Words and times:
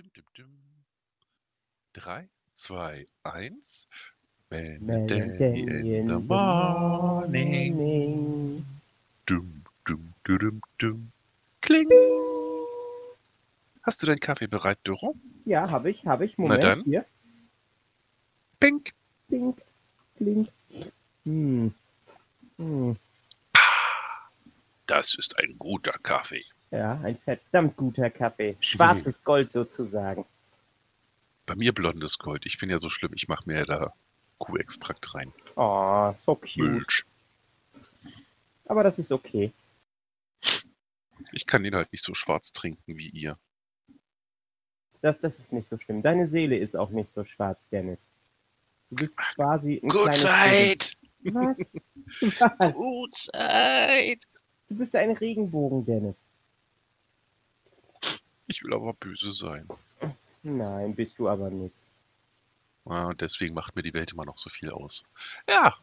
Dum, 0.00 0.10
dum, 0.14 0.24
dum. 0.34 0.48
Drei, 1.92 2.26
zwei, 2.54 3.06
eins. 3.22 3.86
Melody 4.48 5.98
in 5.98 6.08
the 6.08 6.26
morning. 6.26 7.76
Dum, 9.26 9.62
dum, 9.84 10.14
dum, 10.24 10.62
dum. 10.78 11.12
Kling. 11.60 11.90
Hast 13.82 14.02
du 14.02 14.06
deinen 14.06 14.20
Kaffee 14.20 14.46
bereit, 14.46 14.78
Doro? 14.84 15.16
Ja, 15.44 15.68
habe 15.70 15.90
ich, 15.90 16.06
habe 16.06 16.24
ich. 16.24 16.38
Moment, 16.38 16.64
dann. 16.64 16.82
hier. 16.84 17.04
Pink. 18.58 18.94
Klink, 19.28 19.60
klink. 20.16 20.48
Hm. 21.26 21.74
Hm. 22.56 22.96
Das 24.86 25.14
ist 25.14 25.38
ein 25.38 25.58
guter 25.58 25.98
Kaffee. 26.02 26.46
Ja, 26.70 27.00
ein 27.02 27.16
verdammt 27.16 27.76
guter 27.76 28.10
Kaffee. 28.10 28.56
Schwarzes 28.60 29.24
Gold 29.24 29.50
sozusagen. 29.50 30.24
Bei 31.46 31.56
mir 31.56 31.72
blondes 31.72 32.18
Gold. 32.18 32.46
Ich 32.46 32.58
bin 32.58 32.70
ja 32.70 32.78
so 32.78 32.88
schlimm, 32.88 33.12
ich 33.14 33.26
mache 33.26 33.42
mir 33.46 33.58
ja 33.58 33.64
da 33.64 33.94
Kuhextrakt 34.38 35.14
rein. 35.14 35.32
Oh, 35.56 36.12
so 36.14 36.36
cute. 36.36 36.56
Milch. 36.58 37.04
Aber 38.66 38.84
das 38.84 38.98
ist 39.00 39.10
okay. 39.10 39.52
Ich 41.32 41.46
kann 41.46 41.64
den 41.64 41.74
halt 41.74 41.92
nicht 41.92 42.04
so 42.04 42.14
schwarz 42.14 42.52
trinken 42.52 42.96
wie 42.96 43.08
ihr. 43.08 43.36
Das, 45.02 45.18
das 45.18 45.38
ist 45.38 45.52
nicht 45.52 45.66
so 45.66 45.76
schlimm. 45.76 46.02
Deine 46.02 46.26
Seele 46.26 46.56
ist 46.56 46.76
auch 46.76 46.90
nicht 46.90 47.08
so 47.08 47.24
schwarz, 47.24 47.68
Dennis. 47.68 48.08
Du 48.90 48.96
bist 48.96 49.16
quasi 49.16 49.80
ein 49.82 49.88
kleines 49.88 50.20
Zeit! 50.22 50.96
Was? 51.24 51.58
Was? 52.58 52.74
Good 52.74 53.14
Zeit! 53.16 54.22
Du 54.68 54.76
bist 54.76 54.94
ein 54.94 55.10
Regenbogen, 55.12 55.84
Dennis. 55.84 56.22
Ich 58.50 58.64
will 58.64 58.74
aber 58.74 58.94
böse 58.94 59.32
sein. 59.32 59.68
Nein, 60.42 60.96
bist 60.96 61.20
du 61.20 61.28
aber 61.28 61.50
nicht. 61.50 61.74
Und 62.82 63.20
deswegen 63.20 63.54
macht 63.54 63.76
mir 63.76 63.82
die 63.82 63.94
Welt 63.94 64.12
immer 64.12 64.24
noch 64.24 64.38
so 64.38 64.50
viel 64.50 64.70
aus. 64.70 65.04
Ja. 65.48 65.76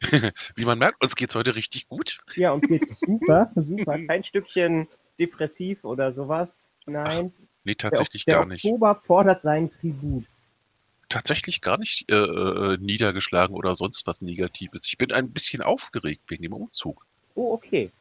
Wie 0.56 0.64
man 0.64 0.78
merkt, 0.78 1.00
uns 1.00 1.14
geht's 1.14 1.36
heute 1.36 1.54
richtig 1.54 1.86
gut. 1.88 2.20
Ja, 2.34 2.50
uns 2.50 2.66
geht 2.66 2.90
super, 2.92 3.52
super. 3.54 3.96
Kein 4.06 4.24
Stückchen 4.24 4.88
depressiv 5.20 5.84
oder 5.84 6.12
sowas. 6.12 6.70
Nein. 6.84 7.32
Nee, 7.62 7.74
Der, 7.74 7.90
tatsächlich 7.90 8.24
der 8.24 8.38
gar 8.38 8.46
nicht. 8.46 8.64
Oktober 8.64 8.96
fordert 8.96 9.42
seinen 9.42 9.70
Tribut. 9.70 10.24
Tatsächlich 11.08 11.60
gar 11.60 11.78
nicht 11.78 12.10
äh, 12.10 12.14
äh, 12.16 12.76
niedergeschlagen 12.78 13.54
oder 13.54 13.76
sonst 13.76 14.08
was 14.08 14.20
Negatives. 14.20 14.88
Ich 14.88 14.98
bin 14.98 15.12
ein 15.12 15.30
bisschen 15.30 15.62
aufgeregt 15.62 16.22
wegen 16.26 16.42
dem 16.42 16.54
Umzug. 16.54 17.06
Oh, 17.36 17.52
okay. 17.52 17.92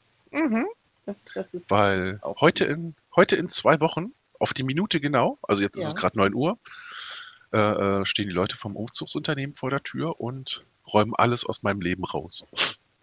Das, 1.06 1.24
das 1.26 1.54
ist, 1.54 1.70
das 1.70 1.78
Weil 1.78 2.08
ist 2.08 2.24
auch 2.24 2.42
heute 2.42 2.66
in, 2.66 2.96
heute 3.16 3.36
in 3.36 3.48
zwei 3.48 3.80
Wochen, 3.80 4.14
auf 4.40 4.54
die 4.54 4.64
Minute 4.64 5.00
genau, 5.00 5.38
also 5.44 5.62
jetzt 5.62 5.76
ist 5.76 5.84
Ja. 5.84 5.90
es 5.90 5.96
gerade 5.96 6.18
9 6.18 6.34
Uhr, 6.34 6.58
äh, 7.52 7.58
äh, 7.58 8.06
stehen 8.06 8.28
die 8.28 8.34
Leute 8.34 8.56
vom 8.56 8.76
Umzugsunternehmen 8.76 9.56
vor 9.56 9.70
der 9.70 9.84
Tür 9.84 10.20
und 10.20 10.64
räumen 10.92 11.14
alles 11.16 11.46
aus 11.46 11.64
meinem 11.64 11.82
Leben 11.82 12.04
raus. 12.06 12.46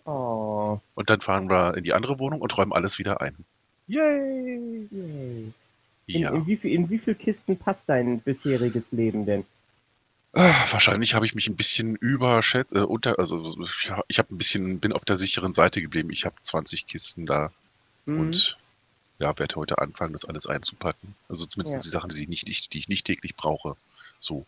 Oh, 0.05 0.79
Und 0.95 1.11
dann 1.11 1.21
fahren 1.21 1.51
wir 1.51 1.77
in 1.77 1.85
die 1.85 1.93
andere 1.93 2.21
Wohnung 2.21 2.41
und 2.41 2.57
räumen 2.57 2.73
alles 2.73 2.99
wieder 2.99 3.21
ein. 3.21 3.37
Yay! 3.89 4.89
yay. 4.91 5.53
In, 6.07 6.21
Ja. 6.23 6.31
in, 6.33 6.47
wie 6.47 6.57
viel, 6.57 6.73
in 6.73 6.89
wie 6.91 6.99
viel 6.99 7.15
Kisten 7.17 7.57
passt 7.59 7.89
dein 7.89 8.21
bisheriges 8.21 8.93
Leben 8.93 9.27
denn? 9.27 9.45
Ah, 10.33 10.53
Wahrscheinlich 10.71 11.15
habe 11.15 11.27
ich 11.27 11.35
mich 11.35 11.49
ein 11.49 11.57
bisschen 11.57 11.97
überschätzt, 11.97 12.73
äh, 12.75 12.81
unter, 12.81 13.19
also 13.19 13.43
ich 14.09 14.19
habe 14.19 14.35
ein 14.35 14.39
bisschen, 14.39 14.79
bin 14.81 14.93
auf 14.93 15.05
der 15.05 15.17
sicheren 15.17 15.53
Seite 15.53 15.81
geblieben. 15.83 16.11
Ich 16.11 16.25
habe 16.25 16.37
20 16.43 16.87
Kisten 16.87 17.27
da 17.27 17.51
Hm, 18.07 18.21
und 18.21 18.59
ja, 19.19 19.39
werde 19.39 19.57
heute 19.57 19.79
anfangen, 19.79 20.13
das 20.13 20.25
alles 20.25 20.47
einzupacken. 20.47 21.15
Also 21.29 21.47
zumindest 21.47 21.77
Ja. 21.77 21.83
die 21.83 21.89
Sachen, 21.89 22.11
die 22.11 22.23
ich 22.23 22.29
nicht, 22.29 22.47
nicht, 22.49 22.73
die 22.73 22.79
ich 22.79 22.89
nicht 22.89 23.07
täglich 23.07 23.35
brauche. 23.37 23.77
So 24.19 24.45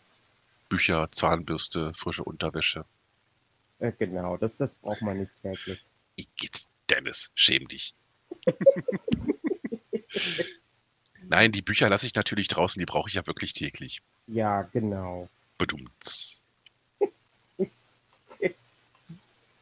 Bücher, 0.69 1.09
Zahnbürste, 1.11 1.93
frische 1.95 2.23
Unterwäsche. 2.23 2.85
äh, 3.79 3.91
genau, 3.97 4.37
das, 4.37 4.57
das 4.57 4.75
braucht 4.75 5.01
man 5.01 5.17
nicht 5.19 5.31
täglich. 5.41 5.83
Igitt, 6.15 6.65
Dennis, 6.89 7.31
schäm 7.35 7.67
dich. 7.67 7.93
Nein, 11.27 11.51
die 11.51 11.61
Bücher 11.61 11.89
lasse 11.89 12.05
ich 12.07 12.15
natürlich 12.15 12.47
draußen, 12.47 12.79
die 12.79 12.85
brauche 12.85 13.09
ich 13.09 13.15
ja 13.15 13.25
wirklich 13.27 13.53
täglich. 13.53 14.01
Ja, 14.27 14.61
genau. 14.63 15.27
Bedumts. 15.57 16.41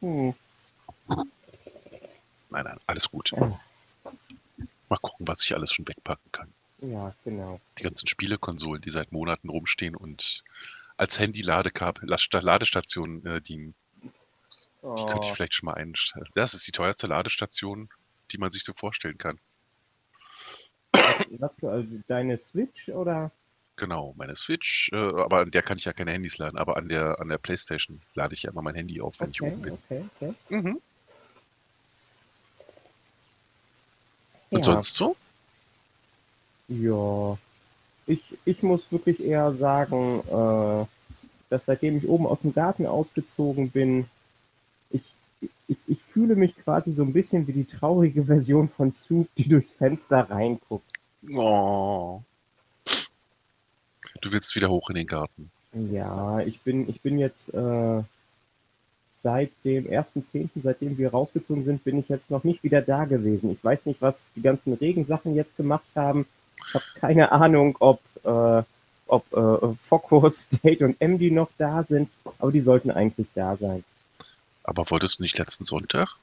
Hm. 0.00 0.32
Nein, 1.08 1.26
nein, 2.50 2.78
alles 2.86 3.10
gut. 3.10 3.32
Ja. 3.32 3.60
Mal 4.88 4.98
gucken, 4.98 5.26
was 5.28 5.42
ich 5.44 5.54
alles 5.54 5.72
schon 5.72 5.86
wegpacken 5.88 6.30
kann. 6.32 6.52
Ja, 6.80 7.14
genau. 7.24 7.60
Die 7.78 7.82
ganzen 7.82 8.08
Spielekonsolen, 8.08 8.82
die 8.82 8.90
seit 8.90 9.12
Monaten 9.12 9.48
rumstehen 9.48 9.96
und 9.96 10.42
als 10.96 11.18
Handy-Ladestation 11.18 13.26
äh, 13.26 13.40
dienen. 13.40 13.74
Die 14.98 15.04
könnte 15.04 15.26
ich 15.26 15.30
Oh, 15.30 15.32
vielleicht 15.32 15.54
schon 15.54 15.66
mal 15.66 15.74
einstellen. 15.74 16.26
Das 16.34 16.54
ist 16.54 16.66
die 16.66 16.72
teuerste 16.72 17.06
Ladestation, 17.06 17.88
die 18.32 18.38
man 18.38 18.50
sich 18.50 18.64
so 18.64 18.72
vorstellen 18.72 19.18
kann. 19.18 19.38
was 21.38 21.56
für 21.56 21.70
also 21.70 21.88
deine 22.06 22.38
Switch 22.38 22.88
oder? 22.88 23.30
Genau, 23.76 24.14
meine 24.16 24.34
Switch, 24.34 24.90
äh, 24.92 24.96
aber 24.96 25.40
an 25.40 25.50
der 25.52 25.62
kann 25.62 25.78
ich 25.78 25.84
ja 25.84 25.92
keine 25.92 26.10
Handys 26.10 26.38
laden, 26.38 26.58
aber 26.58 26.76
an 26.76 26.88
der, 26.88 27.20
an 27.20 27.28
der 27.28 27.38
Playstation 27.38 28.02
lade 28.14 28.34
ich 28.34 28.42
ja 28.42 28.50
immer 28.50 28.62
mein 28.62 28.74
Handy 28.74 29.00
auf, 29.00 29.20
wenn 29.20 29.30
ich 29.30 29.40
Okay, 29.40 29.52
oben 29.52 29.62
bin. 29.62 29.72
okay, 29.74 30.04
okay. 30.16 30.34
Mhm. 30.48 30.80
Und 34.50 34.60
Ja. 34.60 34.72
sonst 34.72 34.94
so? 34.94 35.16
Ja, 36.68 37.38
ich, 38.06 38.22
ich 38.44 38.62
muss 38.62 38.90
wirklich 38.92 39.20
eher 39.22 39.52
sagen, 39.52 40.20
äh, 40.28 40.86
dass 41.50 41.66
seitdem 41.66 41.98
ich 41.98 42.08
oben 42.08 42.26
aus 42.26 42.40
dem 42.40 42.52
Garten 42.54 42.86
ausgezogen 42.86 43.70
bin, 43.70 44.06
ich, 44.90 45.02
ich, 45.66 45.78
ich 45.86 46.02
fühle 46.02 46.36
mich 46.36 46.56
quasi 46.56 46.92
so 46.92 47.02
ein 47.02 47.12
bisschen 47.12 47.46
wie 47.46 47.52
die 47.52 47.64
traurige 47.64 48.24
Version 48.24 48.68
von 48.68 48.92
Soup, 48.92 49.28
die 49.36 49.48
durchs 49.48 49.70
Fenster 49.72 50.28
reinguckt. 50.30 50.92
Oh. 51.30 52.20
Du 54.20 54.32
willst 54.32 54.54
wieder 54.56 54.68
hoch 54.68 54.88
in 54.90 54.96
den 54.96 55.06
Garten. 55.06 55.50
Ja, 55.72 56.40
ich 56.40 56.60
bin, 56.60 56.88
ich 56.88 57.00
bin 57.02 57.18
jetzt 57.18 57.52
äh, 57.54 58.02
seit 59.20 59.50
dem 59.64 59.86
1.10., 59.86 60.48
seitdem 60.62 60.96
wir 60.96 61.10
rausgezogen 61.10 61.64
sind, 61.64 61.84
bin 61.84 61.98
ich 61.98 62.08
jetzt 62.08 62.30
noch 62.30 62.44
nicht 62.44 62.62
wieder 62.62 62.80
da 62.82 63.04
gewesen. 63.04 63.50
Ich 63.50 63.62
weiß 63.62 63.86
nicht, 63.86 64.00
was 64.00 64.30
die 64.36 64.42
ganzen 64.42 64.74
Regensachen 64.74 65.34
jetzt 65.34 65.56
gemacht 65.56 65.84
haben. 65.96 66.26
Ich 66.68 66.74
habe 66.74 66.84
keine 66.96 67.32
Ahnung, 67.32 67.76
ob, 67.80 68.00
äh, 68.24 68.62
ob 69.06 69.32
äh, 69.32 69.74
Focus, 69.78 70.40
State 70.52 70.84
und 70.84 71.00
MD 71.00 71.32
noch 71.32 71.50
da 71.58 71.82
sind, 71.82 72.10
aber 72.38 72.52
die 72.52 72.60
sollten 72.60 72.90
eigentlich 72.90 73.26
da 73.34 73.56
sein. 73.56 73.84
Aber 74.64 74.88
wolltest 74.90 75.18
du 75.18 75.22
nicht 75.22 75.38
letzten 75.38 75.64
Sonntag? 75.64 76.16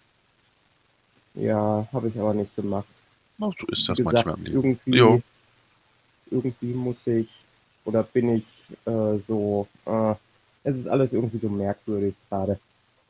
Ja, 1.34 1.88
habe 1.92 2.08
ich 2.08 2.18
aber 2.20 2.34
nicht 2.34 2.56
gemacht. 2.56 2.86
Na, 3.38 3.52
so 3.60 3.68
ist 3.68 3.90
das 3.90 3.98
gesagt, 3.98 4.26
manchmal 4.26 4.38
im 4.38 4.44
Leben. 4.46 4.56
irgendwie, 4.56 4.98
Jo. 4.98 5.22
irgendwie 6.32 6.74
muss 6.74 7.06
ich 7.08 7.30
oder 7.84 8.04
bin 8.04 8.36
ich 8.38 8.46
äh, 8.86 9.18
so, 9.28 9.68
äh, 9.86 10.14
es 10.64 10.78
ist 10.78 10.88
alles 10.88 11.12
irgendwie 11.14 11.40
so 11.40 11.50
merkwürdig 11.50 12.16
gerade. 12.30 12.60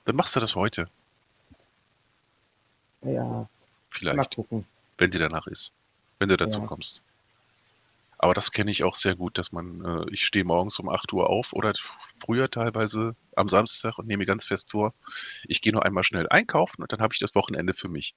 Dann 0.05 0.15
machst 0.15 0.35
du 0.35 0.39
das 0.39 0.55
heute. 0.55 0.87
Ja, 3.01 3.23
mal 3.23 3.47
Vielleicht, 3.89 4.35
gucken. 4.35 4.65
wenn 4.97 5.11
dir 5.11 5.19
danach 5.19 5.47
ist. 5.47 5.73
Wenn 6.19 6.29
du 6.29 6.37
dazu 6.37 6.59
Ja. 6.61 6.67
kommst. 6.67 7.03
Aber 8.17 8.33
das 8.33 8.51
kenne 8.51 8.71
ich 8.71 8.83
auch 8.83 8.95
sehr 8.95 9.15
gut, 9.15 9.37
dass 9.37 9.51
man, 9.51 9.83
äh, 9.83 10.05
ich 10.11 10.25
stehe 10.25 10.45
morgens 10.45 10.79
um 10.79 10.89
8 10.89 11.11
Uhr 11.13 11.29
auf 11.29 11.53
oder 11.53 11.73
früher 12.17 12.49
teilweise 12.49 13.15
am 13.35 13.49
Samstag 13.49 13.97
und 13.97 14.07
nehme 14.07 14.25
ganz 14.25 14.45
fest 14.45 14.71
vor, 14.71 14.93
ich 15.43 15.61
gehe 15.61 15.73
nur 15.73 15.85
einmal 15.85 16.03
schnell 16.03 16.27
einkaufen 16.29 16.81
und 16.81 16.91
dann 16.93 17.01
habe 17.01 17.13
ich 17.13 17.19
das 17.19 17.35
Wochenende 17.35 17.73
für 17.73 17.89
mich. 17.89 18.15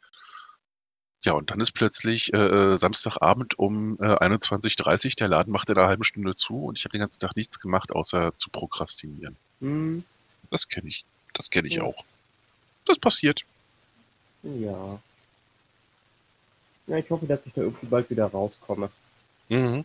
Ja, 1.24 1.32
und 1.32 1.50
dann 1.50 1.60
ist 1.60 1.72
plötzlich 1.72 2.32
äh, 2.32 2.36
äh, 2.72 2.76
Samstagabend 2.76 3.58
um 3.58 3.98
äh, 4.00 4.04
21.30 4.04 5.06
Uhr, 5.06 5.10
der 5.18 5.28
Laden 5.28 5.52
macht 5.52 5.68
in 5.68 5.76
einer 5.76 5.88
halben 5.88 6.04
Stunde 6.04 6.34
zu 6.34 6.66
und 6.66 6.78
ich 6.78 6.84
habe 6.84 6.92
den 6.92 7.00
ganzen 7.00 7.18
Tag 7.18 7.34
nichts 7.34 7.58
gemacht, 7.58 7.90
außer 7.90 8.36
zu 8.36 8.50
prokrastinieren. 8.50 9.36
Hm, 9.60 10.04
Das 10.50 10.68
kenne 10.68 10.88
ich. 10.88 11.04
Das 11.38 11.48
kenne 11.50 11.68
ich 11.68 11.74
Ja. 11.74 11.84
auch. 11.84 12.04
Das 12.84 12.98
passiert. 12.98 13.44
ja. 14.42 14.98
Ja, 16.86 16.96
ich 16.96 17.10
hoffe, 17.10 17.26
dass 17.26 17.44
ich 17.44 17.52
da 17.52 17.60
irgendwie 17.60 17.84
bald 17.86 18.08
wieder 18.08 18.26
rauskomme. 18.26 18.90
Mhm. 19.50 19.84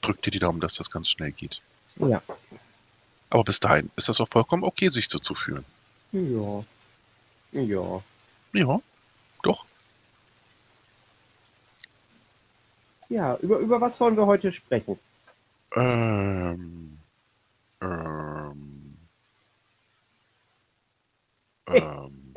Drück 0.00 0.22
dir 0.22 0.30
die 0.30 0.38
Daumen, 0.38 0.60
dass 0.60 0.74
das 0.76 0.90
ganz 0.90 1.10
schnell 1.10 1.30
geht. 1.32 1.60
Ja. 1.96 2.22
Aber 3.28 3.44
bis 3.44 3.60
dahin 3.60 3.90
ist 3.96 4.08
das 4.08 4.18
auch 4.20 4.28
vollkommen 4.28 4.64
okay, 4.64 4.88
sich 4.88 5.08
so 5.08 5.18
zu 5.18 5.34
fühlen. 5.34 5.64
Ja. 6.12 6.64
Ja. 7.52 8.02
Ja, 8.54 8.80
doch. 9.42 9.64
Ja, 13.10 13.36
über, 13.36 13.58
über 13.58 13.80
was 13.80 14.00
wollen 14.00 14.16
wir 14.16 14.24
heute 14.26 14.50
sprechen? 14.52 14.98
Ähm, 15.76 16.98
ähm, 17.82 18.23
ähm, 21.66 22.34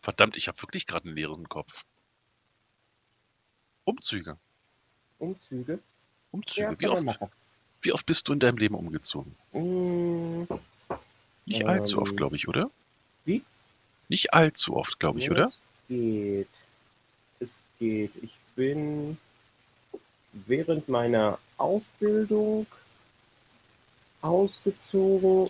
verdammt, 0.00 0.36
ich 0.36 0.48
habe 0.48 0.60
wirklich 0.62 0.86
gerade 0.86 1.06
einen 1.06 1.16
leeren 1.16 1.48
Kopf. 1.48 1.84
Umzüge. 3.84 4.36
Umzüge? 5.18 5.78
Umzüge. 6.32 6.66
Ja, 6.66 6.80
Wie 6.80 6.88
oft, 6.88 7.20
wie 7.82 7.92
oft 7.92 8.06
bist 8.06 8.28
du 8.28 8.32
in 8.32 8.40
deinem 8.40 8.58
Leben 8.58 8.74
umgezogen? 8.74 9.34
Mmh, 9.52 10.46
Nicht 11.46 11.64
allzu 11.66 11.96
Ähm, 11.96 12.02
oft, 12.02 12.16
glaube 12.16 12.36
ich, 12.36 12.48
oder? 12.48 12.70
wie? 13.24 13.42
Nicht 14.08 14.34
allzu 14.34 14.76
oft, 14.76 14.98
glaube 15.00 15.18
ich, 15.20 15.30
oder? 15.30 15.46
Es 15.46 15.58
geht. 15.88 16.48
Es 17.40 17.58
geht. 17.78 18.12
Ich 18.22 18.32
bin 18.54 19.18
während 20.32 20.88
meiner 20.88 21.38
Ausbildung 21.58 22.66
ausgezogen. 24.20 25.48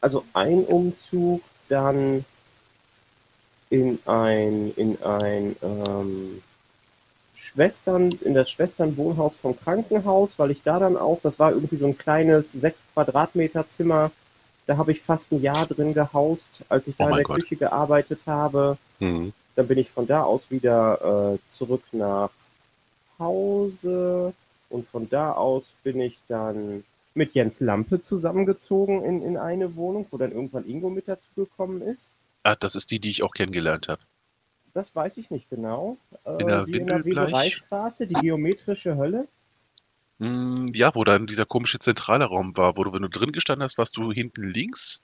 Also 0.00 0.24
ein 0.34 0.64
Umzug, 0.64 1.42
dann 1.74 2.24
in 3.68 3.98
ein, 4.06 4.72
in 4.76 5.02
ein 5.02 5.56
ähm, 5.60 6.42
Schwestern, 7.34 8.12
in 8.22 8.34
das 8.34 8.48
Schwesternwohnhaus 8.48 9.34
vom 9.36 9.58
Krankenhaus, 9.58 10.38
weil 10.38 10.52
ich 10.52 10.62
da 10.62 10.78
dann 10.78 10.96
auch, 10.96 11.18
das 11.22 11.38
war 11.40 11.50
irgendwie 11.50 11.76
so 11.76 11.86
ein 11.86 11.98
kleines 11.98 12.52
6 12.52 12.86
Quadratmeter 12.94 13.66
Zimmer, 13.66 14.12
da 14.66 14.76
habe 14.76 14.92
ich 14.92 15.02
fast 15.02 15.32
ein 15.32 15.42
Jahr 15.42 15.66
drin 15.66 15.92
gehaust, 15.92 16.62
als 16.68 16.86
ich 16.86 16.94
Oh 16.98 17.04
da 17.04 17.10
in 17.10 17.16
der 17.16 17.24
Gott. 17.24 17.40
Küche 17.40 17.56
gearbeitet 17.56 18.20
habe. 18.26 18.78
Mhm. 19.00 19.32
Dann 19.56 19.66
bin 19.66 19.78
ich 19.78 19.90
von 19.90 20.06
da 20.06 20.22
aus 20.22 20.50
wieder 20.50 21.34
äh, 21.34 21.38
zurück 21.52 21.82
nach 21.92 22.30
Hause 23.18 24.32
und 24.70 24.88
von 24.88 25.10
da 25.10 25.32
aus 25.32 25.64
bin 25.82 26.00
ich 26.00 26.16
dann 26.28 26.84
mit 27.14 27.32
Jens 27.34 27.60
Lampe 27.60 28.00
zusammengezogen 28.00 29.02
in, 29.04 29.22
in 29.22 29.36
eine 29.36 29.76
Wohnung, 29.76 30.06
wo 30.10 30.18
dann 30.18 30.32
irgendwann 30.32 30.66
Ingo 30.66 30.90
mit 30.90 31.08
dazugekommen 31.08 31.82
ist. 31.82 32.12
Ah, 32.42 32.56
das 32.56 32.74
ist 32.74 32.90
die, 32.90 32.98
die 33.00 33.10
ich 33.10 33.22
auch 33.22 33.32
kennengelernt 33.32 33.88
habe. 33.88 34.02
Das 34.74 34.94
weiß 34.94 35.16
ich 35.18 35.30
nicht 35.30 35.48
genau. 35.48 35.96
Äh, 36.24 36.40
In 36.42 36.48
der 36.48 36.64
die 36.64 36.78
in 36.78 36.86
der? 36.88 37.04
Webereistraße, 37.04 38.06
die 38.08 38.14
geometrische 38.14 38.96
Hölle. 38.96 39.28
Mm, 40.18 40.66
Ja, 40.74 40.94
wo 40.94 41.04
dann 41.04 41.26
dieser 41.26 41.46
komische 41.46 41.78
zentrale 41.78 42.24
Raum 42.26 42.56
war, 42.56 42.76
wo 42.76 42.84
du, 42.84 42.92
wenn 42.92 43.02
du 43.02 43.08
drin 43.08 43.32
gestanden 43.32 43.62
hast, 43.64 43.78
warst 43.78 43.96
du 43.96 44.10
hinten 44.12 44.42
links. 44.42 45.00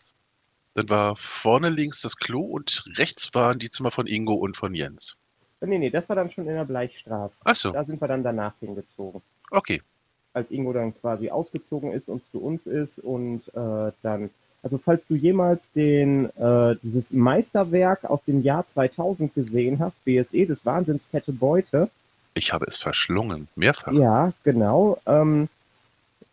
Dann 0.74 0.88
war 0.88 1.16
vorne 1.16 1.68
links 1.68 2.02
das 2.02 2.16
Klo 2.16 2.40
und 2.42 2.82
rechts 2.96 3.30
waren 3.34 3.58
die 3.58 3.70
Zimmer 3.70 3.90
von 3.90 4.06
Ingo 4.06 4.34
und 4.34 4.56
von 4.56 4.74
Jens. 4.74 5.16
Äh, 5.60 5.66
Nee, 5.66 5.78
nee, 5.78 5.90
das 5.90 6.08
war 6.08 6.16
dann 6.16 6.30
schon 6.30 6.46
in 6.48 6.54
der 6.54 6.64
Bleichstraße. 6.64 7.40
Ach 7.44 7.56
so, 7.56 7.70
Da 7.72 7.84
sind 7.84 8.00
wir 8.00 8.08
dann 8.08 8.22
danach 8.24 8.54
hingezogen. 8.60 9.20
okay. 9.50 9.82
Als 10.32 10.50
Ingo 10.50 10.72
dann 10.72 10.94
quasi 10.94 11.30
ausgezogen 11.30 11.92
ist 11.92 12.08
und 12.08 12.24
zu 12.26 12.42
uns 12.42 12.66
ist 12.66 12.98
und 12.98 13.42
äh, 13.54 13.92
dann, 14.02 14.30
also 14.62 14.78
falls 14.78 15.06
du 15.06 15.14
jemals 15.14 15.72
den 15.72 16.26
äh, 16.36 16.76
dieses 16.82 17.12
Meisterwerk 17.12 18.04
aus 18.04 18.22
dem 18.22 18.42
Jahr 18.42 18.66
2000 18.66 19.34
gesehen 19.34 19.78
hast, 19.80 20.04
BSE 20.04 20.46
des 20.46 20.64
Wahnsinns 20.64 21.04
fette 21.04 21.32
Beute, 21.32 21.90
Ich 22.34 22.52
habe 22.52 22.66
es 22.66 22.76
verschlungen, 22.76 23.48
mehrfach. 23.56 23.92
ja 23.92 24.32
genau, 24.44 24.98
ähm, 25.06 25.48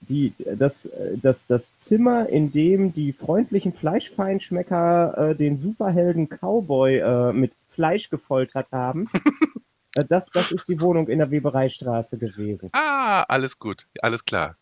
die 0.02 0.34
das 0.56 0.90
das 1.22 1.48
das 1.48 1.78
Zimmer, 1.80 2.30
in 2.30 2.52
dem 2.52 2.94
die 2.94 3.14
freundlichen 3.14 3.74
Fleischfeinschmecker 3.74 5.32
äh, 5.32 5.36
den 5.36 5.58
Superhelden 5.58 6.30
Cowboy 6.30 7.00
äh, 7.00 7.34
mit 7.34 7.52
Fleisch 7.70 8.10
gefoltert 8.10 8.68
haben. 8.72 9.10
äh, 9.98 10.06
Das, 10.08 10.30
das 10.30 10.52
ist 10.52 10.68
die 10.68 10.80
Wohnung 10.80 11.08
in 11.08 11.20
der 11.20 11.32
Webereistraße 11.32 12.18
gewesen. 12.18 12.70
Ah, 12.74 13.24
alles 13.24 13.60
gut, 13.60 13.88
alles 14.02 14.26
klar. 14.26 14.56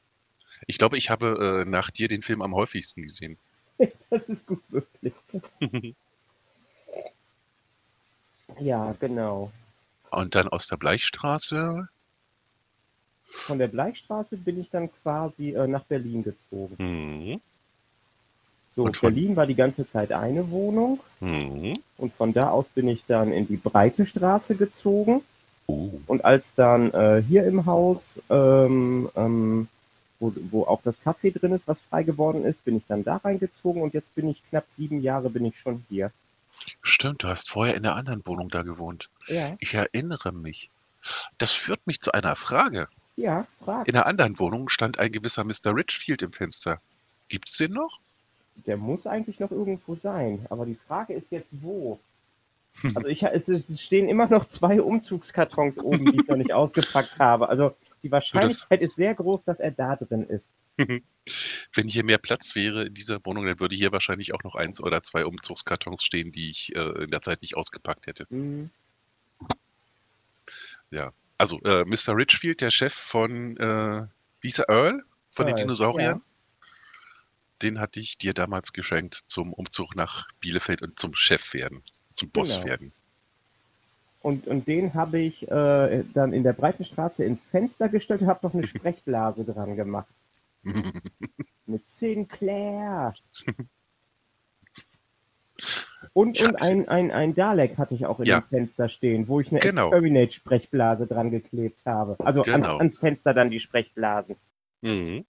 Ich 0.67 0.77
glaube, 0.77 0.97
ich 0.97 1.09
habe 1.09 1.63
äh, 1.65 1.69
nach 1.69 1.91
dir 1.91 2.07
den 2.07 2.21
Film 2.21 2.41
am 2.41 2.55
häufigsten 2.55 3.03
gesehen. 3.03 3.37
Das 4.09 4.29
ist 4.29 4.47
gut 4.47 4.63
möglich. 4.69 5.13
Ja, 8.59 8.95
genau. 8.99 9.51
Und 10.11 10.35
dann 10.35 10.47
aus 10.47 10.67
der 10.67 10.77
Bleichstraße. 10.77 11.87
Von 13.27 13.59
der 13.59 13.67
Bleichstraße 13.67 14.37
bin 14.37 14.61
ich 14.61 14.69
dann 14.69 14.91
quasi 14.91 15.51
äh, 15.51 15.67
nach 15.67 15.83
Berlin 15.83 16.23
gezogen. 16.23 16.75
Mhm. 16.79 17.41
So, 18.75 18.83
von- 18.83 18.91
Berlin 19.01 19.35
war 19.35 19.47
die 19.47 19.55
ganze 19.55 19.85
Zeit 19.87 20.11
eine 20.11 20.49
Wohnung 20.49 20.99
Mhm. 21.21 21.73
und 21.97 22.13
von 22.13 22.33
da 22.33 22.49
aus 22.49 22.67
bin 22.67 22.87
ich 22.89 23.03
dann 23.07 23.31
in 23.31 23.47
die 23.47 23.57
Breite 23.57 24.05
Straße 24.05 24.55
gezogen. 24.55 25.21
Oh. 25.67 25.91
Und 26.07 26.25
als 26.25 26.53
dann 26.53 26.91
äh, 26.93 27.23
hier 27.27 27.45
im 27.45 27.65
Haus, 27.65 28.21
ähm, 28.29 29.09
ähm, 29.15 29.67
wo, 30.19 30.33
wo 30.51 30.63
auch 30.65 30.81
das 30.83 30.99
Café 31.01 31.33
drin 31.37 31.53
ist, 31.53 31.67
was 31.67 31.81
frei 31.81 32.03
geworden 32.03 32.43
ist, 32.45 32.63
bin 32.65 32.77
ich 32.77 32.83
dann 32.87 33.03
da 33.03 33.17
reingezogen 33.17 33.81
und 33.81 33.93
jetzt 33.93 34.13
bin 34.13 34.29
ich 34.29 34.41
knapp 34.49 34.65
sieben 34.69 35.01
Jahre 35.01 35.29
bin 35.29 35.45
ich 35.45 35.57
schon 35.57 35.83
hier. 35.89 36.11
Stimmt, 36.81 37.23
du 37.23 37.27
hast 37.27 37.49
vorher 37.49 37.75
in 37.75 37.85
einer 37.85 37.95
anderen 37.95 38.25
Wohnung 38.25 38.49
da 38.49 38.61
gewohnt. 38.61 39.09
Ja, 39.27 39.55
Ich 39.59 39.73
erinnere 39.73 40.31
mich. 40.31 40.69
Das 41.37 41.51
führt 41.51 41.85
mich 41.87 41.99
zu 42.01 42.11
einer 42.13 42.35
Frage. 42.35 42.87
ja, 43.17 43.45
frag. 43.63 43.87
In 43.87 43.95
einer 43.95 44.05
anderen 44.05 44.37
Wohnung 44.39 44.69
stand 44.69 44.99
ein 44.99 45.11
gewisser 45.11 45.43
Mr. 45.43 45.75
Richfield 45.75 46.21
im 46.21 46.31
Fenster. 46.31 46.79
Gibt 47.29 47.49
es 47.49 47.57
den 47.57 47.73
noch? 47.73 47.99
Der 48.55 48.77
muss 48.77 49.05
eigentlich 49.05 49.39
noch 49.39 49.51
irgendwo 49.51 49.95
sein. 49.95 50.45
Aber 50.49 50.65
die 50.65 50.75
Frage 50.75 51.13
ist 51.13 51.31
jetzt, 51.31 51.51
wo? 51.61 51.99
Also 52.83 53.05
ich, 53.05 53.23
es, 53.23 53.47
es 53.47 53.81
stehen 53.81 54.09
immer 54.09 54.27
noch 54.27 54.45
zwei 54.45 54.81
Umzugskartons 54.81 55.79
oben, 55.79 56.11
die 56.11 56.17
ich 56.17 56.27
noch 56.27 56.35
nicht 56.35 56.51
ausgepackt 56.53 57.19
habe. 57.19 57.47
Also 57.47 57.75
die 58.03 58.11
Wahrscheinlichkeit 58.11 58.81
ist 58.81 58.95
sehr 58.95 59.15
groß, 59.15 59.43
dass 59.45 59.59
er 59.59 59.71
da 59.71 59.95
drin 59.95 60.27
ist. 60.27 60.51
Wenn 60.77 61.87
hier 61.87 62.03
mehr 62.03 62.17
Platz 62.17 62.53
wäre 62.55 62.87
in 62.87 62.93
dieser 62.93 63.25
Wohnung, 63.25 63.45
dann 63.45 63.59
würde 63.59 63.75
hier 63.75 63.91
wahrscheinlich 63.91 64.33
auch 64.33 64.43
noch 64.43 64.55
eins 64.55 64.81
oder 64.81 65.03
zwei 65.03 65.25
Umzugskartons 65.25 66.03
stehen, 66.03 66.31
die 66.31 66.49
ich 66.49 66.75
äh, 66.75 67.03
in 67.03 67.11
der 67.11 67.21
Zeit 67.21 67.41
nicht 67.41 67.55
ausgepackt 67.55 68.07
hätte. 68.07 68.25
Hm, 68.29 68.69
Ja. 70.91 71.11
Also, 71.37 71.59
äh, 71.63 71.83
Mr. 71.85 72.15
Richfield, 72.15 72.61
der 72.61 72.71
Chef 72.71 72.93
von, 72.93 73.57
äh, 73.57 74.07
er, 74.41 74.69
Earl? 74.69 75.03
Von 75.31 75.45
den 75.47 75.55
Earl, 75.55 75.63
Dinosauriern? 75.63 76.21
Den 77.61 77.79
hatte 77.79 77.99
ich 77.99 78.17
dir 78.17 78.33
damals 78.33 78.73
geschenkt 78.73 79.15
zum 79.27 79.53
Umzug 79.53 79.95
nach 79.95 80.27
Bielefeld 80.39 80.81
und 80.81 80.99
zum 80.99 81.15
Chef 81.15 81.53
werden, 81.53 81.81
zum 82.13 82.29
Boss 82.29 82.55
Genau. 82.55 82.65
werden. 82.67 82.91
Und, 84.21 84.47
und 84.47 84.67
den 84.67 84.93
habe 84.95 85.19
ich 85.19 85.49
äh, 85.49 86.03
dann 86.13 86.33
in 86.33 86.43
der 86.43 86.53
Breitenstraße 86.53 87.23
ins 87.23 87.43
Fenster 87.43 87.89
gestellt 87.89 88.21
und 88.21 88.27
habe 88.27 88.45
noch 88.45 88.53
eine 88.53 88.65
Sprechblase 88.67 89.45
dran 89.45 89.75
gemacht. 89.75 90.07
Mit 91.65 91.87
Sinclair. 91.87 93.13
Und, 96.13 96.39
und 96.41 96.55
ein, 96.61 96.87
ein, 96.87 97.11
ein 97.11 97.33
Dalek 97.33 97.77
hatte 97.77 97.95
ich 97.95 98.05
auch 98.05 98.19
in 98.19 98.25
Ja. 98.27 98.39
dem 98.41 98.47
Fenster 98.47 98.87
stehen, 98.89 99.27
wo 99.27 99.39
ich 99.41 99.51
eine 99.51 99.59
Genau. 99.59 99.87
Exterminate-Sprechblase 99.87 101.07
dran 101.07 101.31
geklebt 101.31 101.79
habe. 101.85 102.15
Also 102.19 102.41
ans, 102.43 102.67
Genau. 102.67 102.77
ans 102.77 102.97
Fenster 102.97 103.33
dann 103.33 103.49
die 103.49 103.59
Sprechblasen. 103.59 104.35
Mhm. 104.81 105.25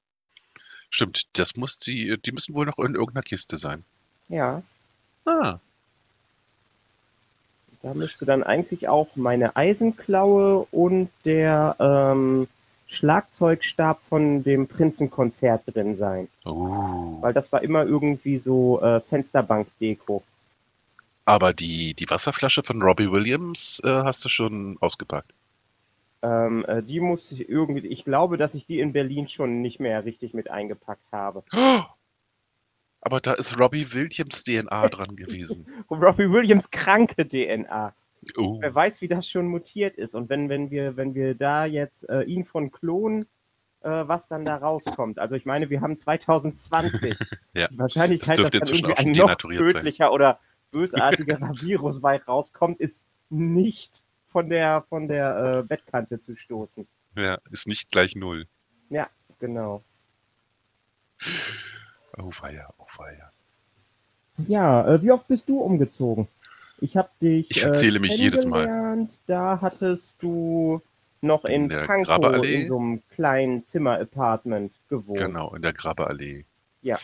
Stimmt, 0.96 1.24
das 1.34 1.56
muss 1.56 1.78
die, 1.78 2.16
die 2.24 2.32
müssen 2.32 2.54
wohl 2.54 2.64
noch 2.64 2.78
in 2.78 2.94
irgendeiner 2.94 3.20
Kiste 3.20 3.58
sein. 3.58 3.84
Ja, 4.30 4.62
Ah, 5.26 5.58
da 7.82 7.92
müsste 7.92 8.24
dann 8.24 8.42
eigentlich 8.42 8.88
auch 8.88 9.08
meine 9.14 9.56
Eisenklaue 9.56 10.66
und 10.70 11.10
der 11.26 11.76
ähm, 11.78 12.48
Schlagzeugstab 12.86 14.02
von 14.02 14.42
dem 14.42 14.68
Prinzenkonzert 14.68 15.64
drin 15.66 15.96
sein. 15.96 16.28
oh. 16.46 17.18
Weil 17.20 17.34
das 17.34 17.52
war 17.52 17.62
immer 17.62 17.84
irgendwie 17.84 18.38
so 18.38 18.80
äh, 18.80 19.02
Fensterbank-Deko. 19.02 20.22
Aber 21.26 21.52
die, 21.52 21.92
die 21.92 22.08
Wasserflasche 22.08 22.62
von 22.62 22.80
Robbie 22.80 23.12
Williams 23.12 23.82
äh, 23.84 23.88
hast 23.90 24.24
du 24.24 24.30
schon 24.30 24.78
ausgepackt. 24.80 25.30
Ähm, 26.26 26.64
äh, 26.66 26.82
die 26.82 26.98
muss 26.98 27.30
ich 27.30 27.48
irgendwie, 27.48 27.86
ich 27.86 28.04
glaube, 28.04 28.36
dass 28.36 28.54
ich 28.54 28.66
die 28.66 28.80
in 28.80 28.92
Berlin 28.92 29.28
schon 29.28 29.62
nicht 29.62 29.78
mehr 29.78 30.04
richtig 30.04 30.34
mit 30.34 30.50
eingepackt 30.50 31.12
habe. 31.12 31.44
Aber 33.00 33.20
da 33.20 33.34
ist 33.34 33.60
Robbie 33.60 33.92
Williams 33.92 34.42
DNA 34.42 34.88
dran 34.88 35.14
gewesen. 35.14 35.66
Robbie 35.88 36.28
Williams 36.28 36.70
kranke 36.70 37.28
DNA. 37.28 37.94
Oh. 38.36 38.58
Wer 38.60 38.74
weiß, 38.74 39.00
wie 39.02 39.08
das 39.08 39.28
schon 39.28 39.46
mutiert 39.46 39.96
ist. 39.96 40.16
Und 40.16 40.28
wenn, 40.28 40.48
wenn 40.48 40.72
wir, 40.72 40.96
wenn 40.96 41.14
wir 41.14 41.36
da 41.36 41.64
jetzt 41.64 42.08
äh, 42.08 42.22
ihn 42.22 42.42
von 42.42 42.72
klonen, 42.72 43.24
äh, 43.82 43.88
was 44.08 44.26
dann 44.26 44.44
da 44.44 44.56
rauskommt. 44.56 45.20
Also 45.20 45.36
ich 45.36 45.44
meine, 45.44 45.70
wir 45.70 45.80
haben 45.80 45.96
2020. 45.96 47.14
Ja, 47.54 47.68
Die 47.68 47.78
Wahrscheinlichkeit, 47.78 48.38
das 48.38 48.50
dass 48.50 48.68
dann 48.68 48.74
irgendwie 48.74 48.96
ein 48.96 49.08
noch 49.12 49.26
denaturiert 49.26 49.70
sein. 49.70 49.80
tödlicher 49.80 50.12
oder 50.12 50.40
bösartigerer 50.72 51.52
Virus 51.60 52.00
bei 52.00 52.18
rauskommt, 52.18 52.80
ist 52.80 53.04
nicht 53.30 54.02
von 54.36 54.50
der, 54.50 54.84
von 54.90 55.08
der 55.08 55.60
äh, 55.60 55.62
Bettkante 55.62 56.20
zu 56.20 56.36
stoßen. 56.36 56.86
Ja, 57.14 57.38
ist 57.50 57.66
nicht 57.66 57.90
gleich 57.90 58.16
null. 58.16 58.46
Ja, 58.90 59.08
genau. 59.40 59.82
Oh 62.18 62.30
weia, 62.42 62.68
oh 62.76 62.84
weia. 62.98 63.32
Ja, 64.46 64.86
äh, 64.86 65.02
wie 65.02 65.10
oft 65.10 65.26
bist 65.26 65.48
du 65.48 65.60
umgezogen? 65.60 66.28
Ich 66.82 66.98
habe 66.98 67.08
dich 67.22 67.50
Ich 67.50 67.62
erzähle 67.62 67.96
äh, 67.96 68.00
mich 68.00 68.18
jedes 68.18 68.44
Mal. 68.44 69.08
Da 69.26 69.58
hattest 69.62 70.22
du 70.22 70.82
noch 71.22 71.46
in, 71.46 71.70
In 71.70 71.86
Pankow 71.86 72.44
in 72.44 72.68
so 72.68 72.78
einem 72.78 73.02
kleinen 73.08 73.66
Zimmer-Apartment 73.66 74.74
gewohnt. 74.90 75.18
Genau, 75.18 75.54
in 75.54 75.62
der 75.62 75.72
Grabeallee. 75.72 76.44
Ja. 76.82 76.98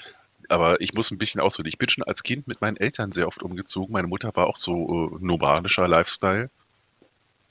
Aber 0.50 0.82
ich 0.82 0.92
muss 0.92 1.10
ein 1.10 1.16
bisschen 1.16 1.40
ausholen. 1.40 1.68
Ich 1.68 1.78
bin 1.78 1.88
schon 1.88 2.04
als 2.04 2.22
Kind 2.24 2.46
mit 2.46 2.60
meinen 2.60 2.76
Eltern 2.76 3.10
sehr 3.10 3.26
oft 3.26 3.42
umgezogen. 3.42 3.94
Meine 3.94 4.08
Mutter 4.08 4.36
war 4.36 4.48
auch 4.48 4.56
so 4.56 5.16
äh, 5.16 5.24
nomadischer 5.24 5.88
Lifestyle. 5.88 6.50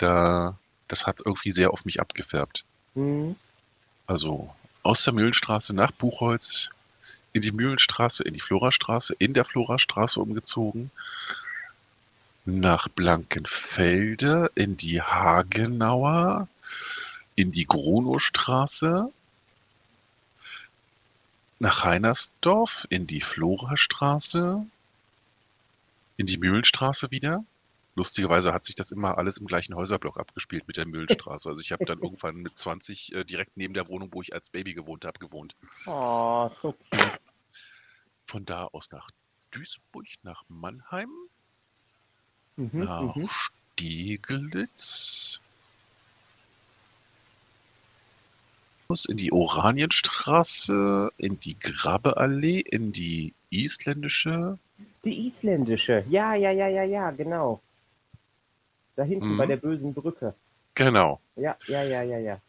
Da, 0.01 0.57
das 0.87 1.05
hat 1.05 1.21
irgendwie 1.25 1.51
sehr 1.51 1.71
auf 1.71 1.85
mich 1.85 2.01
abgefärbt. 2.01 2.63
Mhm. 2.95 3.35
Also 4.07 4.53
aus 4.83 5.03
der 5.03 5.13
Mühlenstraße 5.13 5.75
nach 5.75 5.91
Buchholz, 5.91 6.69
in 7.33 7.41
die 7.41 7.51
Mühlenstraße, 7.51 8.23
in 8.23 8.33
die 8.33 8.41
Florastraße, 8.41 9.15
in 9.19 9.33
der 9.33 9.45
Florastraße 9.45 10.19
umgezogen, 10.19 10.91
nach 12.45 12.87
Blankenfelde, 12.87 14.51
in 14.55 14.75
die 14.75 15.01
Hagenauer, 15.01 16.47
in 17.35 17.51
die 17.51 17.67
Grunowstraße, 17.67 19.11
nach 21.59 21.83
Heinersdorf, 21.83 22.87
in 22.89 23.05
die 23.05 23.21
Florastraße, 23.21 24.65
in 26.17 26.25
die 26.25 26.37
Mühlenstraße 26.37 27.11
wieder. 27.11 27.43
Lustigerweise 27.95 28.53
hat 28.53 28.65
sich 28.65 28.75
das 28.75 28.91
immer 28.91 29.17
alles 29.17 29.37
im 29.37 29.47
gleichen 29.47 29.75
Häuserblock 29.75 30.17
abgespielt 30.17 30.67
mit 30.67 30.77
der 30.77 30.85
Mühlenstraße. 30.85 31.49
Also 31.49 31.61
ich 31.61 31.71
habe 31.71 31.85
dann 31.85 31.99
irgendwann 32.01 32.35
mit 32.37 32.57
20 32.57 33.13
äh, 33.13 33.23
direkt 33.25 33.57
neben 33.57 33.73
der 33.73 33.87
Wohnung, 33.89 34.09
wo 34.13 34.21
ich 34.21 34.33
als 34.33 34.49
Baby 34.49 34.73
gewohnt 34.73 35.05
habe, 35.05 35.19
gewohnt. 35.19 35.55
Oh, 35.85 36.47
so 36.49 36.73
cute. 36.73 37.19
Von 38.25 38.45
da 38.45 38.65
aus 38.65 38.91
nach 38.91 39.09
Duisburg, 39.51 40.07
nach 40.23 40.43
Mannheim, 40.47 41.09
Mhm, 42.57 42.83
nach 42.83 43.15
mhm. 43.15 43.29
Steglitz, 43.77 45.39
in 49.07 49.15
die 49.15 49.31
Oranienstraße, 49.31 51.11
in 51.17 51.39
die 51.39 51.57
Grabbeallee, 51.57 52.59
in 52.59 52.91
die 52.91 53.33
isländische. 53.49 54.59
Die 55.05 55.27
isländische. 55.27 56.03
Ja, 56.09 56.35
ja, 56.35 56.51
ja, 56.51 56.67
ja, 56.67 56.83
ja, 56.83 57.11
genau. 57.11 57.61
Da 58.95 59.03
hinten 59.03 59.33
Mhm. 59.33 59.37
bei 59.37 59.45
der 59.45 59.57
bösen 59.57 59.93
Brücke. 59.93 60.33
Genau. 60.75 61.19
Ja, 61.35 61.55
ja, 61.67 61.83
ja, 61.83 62.01
ja, 62.03 62.17
ja. 62.17 62.41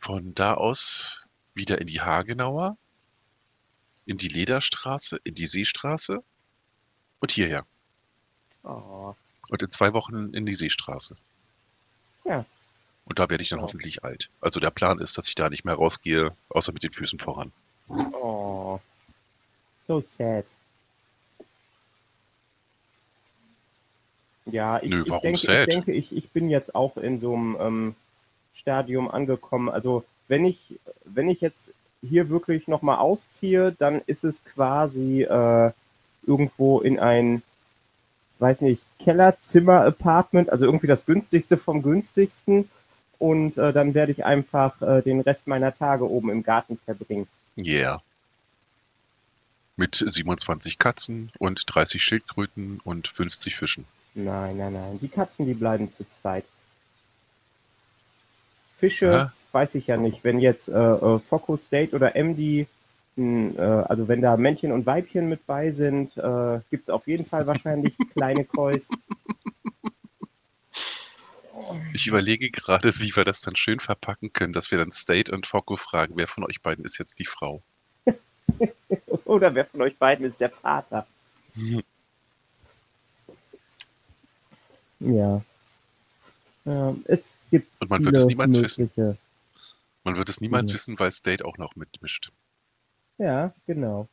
Von 0.00 0.34
da 0.34 0.54
aus 0.54 1.24
wieder 1.54 1.80
in 1.80 1.86
die 1.86 2.00
Hagenauer, 2.00 2.76
in 4.06 4.16
die 4.16 4.28
Lederstraße, 4.28 5.18
in 5.24 5.34
die 5.34 5.46
Seestraße 5.46 6.22
und 7.20 7.30
hierher. 7.32 7.66
Oh, 8.62 9.14
Und 9.48 9.62
in 9.62 9.70
zwei 9.70 9.92
Wochen 9.92 10.32
in 10.34 10.46
die 10.46 10.54
Seestraße. 10.54 11.16
Ja. 12.24 12.44
Und 13.06 13.18
da 13.18 13.28
werde 13.30 13.42
ich 13.42 13.48
dann 13.48 13.58
Ja. 13.60 13.62
hoffentlich 13.64 14.04
alt. 14.04 14.28
Also 14.40 14.60
der 14.60 14.70
Plan 14.70 14.98
ist, 14.98 15.16
dass 15.16 15.28
ich 15.28 15.34
da 15.34 15.48
nicht 15.48 15.64
mehr 15.64 15.74
rausgehe, 15.74 16.36
außer 16.50 16.72
mit 16.72 16.82
den 16.82 16.92
Füßen 16.92 17.18
voran. 17.18 17.50
oh. 17.88 18.78
So 19.86 20.00
sad. 20.02 20.44
Ja, 24.50 24.82
ich, 24.82 24.90
Nö, 24.90 25.02
ich 25.06 25.20
denke, 25.20 25.38
sad? 25.38 25.68
ich 25.68 25.74
denke, 25.74 25.92
ich, 25.92 26.16
ich 26.16 26.30
bin 26.30 26.48
jetzt 26.48 26.74
auch 26.74 26.96
in 26.96 27.18
so 27.18 27.34
einem 27.34 27.56
ähm, 27.60 27.94
Stadium 28.54 29.10
angekommen. 29.10 29.68
Also 29.68 30.04
wenn 30.28 30.44
ich, 30.44 30.78
wenn 31.04 31.28
ich 31.28 31.40
jetzt 31.40 31.74
hier 32.02 32.28
wirklich 32.28 32.68
nochmal 32.68 32.98
ausziehe, 32.98 33.74
dann 33.78 34.00
ist 34.06 34.24
es 34.24 34.44
quasi 34.44 35.22
äh, 35.22 35.72
irgendwo 36.26 36.80
in 36.80 36.98
ein, 36.98 37.42
weiß 38.38 38.60
nicht, 38.60 38.82
Kellerzimmer-Apartment, 39.00 40.50
also 40.50 40.64
irgendwie 40.64 40.86
das 40.86 41.06
günstigste 41.06 41.56
vom 41.56 41.82
günstigsten. 41.82 42.68
Und 43.18 43.58
äh, 43.58 43.72
dann 43.72 43.94
werde 43.94 44.12
ich 44.12 44.24
einfach 44.24 44.80
äh, 44.80 45.02
den 45.02 45.20
Rest 45.20 45.48
meiner 45.48 45.72
Tage 45.72 46.08
oben 46.08 46.30
im 46.30 46.44
Garten 46.44 46.78
verbringen. 46.84 47.26
Yeah. 47.60 48.00
Mit 49.76 49.96
27 49.96 50.78
Katzen 50.78 51.32
und 51.38 51.64
30 51.66 52.02
Schildkröten 52.02 52.80
und 52.84 53.08
50 53.08 53.56
Fischen. 53.56 53.86
Nein, 54.18 54.56
nein, 54.56 54.72
nein. 54.72 54.98
Die 55.00 55.08
Katzen, 55.08 55.46
die 55.46 55.54
bleiben 55.54 55.88
zu 55.88 56.04
zweit. 56.08 56.44
Fische, 58.76 59.06
Ja. 59.06 59.32
weiß 59.52 59.76
ich 59.76 59.86
ja 59.86 59.96
nicht. 59.96 60.24
Wenn 60.24 60.40
jetzt 60.40 60.68
äh, 60.68 60.72
äh, 60.72 61.20
Focus 61.20 61.66
State 61.66 61.94
oder 61.94 62.16
MD, 62.16 62.66
mh, 63.14 63.54
äh, 63.56 63.84
also 63.88 64.08
wenn 64.08 64.20
da 64.20 64.36
Männchen 64.36 64.72
und 64.72 64.86
Weibchen 64.86 65.28
mit 65.28 65.46
bei 65.46 65.70
sind, 65.70 66.16
äh, 66.16 66.60
gibt 66.70 66.84
es 66.84 66.90
auf 66.90 67.06
jeden 67.06 67.26
Fall 67.26 67.46
wahrscheinlich 67.46 67.94
kleine 68.12 68.44
Kois. 68.44 68.88
Ich 71.92 72.08
überlege 72.08 72.50
gerade, 72.50 72.98
wie 72.98 73.14
wir 73.14 73.24
das 73.24 73.40
dann 73.40 73.54
schön 73.54 73.78
verpacken 73.78 74.32
können, 74.32 74.52
dass 74.52 74.72
wir 74.72 74.78
dann 74.78 74.90
State 74.90 75.30
und 75.30 75.46
Focko 75.46 75.76
fragen, 75.76 76.14
wer 76.16 76.26
von 76.26 76.42
euch 76.42 76.60
beiden 76.60 76.84
ist 76.84 76.98
jetzt 76.98 77.20
die 77.20 77.26
Frau. 77.26 77.62
Oder 79.24 79.54
wer 79.54 79.64
von 79.64 79.82
euch 79.82 79.96
beiden 79.96 80.26
ist 80.26 80.40
der 80.40 80.50
Vater? 80.50 81.06
Ja. 85.00 85.42
ja 86.64 86.94
es 87.04 87.44
gibt 87.50 87.70
Und 87.80 87.90
man 87.90 88.04
wird 88.04 88.16
es 88.16 88.26
niemals 88.26 88.56
wissen. 88.60 88.90
Man 90.04 90.16
wird 90.16 90.28
es 90.28 90.40
niemals 90.40 90.70
Ja. 90.70 90.74
wissen, 90.74 90.98
weil 90.98 91.12
State 91.12 91.44
auch 91.44 91.58
noch 91.58 91.76
mitmischt. 91.76 92.30
Ja, 93.18 93.52
genau. 93.66 94.08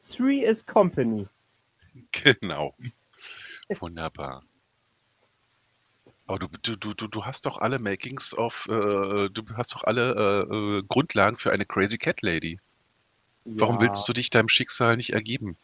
Three 0.00 0.40
is 0.44 0.64
Company. 0.64 1.26
Genau. 2.12 2.74
Wunderbar. 3.80 4.42
Aber 6.26 6.38
du, 6.38 6.76
du, 6.76 6.94
du, 6.94 7.06
du- 7.06 7.24
hast 7.24 7.44
doch 7.46 7.58
alle 7.58 7.78
Makings 7.78 8.34
of, 8.36 8.66
äh, 8.68 9.28
du 9.28 9.42
hast 9.54 9.74
doch 9.74 9.84
alle 9.84 10.46
äh, 10.48 10.54
äh, 10.78 10.82
Grundlagen 10.88 11.36
für 11.36 11.52
eine 11.52 11.66
Crazy 11.66 11.98
Cat 11.98 12.22
Lady. 12.22 12.58
Warum 13.44 13.76
ja, 13.76 13.82
willst 13.82 14.08
du 14.08 14.12
dich 14.12 14.30
deinem 14.30 14.48
Schicksal 14.48 14.96
nicht 14.96 15.10
ergeben? 15.12 15.56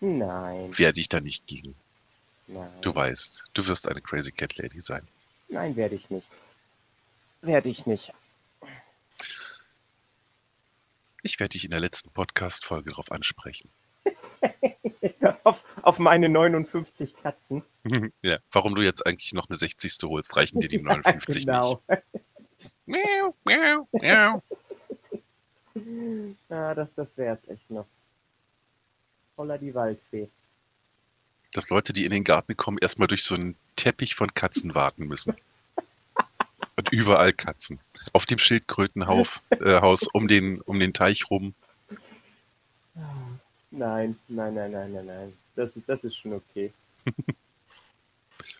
Nein, 0.00 0.76
Wehr 0.78 0.92
dich 0.92 1.08
da 1.08 1.20
nicht 1.20 1.46
gegen. 1.46 1.74
Nein. 2.46 2.70
Du 2.80 2.94
weißt, 2.94 3.50
du 3.54 3.66
wirst 3.66 3.88
eine 3.88 4.00
Crazy 4.00 4.32
Cat 4.32 4.56
Lady 4.58 4.80
sein. 4.80 5.06
Nein, 5.48 5.76
werde 5.76 5.94
ich 5.94 6.10
nicht. 6.10 6.26
Werde 7.42 7.68
ich 7.68 7.86
nicht. 7.86 8.12
Ich 11.22 11.40
werde 11.40 11.50
dich 11.50 11.64
in 11.64 11.70
der 11.70 11.80
letzten 11.80 12.10
Podcast-Folge 12.10 12.90
darauf 12.90 13.10
ansprechen. 13.10 13.70
auf, 15.44 15.64
auf 15.82 15.98
meine 15.98 16.28
59 16.28 17.16
Katzen. 17.16 17.62
ja, 18.22 18.38
warum 18.52 18.74
du 18.74 18.82
jetzt 18.82 19.06
eigentlich 19.06 19.32
noch 19.32 19.48
eine 19.48 19.56
60. 19.56 19.98
holst, 20.04 20.36
reichen 20.36 20.60
dir 20.60 20.68
die 20.68 20.78
59 20.82 21.46
genau. 21.46 21.82
nicht. 21.88 22.02
Miau, 22.86 23.34
miau, 23.44 23.88
miau. 23.92 24.42
Ja, 26.48 26.74
das, 26.74 26.94
das 26.94 27.16
wäre 27.16 27.36
es 27.36 27.48
echt 27.48 27.70
noch. 27.70 27.86
Voller 29.34 29.58
die 29.58 29.74
Waldfee. 29.74 30.28
Dass 31.54 31.70
Leute, 31.70 31.94
die 31.94 32.04
in 32.04 32.10
den 32.10 32.24
Garten 32.24 32.56
kommen, 32.56 32.76
erstmal 32.78 33.08
durch 33.08 33.24
so 33.24 33.34
einen 33.34 33.56
Teppich 33.76 34.14
von 34.14 34.34
Katzen 34.34 34.74
warten 34.74 35.06
müssen. 35.06 35.34
Und 36.76 36.90
überall 36.92 37.32
Katzen. 37.32 37.78
Auf 38.12 38.26
dem 38.26 38.38
Schildkrötenhaus 38.38 39.40
äh, 39.50 39.80
Haus, 39.80 40.06
um, 40.12 40.28
den, 40.28 40.60
um 40.60 40.78
den 40.80 40.92
Teich 40.92 41.30
rum. 41.30 41.54
Nein, 43.70 44.16
nein, 44.28 44.54
nein, 44.54 44.70
nein, 44.72 44.92
nein, 44.92 45.06
nein. 45.06 45.32
Das, 45.56 45.74
ist- 45.76 45.88
das 45.88 46.04
ist 46.04 46.16
schon 46.16 46.32
okay. 46.34 46.72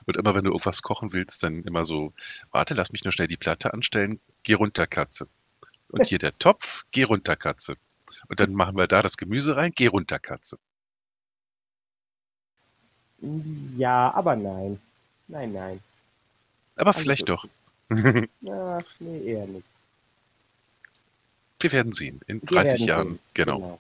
Und 0.07 0.17
immer 0.17 0.35
wenn 0.35 0.45
du 0.45 0.51
irgendwas 0.51 0.83
kochen 0.83 1.13
willst, 1.13 1.43
dann 1.43 1.63
immer 1.65 1.85
so, 1.85 2.13
warte, 2.53 2.75
lass 2.75 2.93
mich 2.93 3.05
nur 3.05 3.13
schnell 3.13 3.29
die 3.29 3.37
Platte 3.39 3.73
anstellen, 3.73 4.21
geh 4.43 4.55
runter, 4.55 4.87
Katze. 4.87 5.29
Und 5.89 6.07
hier 6.07 6.19
der 6.19 6.37
Topf, 6.39 6.85
geh 6.93 7.05
runter, 7.05 7.37
Katze. 7.37 7.77
Und 8.29 8.39
dann 8.41 8.53
machen 8.55 8.77
wir 8.77 8.87
da 8.87 9.03
das 9.03 9.17
Gemüse 9.17 9.57
rein, 9.57 9.73
geh 9.75 9.87
runter, 9.87 10.19
Katze. 10.19 10.59
Ja, 13.77 14.13
aber 14.15 14.37
nein. 14.37 14.81
Nein, 15.29 15.53
nein. 15.53 15.81
Aber 16.77 16.89
Also- 16.91 17.01
vielleicht 17.01 17.29
doch. 17.29 17.47
Ja, 18.41 18.79
nee, 18.99 19.25
eher 19.25 19.47
nicht. 19.47 19.67
Wir 21.61 21.73
werden 21.73 21.93
sehen. 21.93 22.21
In 22.27 22.41
Wir 22.43 22.47
30 22.49 22.73
werden 22.81 22.87
Jahren, 22.89 23.09
sehen. 23.09 23.19
genau. 23.35 23.79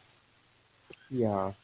Ja. 1.10 1.54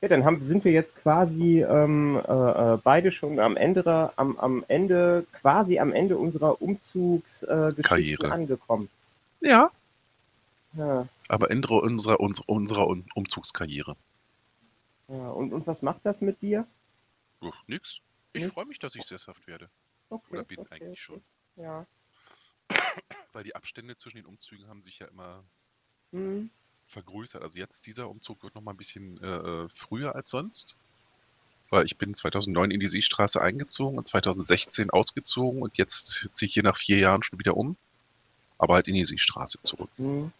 Ja, 0.00 0.08
dann 0.08 0.24
haben, 0.24 0.42
sind 0.44 0.64
wir 0.64 0.72
jetzt 0.72 0.96
quasi 0.96 1.62
ähm, 1.62 2.20
äh, 2.26 2.74
äh, 2.74 2.78
beide 2.82 3.12
schon 3.12 3.38
am 3.38 3.56
Ende, 3.56 4.12
am, 4.16 4.36
am 4.36 4.64
Ende, 4.66 5.24
quasi 5.32 5.78
am 5.78 5.92
Ende 5.92 6.16
unserer 6.18 6.60
Umzugsgeschichte 6.60 8.26
äh, 8.26 8.30
angekommen. 8.30 8.88
Ja, 9.40 9.70
Ja, 10.76 11.06
aber 11.28 11.52
Ende 11.52 11.68
unserer, 11.74 12.18
unserer, 12.18 12.48
unserer 12.48 12.86
Um- 12.88 13.04
Umzugskarriere. 13.14 13.94
ja. 15.06 15.28
Und, 15.30 15.52
und 15.52 15.68
was 15.68 15.82
macht 15.82 16.00
das 16.02 16.20
mit 16.20 16.42
dir? 16.42 16.66
Uff, 17.42 17.56
nix. 17.66 18.00
Ich 18.32 18.46
freue 18.46 18.66
mich, 18.66 18.78
dass 18.78 18.94
ich 18.94 19.04
sesshaft 19.04 19.46
werde. 19.46 19.68
Okay, 20.08 20.32
Oder 20.32 20.44
bin 20.44 20.60
okay, 20.60 20.74
eigentlich 20.74 21.08
okay. 21.08 21.20
schon. 21.20 21.24
Ja. 21.56 21.86
Weil 23.32 23.44
die 23.44 23.54
Abstände 23.54 23.96
zwischen 23.96 24.16
den 24.18 24.26
Umzügen 24.26 24.68
haben 24.68 24.82
sich 24.82 24.98
ja 24.98 25.06
immer 25.06 25.44
Hm. 26.12 26.50
vergrößert. 26.86 27.42
Also 27.42 27.58
jetzt 27.58 27.86
dieser 27.86 28.08
Umzug 28.08 28.42
wird 28.42 28.54
noch 28.54 28.62
mal 28.62 28.72
ein 28.72 28.76
bisschen 28.76 29.22
äh, 29.22 29.68
früher 29.70 30.14
als 30.14 30.30
sonst. 30.30 30.76
Weil 31.70 31.86
ich 31.86 31.96
bin 31.96 32.14
2009 32.14 32.70
in 32.70 32.80
die 32.80 32.86
Seestraße 32.86 33.40
eingezogen 33.40 33.96
und 33.96 34.06
2016 34.06 34.90
ausgezogen 34.90 35.62
und 35.62 35.78
jetzt 35.78 36.28
ziehe 36.34 36.46
ich 36.46 36.54
hier 36.54 36.62
nach 36.62 36.76
vier 36.76 36.98
Jahren 36.98 37.22
schon 37.22 37.38
wieder 37.38 37.56
um. 37.56 37.76
Aber 38.58 38.74
halt 38.74 38.88
in 38.88 38.94
die 38.94 39.04
Seestraße 39.06 39.58
zurück. 39.62 39.90
Hm. 39.96 40.32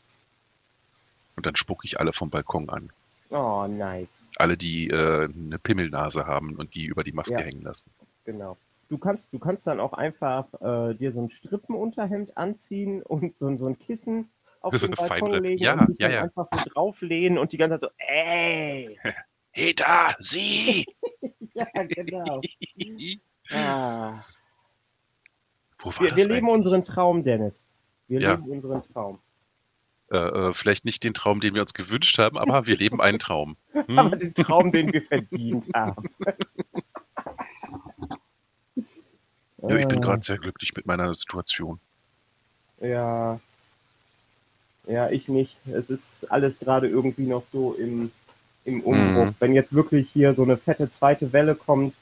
Und 1.36 1.46
dann 1.46 1.56
spucke 1.56 1.86
ich 1.86 1.98
alle 1.98 2.12
vom 2.12 2.28
Balkon 2.28 2.68
an. 2.68 2.92
Oh, 3.32 3.66
nice. 3.66 4.22
Alle, 4.36 4.56
die 4.56 4.88
äh, 4.90 5.24
eine 5.24 5.58
Pimmelnase 5.58 6.26
haben 6.26 6.56
und 6.56 6.74
die 6.74 6.84
über 6.86 7.02
die 7.02 7.12
Maske 7.12 7.34
Ja. 7.34 7.40
hängen 7.40 7.62
lassen. 7.62 7.90
Genau. 8.24 8.56
du 8.88 8.98
kannst, 8.98 9.32
du 9.32 9.38
kannst 9.38 9.66
dann 9.66 9.80
auch 9.80 9.94
einfach 9.94 10.46
äh, 10.60 10.94
dir 10.94 11.12
so 11.12 11.20
ein 11.22 11.28
Strippenunterhemd 11.30 12.36
anziehen 12.36 13.02
und 13.02 13.36
so, 13.36 13.56
so 13.56 13.66
ein 13.66 13.78
Kissen 13.78 14.30
auf 14.60 14.72
den 14.78 14.90
Balkon 14.92 15.18
Feinripp. 15.30 15.42
legen 15.44 15.62
Ja, 15.62 15.84
und 15.84 15.98
ja, 16.00 16.08
ja. 16.10 16.22
einfach 16.24 16.46
so 16.46 16.56
drauflehnen 16.72 17.38
und 17.38 17.52
die 17.52 17.56
ganze 17.56 17.78
Zeit 17.78 17.90
so, 17.90 17.96
ey! 17.98 18.98
Hey 19.54 19.74
da, 19.74 20.14
Sie! 20.18 20.86
Ja, 21.54 21.66
genau. 21.86 22.40
Ah. 23.50 24.24
Wo 25.78 25.90
war 25.90 26.00
Wir, 26.00 26.08
das 26.10 26.16
wir 26.16 26.24
leben 26.28 26.46
eigentlich? 26.46 26.54
unseren 26.56 26.84
Traum, 26.84 27.24
Dennis. 27.24 27.66
Wir 28.08 28.20
Ja. 28.20 28.34
leben 28.36 28.48
unseren 28.50 28.82
Traum. 28.82 29.18
Äh, 30.12 30.16
äh, 30.16 30.52
vielleicht 30.52 30.84
nicht 30.84 31.04
den 31.04 31.14
Traum, 31.14 31.40
den 31.40 31.54
wir 31.54 31.62
uns 31.62 31.72
gewünscht 31.72 32.18
haben, 32.18 32.36
aber 32.36 32.66
wir 32.66 32.76
leben 32.76 33.00
einen 33.00 33.18
Traum. 33.18 33.56
Hm? 33.72 33.98
Aber 33.98 34.16
den 34.16 34.34
Traum, 34.34 34.70
den 34.70 34.92
wir 34.92 35.02
verdient 35.02 35.68
haben. 35.74 36.10
Ja, 39.64 39.76
ich 39.76 39.86
bin 39.86 39.98
Äh, 39.98 40.00
gerade 40.00 40.22
sehr 40.22 40.38
glücklich 40.38 40.74
mit 40.74 40.86
meiner 40.86 41.14
Situation. 41.14 41.78
Ja. 42.80 43.38
Ja, 44.88 45.08
ich 45.08 45.28
nicht. 45.28 45.56
Es 45.72 45.88
ist 45.88 46.24
alles 46.32 46.58
gerade 46.58 46.88
irgendwie 46.88 47.26
noch 47.26 47.44
so 47.52 47.72
im, 47.74 48.10
im 48.64 48.80
Umbruch. 48.80 49.26
Mhm. 49.26 49.34
Wenn 49.38 49.54
jetzt 49.54 49.72
wirklich 49.72 50.10
hier 50.10 50.34
so 50.34 50.42
eine 50.42 50.56
fette 50.56 50.90
zweite 50.90 51.32
Welle 51.32 51.54
kommt, 51.54 51.94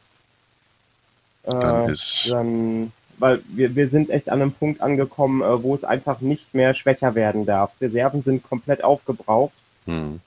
Dann 1.42 1.86
äh, 1.86 1.92
ist 1.92 2.30
dann, 2.30 2.92
weil 3.20 3.42
wir, 3.48 3.76
wir 3.76 3.88
sind 3.88 4.10
echt 4.10 4.30
an 4.30 4.42
einem 4.42 4.52
Punkt 4.52 4.80
angekommen, 4.82 5.42
äh, 5.42 5.62
wo 5.62 5.74
es 5.74 5.84
einfach 5.84 6.20
nicht 6.20 6.54
mehr 6.54 6.74
schwächer 6.74 7.14
werden 7.14 7.46
darf. 7.46 7.72
Reserven 7.80 8.22
sind 8.22 8.42
komplett 8.42 8.84
aufgebraucht. 8.84 9.54
hm, 9.86 10.20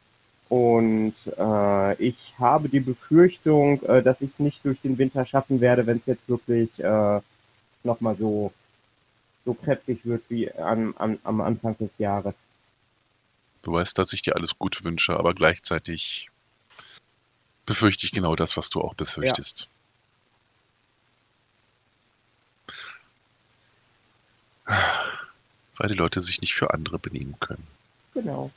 Und 0.50 1.15
äh, 1.38 1.95
ich 1.95 2.35
habe 2.39 2.69
die 2.69 2.79
Befürchtung, 2.79 3.81
äh, 3.83 4.03
dass 4.03 4.21
ich 4.21 4.31
es 4.31 4.39
nicht 4.39 4.63
durch 4.65 4.79
den 4.81 4.97
Winter 4.97 5.25
schaffen 5.25 5.62
werde, 5.62 5.85
wenn 5.88 5.97
es 5.97 6.05
jetzt 6.05 6.29
wirklich 6.29 6.69
äh, 6.79 7.21
nochmal 7.83 8.15
so, 8.15 8.53
so 9.45 9.53
kräftig 9.55 10.05
wird 10.05 10.23
wie 10.29 10.51
an, 10.53 10.93
an, 10.97 11.19
am 11.23 11.41
Anfang 11.41 11.77
des 11.79 11.97
Jahres. 11.97 12.35
du 13.63 13.73
weißt, 13.73 13.97
dass 13.97 14.13
ich 14.13 14.21
dir 14.21 14.35
alles 14.35 14.57
Gute 14.59 14.83
wünsche, 14.83 15.17
aber 15.17 15.33
gleichzeitig 15.33 16.29
befürchte 17.65 18.05
ich 18.05 18.12
genau 18.12 18.35
das, 18.35 18.57
was 18.57 18.69
du 18.69 18.81
auch 18.81 18.93
befürchtest. 18.93 19.67
Weil 24.65 25.89
die 25.89 25.96
Leute 25.96 26.22
sich 26.22 26.41
nicht 26.41 26.53
für 26.53 26.74
andere 26.74 27.00
benehmen 27.00 27.36
können. 27.39 27.65
Genau. 28.13 28.51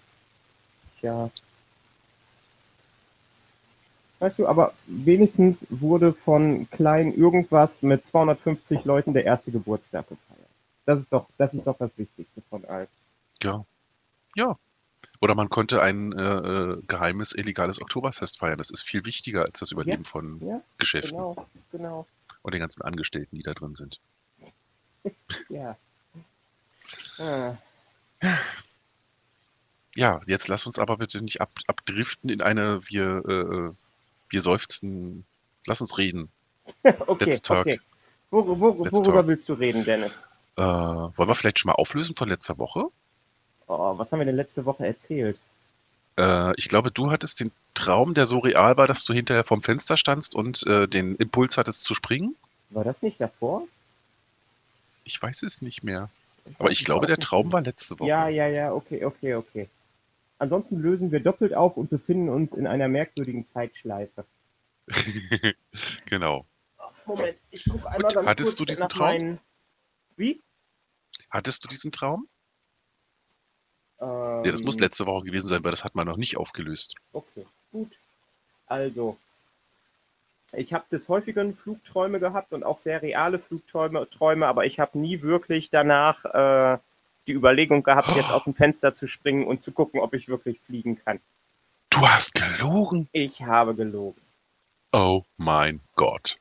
Tja. 1.00 1.30
Weißt 4.18 4.38
du, 4.38 4.46
aber 4.46 4.72
wenigstens 4.86 5.66
wurde 5.68 6.14
von 6.14 6.68
klein 6.70 7.12
irgendwas 7.12 7.82
mit 7.82 8.06
250 8.06 8.84
Leuten 8.84 9.12
der 9.12 9.24
erste 9.24 9.52
Geburtstag 9.52 10.08
gefeiert. 10.08 10.48
Das 10.86 11.00
ist 11.00 11.12
doch, 11.12 11.26
das 11.36 11.52
ist 11.52 11.66
doch 11.66 11.76
das 11.78 11.90
Wichtigste 11.96 12.42
von 12.48 12.64
allem. 12.64 12.86
Ja. 13.42 13.64
Ja. 14.34 14.56
Oder 15.20 15.34
man 15.34 15.50
konnte 15.50 15.82
ein 15.82 16.12
äh, 16.12 16.22
äh, 16.22 16.82
geheimes, 16.86 17.32
illegales 17.34 17.80
Oktoberfest 17.80 18.38
feiern. 18.38 18.58
Das 18.58 18.70
ist 18.70 18.82
viel 18.82 19.04
wichtiger 19.04 19.44
als 19.44 19.60
das 19.60 19.72
Überleben 19.72 20.04
von 20.04 20.40
Ja, 20.46 20.60
Geschäften 20.78 21.16
genau, 21.16 21.46
genau. 21.72 22.06
und 22.42 22.52
den 22.52 22.60
ganzen 22.60 22.82
Angestellten, 22.82 23.36
die 23.36 23.42
da 23.42 23.54
drin 23.54 23.74
sind. 23.74 24.00
Ja. 25.48 25.76
Ja, 29.96 30.20
jetzt 30.26 30.48
lass 30.48 30.66
uns 30.66 30.78
aber 30.78 30.98
bitte 30.98 31.22
nicht 31.22 31.40
ab, 31.40 31.50
abdriften 31.66 32.28
in 32.28 32.42
eine 32.42 32.82
wir, 32.86 33.22
äh, 33.26 33.32
äh, 33.32 33.72
wir 34.28 34.40
seufzen. 34.40 35.24
Lass 35.64 35.80
uns 35.80 35.98
reden. 35.98 36.28
Okay, 36.84 37.24
Let's 37.26 37.42
talk. 37.42 37.60
okay. 37.60 37.80
Wor 38.30 38.58
wor 38.60 38.84
Let's 38.84 38.92
worüber 38.92 39.12
talk. 39.14 39.26
willst 39.28 39.48
du 39.48 39.54
reden, 39.54 39.84
Dennis? 39.84 40.24
Äh, 40.56 40.62
wollen 40.62 41.28
wir 41.28 41.34
vielleicht 41.34 41.60
schon 41.60 41.70
mal 41.70 41.76
auflösen 41.76 42.16
von 42.16 42.28
letzter 42.28 42.58
Woche? 42.58 42.86
Oh, 43.68 43.96
was 43.98 44.10
haben 44.10 44.18
wir 44.18 44.26
denn 44.26 44.36
letzte 44.36 44.64
Woche 44.64 44.86
erzählt? 44.86 45.38
Äh, 46.18 46.52
ich 46.56 46.68
glaube, 46.68 46.90
du 46.90 47.10
hattest 47.10 47.40
den 47.40 47.52
Traum, 47.74 48.14
der 48.14 48.26
so 48.26 48.38
real 48.38 48.76
war, 48.76 48.86
dass 48.86 49.04
du 49.04 49.14
hinterher 49.14 49.44
vom 49.44 49.62
Fenster 49.62 49.96
standst 49.96 50.34
und 50.34 50.66
äh, 50.66 50.86
den 50.88 51.14
Impuls 51.16 51.56
hattest 51.56 51.84
zu 51.84 51.94
springen. 51.94 52.36
War 52.70 52.84
das 52.84 53.02
nicht 53.02 53.20
davor? 53.20 53.62
Ich 55.04 55.20
weiß 55.22 55.44
es 55.44 55.62
nicht 55.62 55.84
mehr. 55.84 56.08
Aber 56.58 56.70
ich 56.70 56.84
glaube, 56.84 57.06
der 57.06 57.18
Traum 57.18 57.52
war 57.52 57.62
letzte 57.62 57.98
Woche. 57.98 58.08
Ja, 58.08 58.28
ja, 58.28 58.46
ja, 58.46 58.72
okay, 58.72 59.04
okay, 59.04 59.34
okay. 59.34 59.68
Ansonsten 60.38 60.80
lösen 60.80 61.12
wir 61.12 61.20
doppelt 61.20 61.54
auf 61.54 61.76
und 61.76 61.90
befinden 61.90 62.28
uns 62.28 62.52
in 62.52 62.66
einer 62.66 62.88
merkwürdigen 62.88 63.46
Zeitschleife. 63.46 64.24
genau. 66.06 66.46
Moment, 67.06 67.38
ich 67.50 67.64
gucke 67.64 67.88
einmal 67.88 68.10
Und 68.10 68.14
ganz 68.14 68.28
hattest 68.28 68.50
kurz 68.50 68.58
du 68.58 68.64
diesen 68.64 68.82
nach 68.82 68.88
Traum? 68.88 69.06
meinen... 69.06 69.40
Wie? 70.16 70.42
Hattest 71.30 71.64
du 71.64 71.68
diesen 71.68 71.92
Traum? 71.92 72.28
Ähm, 74.00 74.44
Ja, 74.44 74.52
das 74.52 74.62
muss 74.62 74.78
letzte 74.78 75.06
Woche 75.06 75.24
gewesen 75.24 75.48
sein, 75.48 75.64
weil 75.64 75.70
das 75.70 75.84
hat 75.84 75.94
man 75.94 76.06
noch 76.06 76.16
nicht 76.16 76.36
aufgelöst. 76.36 76.96
Okay, 77.12 77.46
gut. 77.72 77.92
Also, 78.66 79.16
ich 80.52 80.72
habe 80.72 80.84
des 80.90 81.08
häufigen 81.08 81.54
Flugträume 81.54 82.20
gehabt 82.20 82.52
und 82.52 82.64
auch 82.64 82.78
sehr 82.78 83.02
reale 83.02 83.38
Flugträume, 83.38 84.08
Träume, 84.10 84.46
aber 84.46 84.64
ich 84.66 84.78
habe 84.80 84.98
nie 84.98 85.22
wirklich 85.22 85.70
danach 85.70 86.24
äh, 86.24 86.78
die 87.26 87.32
Überlegung 87.32 87.82
gehabt, 87.82 88.14
jetzt 88.14 88.30
aus 88.30 88.44
dem 88.44 88.54
Fenster 88.54 88.94
zu 88.94 89.06
springen 89.08 89.46
und 89.46 89.60
zu 89.60 89.72
gucken, 89.72 90.00
ob 90.00 90.14
ich 90.14 90.28
wirklich 90.28 90.60
fliegen 90.60 90.98
kann. 91.04 91.18
Du 91.90 92.00
hast 92.06 92.34
gelogen. 92.34 93.08
Ich 93.12 93.42
habe 93.42 93.74
gelogen. 93.74 94.20
Oh 94.92 95.22
mein 95.36 95.80
Gott. 95.96 96.38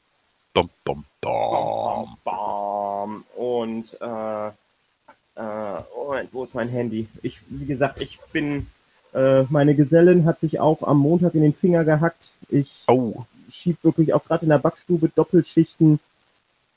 Bom, 0.54 0.70
bom, 0.84 1.04
Bam, 1.22 1.32
bom. 1.52 2.18
bam. 2.24 3.24
Und 3.36 3.98
äh, 4.00 4.48
äh, 4.48 5.82
Moment, 5.96 6.34
wo 6.34 6.44
ist 6.44 6.54
mein 6.56 6.70
Handy? 6.70 7.08
Ich, 7.24 7.41
wie 7.50 7.65
gesagt, 7.65 8.00
ich 8.00 8.20
bin, 8.32 8.68
äh, 9.13 9.44
meine 9.50 9.76
Gesellin 9.76 10.26
hat 10.26 10.39
sich 10.39 10.60
auch 10.60 10.84
am 10.84 11.00
Montag 11.00 11.36
in 11.36 11.41
den 11.41 11.54
Finger 11.54 11.84
gehackt. 11.84 12.32
Ich 12.50 12.72
Oh, 12.88 13.26
schieb 13.50 13.84
wirklich 13.84 14.14
auch 14.14 14.24
gerade 14.26 14.44
in 14.44 14.50
der 14.50 14.60
Backstube 14.60 15.10
Doppelschichten. 15.10 16.00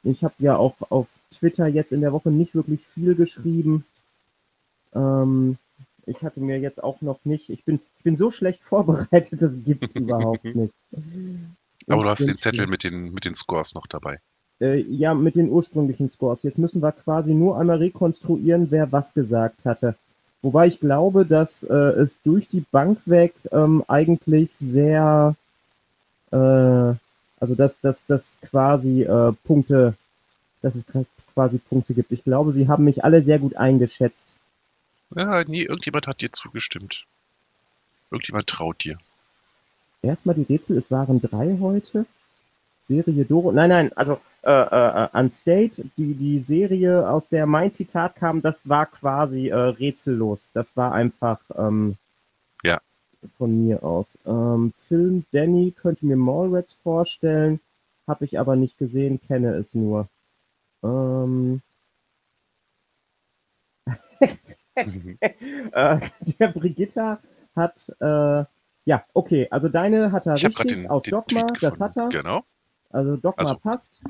Ich 0.03 0.23
habe 0.23 0.35
ja 0.39 0.57
auch 0.57 0.77
auf 0.91 1.07
Twitter 1.37 1.67
jetzt 1.67 1.93
in 1.93 2.01
der 2.01 2.13
Woche 2.13 2.31
nicht 2.31 2.55
wirklich 2.55 2.81
viel 2.87 3.15
geschrieben. 3.15 3.85
Ähm, 4.95 5.59
ich 6.07 6.23
hatte 6.23 6.41
mir 6.41 6.59
jetzt 6.59 6.83
auch 6.83 7.01
noch 7.03 7.19
nicht, 7.25 7.51
ich 7.51 7.65
bin, 7.65 7.81
ich 7.99 8.05
bin 8.05 8.17
so 8.17 8.31
schlecht 8.31 8.61
vorbereitet, 8.63 9.43
das 9.43 9.57
gibt's 9.65 9.93
überhaupt 9.95 10.45
nicht. 10.45 10.73
aber 11.89 12.03
du 12.03 12.09
hast 12.09 12.27
den 12.27 12.39
Zettel 12.39 12.67
mit 12.67 12.85
den, 12.85 13.13
mit 13.13 13.25
den 13.25 13.35
Scores 13.35 13.75
noch 13.75 13.87
dabei. 13.87 14.19
äh, 14.61 14.81
ja, 14.81 15.15
mit 15.15 15.37
den 15.37 15.51
ursprünglichen 15.51 16.09
Scores. 16.09 16.43
Jetzt 16.43 16.59
müssen 16.59 16.83
wir 16.83 16.93
quasi 16.93 17.35
nur 17.35 17.59
einmal 17.59 17.79
rekonstruieren, 17.79 18.71
wer 18.71 18.91
was 18.93 19.15
gesagt 19.15 19.65
hatte. 19.65 19.95
Wobei 20.43 20.69
ich 20.69 20.81
glaube, 20.81 21.27
dass 21.27 21.65
äh, 21.65 21.75
es 21.75 22.23
durch 22.23 22.49
die 22.49 22.65
Bank 22.71 23.01
weg 23.07 23.35
ähm, 23.51 23.85
eigentlich 23.89 24.55
sehr, 24.55 25.35
äh, 26.31 26.95
also 27.41 27.55
dass 27.57 27.81
dass 27.81 28.07
das 28.07 28.38
quasi 28.41 29.03
äh, 29.03 29.33
Punkte, 29.45 29.95
dass 30.62 30.75
es 30.75 30.85
quasi 31.35 31.59
Punkte 31.59 31.95
gibt. 31.95 32.12
Ich 32.12 32.25
glaube, 32.25 32.53
sie 32.53 32.69
haben 32.69 32.85
mich 32.85 33.05
alle 33.05 33.23
sehr 33.23 33.38
gut 33.38 33.57
eingeschätzt. 33.57 34.33
Ja, 35.14 35.45
nee, 35.45 35.62
irgendjemand 35.62 36.07
hat 36.07 36.21
dir 36.21 36.33
zugestimmt. 36.33 37.07
Irgendjemand 38.11 38.47
traut 38.47 38.85
dir. 38.85 38.99
Erstmal 40.03 40.35
die 40.35 40.43
Rätsel, 40.43 40.77
es 40.77 40.91
waren 40.91 41.21
drei 41.21 41.57
heute. 41.61 42.07
Serie 42.85 43.25
Doro. 43.25 43.53
Nein, 43.53 43.69
nein, 43.69 43.93
also 43.95 44.21
äh, 44.43 44.51
äh, 44.51 45.09
Unstate, 45.12 45.85
die, 45.97 46.14
die 46.14 46.41
Serie, 46.41 47.09
aus 47.09 47.29
der 47.29 47.47
mein 47.47 47.73
Zitat 47.73 48.17
kam, 48.17 48.41
das 48.41 48.69
war 48.69 48.87
quasi 48.87 49.49
äh, 49.49 49.55
rätsellos. 49.55 50.51
Das 50.55 50.77
war 50.77 50.93
einfach 50.93 51.38
ähm. 51.57 51.97
Von 53.37 53.65
mir 53.67 53.83
aus. 53.83 54.19
Ähm, 54.27 54.73
Film 54.89 55.25
Danny 55.33 55.73
könnte 55.73 56.07
mir 56.07 56.17
Mallrats 56.17 56.73
vorstellen, 56.73 57.61
habe 58.07 58.25
ich 58.25 58.39
aber 58.39 58.57
nicht 58.57 58.79
gesehen, 58.79 59.21
kenne 59.21 59.55
es 59.55 59.75
nur. 59.75 60.09
Ähm, 60.83 61.61
äh, 64.75 66.01
der 66.39 66.49
Brigitta 66.49 67.21
hat, 67.55 67.93
äh, 68.01 68.45
ja, 68.85 69.05
okay, 69.13 69.49
also 69.51 69.69
deine 69.69 70.13
hat 70.13 70.27
er 70.27 70.35
Ich 70.35 70.45
habe 70.45 70.55
gerade 70.55 70.69
richtig 70.69 70.83
den, 70.85 70.91
aus 70.91 71.03
den 71.03 71.11
Dogma, 71.11 71.47
das 71.61 71.81
hat 71.81 71.97
er. 71.97 72.09
Genau, 72.09 72.45
Also 72.91 73.17
Dogma 73.17 73.35
Also, 73.37 73.57
passt. 73.57 74.01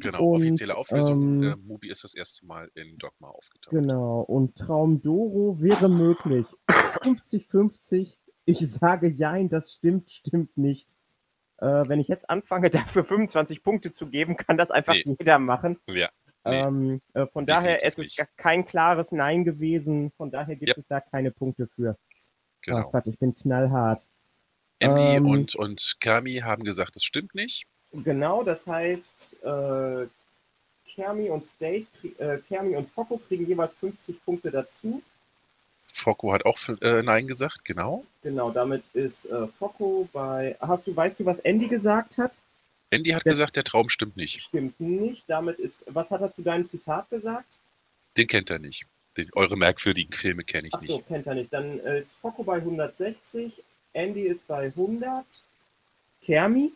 genau. 0.00 0.24
Und, 0.24 0.42
Offizielle 0.42 0.76
Auflösung. 0.76 1.42
ähm, 1.42 1.62
Movie 1.66 1.88
ist 1.88 2.04
das 2.04 2.14
erste 2.14 2.44
Mal 2.46 2.70
in 2.74 2.98
Dogma 2.98 3.28
aufgetaucht. 3.28 3.72
Genau. 3.74 4.20
Und 4.20 4.56
Traum 4.56 5.00
Doro 5.00 5.60
wäre 5.60 5.88
möglich. 5.88 6.46
50-50. 7.02 8.14
Ich 8.46 8.60
sage 8.70 9.08
jein, 9.08 9.48
das 9.48 9.72
stimmt, 9.74 10.10
stimmt 10.10 10.56
nicht. 10.56 10.88
Äh, 11.58 11.66
wenn 11.88 12.00
ich 12.00 12.08
jetzt 12.08 12.30
anfange, 12.30 12.70
dafür 12.70 13.04
25 13.04 13.62
Punkte 13.62 13.90
zu 13.90 14.06
geben, 14.08 14.36
kann 14.36 14.56
das 14.56 14.70
einfach 14.70 14.94
Nee. 14.94 15.14
jeder 15.18 15.38
machen. 15.38 15.78
Ja. 15.88 16.08
Nee, 16.44 16.60
Ähm, 16.60 17.00
äh, 17.12 17.26
von 17.26 17.44
daher, 17.44 17.76
definitiv 17.76 17.88
es 18.04 18.10
ist 18.10 18.16
gar 18.16 18.28
kein 18.36 18.64
klares 18.64 19.10
Nein 19.12 19.44
gewesen. 19.44 20.12
Von 20.16 20.30
daher 20.30 20.54
gibt 20.54 20.68
Yep. 20.70 20.78
es 20.78 20.86
da 20.86 21.00
keine 21.00 21.30
Punkte 21.32 21.66
für. 21.74 21.98
Genau. 22.62 22.88
Quatsch, 22.90 23.06
ich 23.08 23.18
bin 23.18 23.34
knallhart. 23.34 24.04
Emily 24.78 25.16
ähm, 25.16 25.26
und, 25.26 25.54
und 25.56 25.96
Kami 26.00 26.36
haben 26.36 26.62
gesagt, 26.62 26.94
das 26.96 27.02
stimmt 27.02 27.34
nicht. 27.34 27.66
Genau, 27.92 28.42
das 28.44 28.66
heißt, 28.66 29.42
äh, 29.42 30.06
Kermi 30.86 31.30
und 31.30 31.46
State, 31.46 31.86
äh, 32.18 32.38
Kermi 32.46 32.76
und 32.76 32.88
Focko 32.90 33.18
kriegen 33.18 33.46
jeweils 33.46 33.74
50 33.74 34.24
Punkte 34.24 34.50
dazu. 34.50 35.02
Focko 35.88 36.32
hat 36.32 36.44
auch 36.44 36.58
äh, 36.80 37.02
Nein 37.02 37.26
gesagt, 37.26 37.64
genau. 37.64 38.04
Genau, 38.22 38.50
damit 38.50 38.82
ist 38.92 39.26
äh, 39.26 39.46
Focko 39.46 40.08
bei. 40.12 40.56
Hast 40.60 40.86
du, 40.86 40.96
weißt 40.96 41.20
du, 41.20 41.24
was 41.24 41.38
Andy 41.40 41.68
gesagt 41.68 42.18
hat? 42.18 42.38
Andy 42.90 43.10
hat 43.10 43.24
der, 43.24 43.32
gesagt, 43.32 43.56
der 43.56 43.64
Traum 43.64 43.88
stimmt 43.88 44.16
nicht. 44.16 44.40
Stimmt 44.40 44.78
nicht. 44.80 45.24
Damit 45.28 45.58
ist. 45.58 45.84
Was 45.88 46.10
hat 46.10 46.20
er 46.20 46.32
zu 46.32 46.42
deinem 46.42 46.66
Zitat 46.66 47.08
gesagt? 47.10 47.46
Den 48.16 48.26
kennt 48.26 48.50
er 48.50 48.58
nicht. 48.58 48.86
Den, 49.16 49.30
eure 49.34 49.56
merkwürdigen 49.56 50.12
Filme 50.12 50.44
kenne 50.44 50.68
ich 50.68 50.74
Ach 50.74 50.82
so, 50.82 50.96
nicht. 50.96 51.08
kennt 51.08 51.26
er 51.26 51.34
nicht. 51.34 51.52
Dann 51.52 51.78
ist 51.80 52.14
Focko 52.16 52.42
bei 52.42 52.56
160, 52.56 53.52
Andy 53.92 54.22
ist 54.22 54.46
bei 54.46 54.66
100, 54.66 55.24
Kermi 56.22 56.72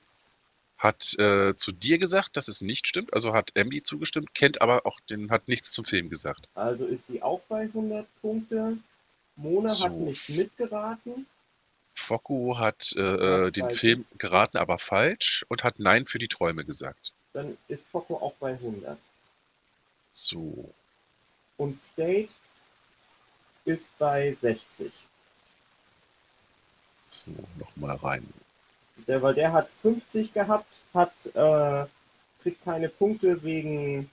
hat 0.80 1.14
äh, 1.18 1.54
zu 1.56 1.72
dir 1.72 1.98
gesagt, 1.98 2.38
dass 2.38 2.48
es 2.48 2.62
nicht 2.62 2.88
stimmt, 2.88 3.12
also 3.12 3.34
hat 3.34 3.50
Emily 3.54 3.82
zugestimmt, 3.82 4.34
kennt 4.34 4.62
aber 4.62 4.86
auch 4.86 4.98
den, 5.10 5.30
hat 5.30 5.46
nichts 5.46 5.72
zum 5.72 5.84
Film 5.84 6.08
gesagt. 6.08 6.48
Also 6.54 6.86
ist 6.86 7.06
sie 7.06 7.22
auch 7.22 7.42
bei 7.50 7.62
100 7.62 8.06
Punkte. 8.22 8.78
Mona 9.36 9.70
so. 9.70 9.84
hat 9.84 9.92
nicht 9.92 10.28
mitgeraten. 10.30 11.26
Fokku 11.94 12.56
hat 12.58 12.94
äh, 12.96 13.50
den 13.50 13.68
Film 13.70 14.06
geraten, 14.18 14.56
aber 14.56 14.78
falsch 14.78 15.44
und 15.48 15.64
hat 15.64 15.78
Nein 15.78 16.06
für 16.06 16.18
die 16.18 16.28
Träume 16.28 16.64
gesagt. 16.64 17.12
Dann 17.32 17.56
ist 17.68 17.86
Fokko 17.88 18.16
auch 18.16 18.34
bei 18.40 18.52
100. 18.52 18.98
So. 20.12 20.72
Und 21.56 21.80
State 21.80 22.30
ist 23.64 23.96
bei 23.98 24.32
60. 24.32 24.92
So, 27.10 27.24
nochmal 27.58 27.96
rein. 27.96 28.26
Der, 29.06 29.22
weil 29.22 29.34
der 29.34 29.52
hat 29.52 29.68
50 29.82 30.32
gehabt, 30.32 30.80
hat, 30.94 31.12
äh, 31.34 31.86
kriegt 32.42 32.64
keine 32.64 32.88
Punkte 32.88 33.42
wegen 33.42 34.10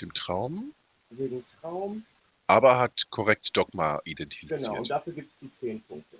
dem 0.00 0.14
Traum. 0.14 0.72
Wegen 1.10 1.44
Traum. 1.60 2.04
Aber 2.50 2.80
hat 2.80 3.08
korrekt 3.10 3.56
Dogma 3.56 4.00
identifiziert. 4.04 4.60
Genau, 4.60 4.78
und 4.78 4.90
dafür 4.90 5.12
gibt 5.12 5.30
es 5.30 5.38
die 5.38 5.52
10 5.52 5.82
Punkte. 5.82 6.18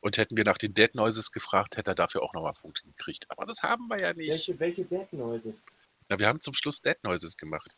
Und 0.00 0.16
hätten 0.16 0.34
wir 0.38 0.44
nach 0.44 0.56
den 0.56 0.72
Dead 0.72 0.94
Noises 0.94 1.30
gefragt, 1.30 1.76
hätte 1.76 1.90
er 1.90 1.94
dafür 1.94 2.22
auch 2.22 2.32
nochmal 2.32 2.54
Punkte 2.54 2.84
gekriegt. 2.84 3.30
Aber 3.30 3.44
das 3.44 3.62
haben 3.62 3.86
wir 3.88 4.00
ja 4.00 4.14
nicht. 4.14 4.30
Welche, 4.30 4.58
welche 4.58 4.84
Dead 4.86 5.12
Noises? 5.12 5.62
Na, 6.08 6.18
wir 6.18 6.26
haben 6.26 6.40
zum 6.40 6.54
Schluss 6.54 6.80
Dead 6.80 6.96
Noises 7.02 7.36
gemacht. 7.36 7.76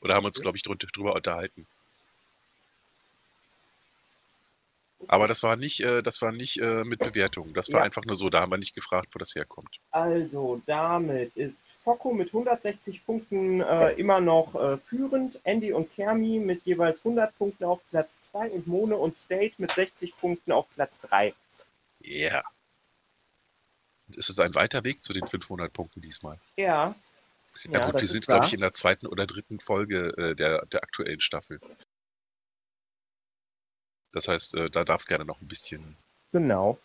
Oder 0.00 0.14
haben 0.14 0.26
uns, 0.26 0.40
glaube 0.40 0.56
ich, 0.56 0.62
drüber 0.62 1.16
unterhalten. 1.16 1.66
Aber 5.06 5.28
das 5.28 5.42
war 5.42 5.56
nicht, 5.56 5.80
äh, 5.80 6.02
das 6.02 6.20
war 6.20 6.32
nicht 6.32 6.60
äh, 6.60 6.82
mit 6.84 6.98
Bewertung. 6.98 7.54
Das 7.54 7.72
war 7.72 7.80
ja. 7.80 7.84
einfach 7.84 8.04
nur 8.04 8.16
so. 8.16 8.28
Da 8.28 8.40
haben 8.40 8.50
wir 8.50 8.58
nicht 8.58 8.74
gefragt, 8.74 9.08
wo 9.14 9.18
das 9.18 9.34
herkommt. 9.34 9.78
Also, 9.90 10.60
damit 10.66 11.36
ist 11.36 11.64
Focko 11.82 12.12
mit 12.12 12.28
160 12.28 13.04
Punkten 13.06 13.60
äh, 13.60 13.92
immer 13.92 14.20
noch 14.20 14.54
äh, 14.54 14.76
führend. 14.78 15.38
Andy 15.44 15.72
und 15.72 15.94
Kermi 15.94 16.40
mit 16.40 16.64
jeweils 16.64 16.98
100 16.98 17.36
Punkten 17.38 17.64
auf 17.64 17.80
Platz 17.90 18.18
2 18.32 18.50
und 18.50 18.66
Mone 18.66 18.96
und 18.96 19.16
State 19.16 19.54
mit 19.58 19.70
60 19.70 20.16
Punkten 20.16 20.52
auf 20.52 20.66
Platz 20.74 21.00
3. 21.02 21.32
Ja. 22.00 22.30
Yeah. 22.30 22.44
Ist 24.16 24.30
es 24.30 24.38
ein 24.38 24.54
weiter 24.54 24.84
Weg 24.84 25.02
zu 25.02 25.12
den 25.12 25.26
500 25.26 25.72
Punkten 25.72 26.00
diesmal? 26.00 26.38
Ja. 26.56 26.94
Ja, 27.64 27.86
gut, 27.86 28.00
wir 28.00 28.08
sind, 28.08 28.26
glaube 28.26 28.46
ich, 28.46 28.54
in 28.54 28.60
der 28.60 28.72
zweiten 28.72 29.06
oder 29.06 29.26
dritten 29.26 29.58
Folge 29.58 30.12
äh, 30.16 30.34
der, 30.34 30.64
der 30.66 30.82
aktuellen 30.82 31.20
Staffel. 31.20 31.60
Das 34.12 34.28
heißt, 34.28 34.54
äh, 34.56 34.70
da 34.70 34.84
darf 34.84 35.04
gerne 35.04 35.24
noch 35.24 35.40
ein 35.40 35.48
bisschen. 35.48 35.96
Genau. 36.32 36.78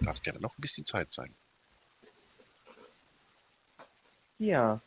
Darf 0.00 0.22
gerne 0.22 0.40
noch 0.40 0.56
ein 0.56 0.60
bisschen 0.60 0.84
Zeit 0.84 1.10
sein. 1.10 1.34
Ja. 4.38 4.80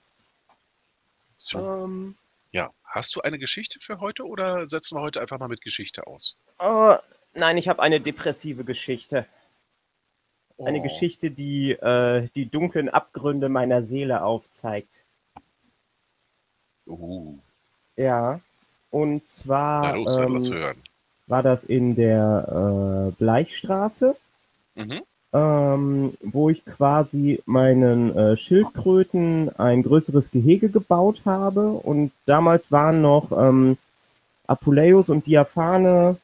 So. 1.38 1.60
Ähm, 1.60 2.16
ja. 2.52 2.72
Hast 2.84 3.16
du 3.16 3.22
eine 3.22 3.40
Geschichte 3.40 3.80
für 3.80 4.00
heute 4.00 4.26
oder 4.26 4.68
setzen 4.68 4.98
wir 4.98 5.02
heute 5.02 5.22
einfach 5.22 5.40
mal 5.40 5.48
mit 5.48 5.62
Geschichte 5.62 6.08
aus? 6.08 6.38
Oh, 6.60 6.96
nein, 7.34 7.58
ich 7.58 7.68
habe 7.70 7.82
eine 7.82 8.02
depressive 8.02 8.64
Geschichte. 8.64 9.26
Oh. 10.58 10.66
Eine 10.66 10.82
Geschichte, 10.82 11.32
die 11.32 11.72
äh, 11.72 12.28
die 12.36 12.48
dunklen 12.48 12.90
Abgründe 12.90 13.50
meiner 13.50 13.82
Seele 13.82 14.24
aufzeigt. 14.24 15.04
Uh. 16.86 17.38
Ja. 17.96 18.42
Und 18.90 19.30
zwar. 19.30 19.84
Na 19.84 19.96
los, 19.96 20.18
ähm, 20.18 20.34
lass 20.34 20.52
hören 20.52 20.84
war 21.32 21.42
das 21.42 21.64
in 21.64 21.96
der 21.96 23.08
äh, 23.10 23.12
Bleichstraße, 23.18 24.16
mhm. 24.76 25.02
ähm, 25.34 26.14
wo 26.22 26.50
ich 26.50 26.64
quasi 26.66 27.42
meinen 27.46 28.16
äh, 28.16 28.36
Schildkröten 28.36 29.50
ein 29.58 29.82
größeres 29.82 30.30
Gehege 30.30 30.70
gebaut 30.70 31.22
habe. 31.26 31.70
Und 31.70 32.12
damals 32.26 32.72
waren 32.72 33.02
noch 33.02 33.32
ähm, 33.32 33.78
Apuleius 34.46 35.10
und 35.10 35.26
Diaphane 35.26 36.18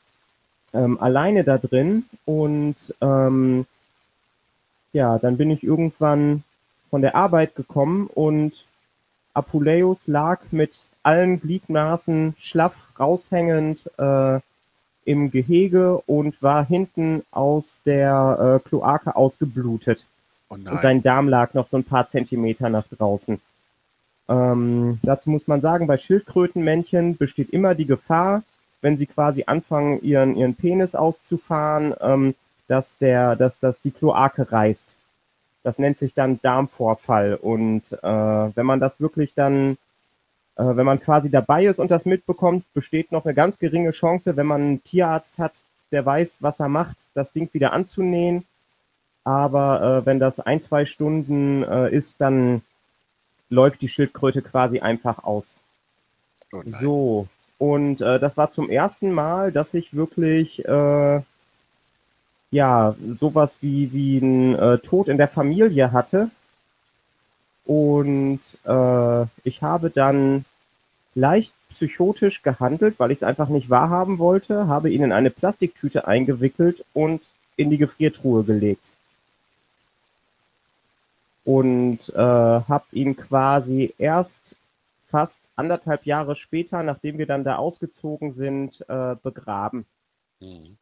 ähm, 0.73 0.99
alleine 0.99 1.45
da 1.45 1.57
drin. 1.57 2.03
Und 2.25 2.93
ähm, 2.99 3.65
ja, 4.91 5.17
dann 5.19 5.37
bin 5.37 5.49
ich 5.51 5.63
irgendwann 5.63 6.43
von 6.89 7.01
der 7.01 7.15
Arbeit 7.15 7.55
gekommen 7.55 8.07
und 8.13 8.65
Apuleius 9.33 10.07
lag 10.07 10.41
mit 10.51 10.81
allen 11.03 11.39
Gliedmaßen 11.39 12.35
schlaff 12.37 12.89
raushängend 12.99 13.89
äh, 13.97 14.39
im 15.07 15.31
Gehege 15.31 15.99
und 16.05 16.41
war 16.43 16.65
hinten 16.65 17.23
aus 17.31 17.81
der 17.85 18.59
äh, 18.61 18.67
Kloake 18.67 19.15
ausgeblutet. 19.15 20.05
Oh 20.49 20.55
und 20.55 20.81
sein 20.81 21.01
Darm 21.01 21.29
lag 21.29 21.53
noch 21.53 21.67
so 21.67 21.77
ein 21.77 21.85
paar 21.85 22.09
Zentimeter 22.09 22.69
nach 22.69 22.85
draußen. 22.87 23.39
Ähm, 24.27 24.99
dazu 25.03 25.29
muss 25.29 25.47
man 25.47 25.61
sagen, 25.61 25.87
bei 25.87 25.95
Schildkrötenmännchen 25.95 27.15
besteht 27.15 27.51
immer 27.51 27.73
die 27.73 27.85
Gefahr, 27.85 28.43
wenn 28.81 28.97
sie 28.97 29.05
quasi 29.05 29.45
anfangen, 29.47 30.01
ihren, 30.03 30.35
ihren 30.35 30.55
Penis 30.55 30.93
auszufahren, 30.93 31.93
ähm, 32.01 32.35
dass, 32.67 32.97
der, 32.97 33.37
dass, 33.37 33.59
dass 33.59 33.81
die 33.81 33.91
Kloake 33.91 34.51
reißt. 34.51 34.97
Das 35.63 35.79
nennt 35.79 35.97
sich 35.97 36.15
dann 36.15 36.41
Darmvorfall. 36.41 37.35
Und 37.35 37.93
äh, 37.93 38.07
wenn 38.55 38.65
man 38.65 38.81
das 38.81 38.99
wirklich 38.99 39.33
dann 39.35 39.77
wenn 40.63 40.85
man 40.85 40.99
quasi 40.99 41.29
dabei 41.29 41.65
ist 41.65 41.79
und 41.79 41.91
das 41.91 42.05
mitbekommt, 42.05 42.65
besteht 42.73 43.11
noch 43.11 43.25
eine 43.25 43.33
ganz 43.33 43.59
geringe 43.59 43.91
Chance, 43.91 44.35
wenn 44.37 44.47
man 44.47 44.61
einen 44.61 44.83
Tierarzt 44.83 45.39
hat, 45.39 45.63
der 45.91 46.05
weiß, 46.05 46.41
was 46.41 46.59
er 46.59 46.69
macht, 46.69 46.97
das 47.13 47.31
Ding 47.31 47.49
wieder 47.53 47.73
anzunähen. 47.73 48.43
Aber 49.23 49.81
äh, 50.01 50.05
wenn 50.05 50.19
das 50.19 50.39
ein, 50.39 50.61
zwei 50.61 50.85
Stunden 50.85 51.63
äh, 51.63 51.89
ist, 51.89 52.21
dann 52.21 52.61
läuft 53.49 53.81
die 53.81 53.87
Schildkröte 53.87 54.41
quasi 54.41 54.79
einfach 54.79 55.23
aus. 55.23 55.59
Oh 56.53 56.61
so, 56.65 57.27
und 57.57 58.01
äh, 58.01 58.19
das 58.19 58.37
war 58.37 58.49
zum 58.49 58.69
ersten 58.69 59.11
Mal, 59.11 59.51
dass 59.51 59.73
ich 59.73 59.95
wirklich 59.95 60.63
äh, 60.65 61.21
ja 62.51 62.95
sowas 63.11 63.57
wie, 63.61 63.91
wie 63.91 64.19
ein 64.19 64.55
äh, 64.55 64.77
Tod 64.79 65.07
in 65.07 65.17
der 65.17 65.27
Familie 65.27 65.91
hatte. 65.91 66.29
Und 67.67 68.39
äh, 68.63 69.25
ich 69.43 69.62
habe 69.62 69.89
dann 69.89 70.45
leicht 71.15 71.53
psychotisch 71.69 72.41
gehandelt, 72.41 72.97
weil 72.97 73.12
ich 73.12 73.17
es 73.17 73.23
einfach 73.23 73.49
nicht 73.49 73.69
wahrhaben 73.69 74.19
wollte, 74.19 74.67
habe 74.67 74.89
ihn 74.89 75.03
in 75.03 75.12
eine 75.12 75.32
Plastiktüte 75.32 76.08
eingewickelt 76.08 76.86
und 76.93 77.27
in 77.58 77.69
die 77.69 77.77
Gefriertruhe 77.77 78.45
gelegt. 78.45 78.86
Und 81.43 82.08
äh, 82.15 82.17
habe 82.17 82.86
ihn 82.93 83.17
quasi 83.17 83.93
erst 83.97 84.56
fast 85.06 85.41
anderthalb 85.58 86.06
Jahre 86.06 86.36
später, 86.36 86.84
nachdem 86.84 87.17
wir 87.17 87.25
dann 87.25 87.43
da 87.43 87.58
ausgezogen 87.58 88.32
sind, 88.32 88.86
äh, 88.88 89.15
begraben. 89.21 89.86
Mhm. 90.39 90.77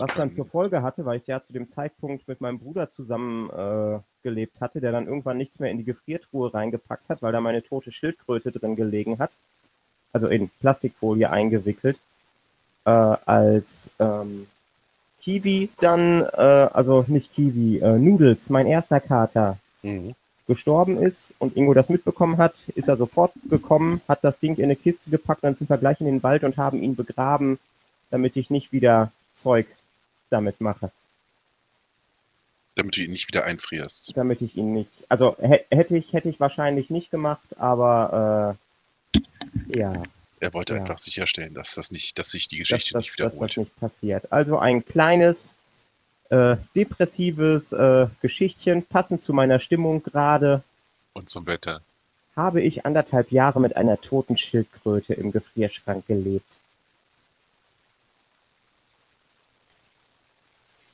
Was 0.00 0.14
dann 0.14 0.32
zur 0.32 0.46
Folge 0.46 0.80
hatte, 0.80 1.04
weil 1.04 1.18
ich 1.18 1.26
ja 1.26 1.42
zu 1.42 1.52
dem 1.52 1.68
Zeitpunkt 1.68 2.26
mit 2.26 2.40
meinem 2.40 2.58
Bruder 2.58 2.88
zusammen 2.88 3.50
äh, 3.50 3.98
gelebt 4.22 4.58
hatte, 4.62 4.80
der 4.80 4.92
dann 4.92 5.06
irgendwann 5.06 5.36
nichts 5.36 5.58
mehr 5.58 5.70
in 5.70 5.76
die 5.76 5.84
Gefriertruhe 5.84 6.54
reingepackt 6.54 7.10
hat, 7.10 7.20
weil 7.20 7.32
da 7.32 7.42
meine 7.42 7.62
tote 7.62 7.92
Schildkröte 7.92 8.50
drin 8.50 8.76
gelegen 8.76 9.18
hat. 9.18 9.32
Also 10.14 10.28
in 10.28 10.48
Plastikfolie 10.48 11.30
eingewickelt. 11.30 11.98
Äh, 12.86 12.90
als 12.90 13.90
ähm, 13.98 14.46
Kiwi 15.20 15.68
dann, 15.80 16.22
äh, 16.22 16.68
also 16.72 17.04
nicht 17.06 17.34
Kiwi, 17.34 17.80
äh, 17.80 17.98
Noodles, 17.98 18.48
mein 18.48 18.66
erster 18.66 19.00
Kater, 19.00 19.58
mhm. 19.82 20.14
gestorben 20.46 20.96
ist 20.96 21.34
und 21.38 21.58
Ingo 21.58 21.74
das 21.74 21.90
mitbekommen 21.90 22.38
hat, 22.38 22.64
ist 22.74 22.88
er 22.88 22.96
sofort 22.96 23.32
gekommen, 23.50 24.00
hat 24.08 24.24
das 24.24 24.38
Ding 24.38 24.56
in 24.56 24.64
eine 24.64 24.76
Kiste 24.76 25.10
gepackt, 25.10 25.44
dann 25.44 25.54
sind 25.54 25.68
wir 25.68 25.76
gleich 25.76 26.00
in 26.00 26.06
den 26.06 26.22
Wald 26.22 26.42
und 26.42 26.56
haben 26.56 26.82
ihn 26.82 26.96
begraben, 26.96 27.58
damit 28.10 28.36
ich 28.36 28.48
nicht 28.48 28.72
wieder 28.72 29.12
Zeug 29.34 29.66
damit 30.30 30.60
mache. 30.60 30.90
Damit 32.76 32.96
du 32.96 33.02
ihn 33.02 33.12
nicht 33.12 33.28
wieder 33.28 33.44
einfrierst. 33.44 34.12
Damit 34.16 34.42
ich 34.42 34.56
ihn 34.56 34.72
nicht. 34.72 34.90
Also 35.08 35.36
hätte 35.38 35.96
ich, 35.96 36.12
hätte 36.12 36.28
ich 36.28 36.40
wahrscheinlich 36.40 36.88
nicht 36.88 37.10
gemacht, 37.10 37.58
aber 37.58 38.56
äh, 39.14 39.78
ja. 39.78 40.02
Er 40.38 40.54
wollte 40.54 40.74
ja. 40.74 40.80
einfach 40.80 40.98
sicherstellen, 40.98 41.52
dass 41.52 41.74
das 41.74 41.90
nicht, 41.90 42.18
dass 42.18 42.30
sich 42.30 42.48
die 42.48 42.58
Geschichte 42.58 42.94
dass, 42.94 43.02
nicht 43.02 43.12
wiederholt. 43.12 43.42
Dass 43.42 43.48
das 43.48 43.56
nicht 43.56 43.76
passiert. 43.78 44.32
Also 44.32 44.58
ein 44.58 44.84
kleines, 44.84 45.56
äh, 46.30 46.56
depressives 46.74 47.72
äh, 47.72 48.06
Geschichtchen, 48.22 48.84
passend 48.84 49.22
zu 49.22 49.34
meiner 49.34 49.58
Stimmung 49.58 50.02
gerade. 50.02 50.62
Und 51.12 51.28
zum 51.28 51.46
Wetter. 51.46 51.82
habe 52.36 52.62
ich 52.62 52.86
anderthalb 52.86 53.32
Jahre 53.32 53.60
mit 53.60 53.76
einer 53.76 54.00
toten 54.00 54.36
Schildkröte 54.36 55.14
im 55.14 55.32
Gefrierschrank 55.32 56.06
gelebt. 56.06 56.46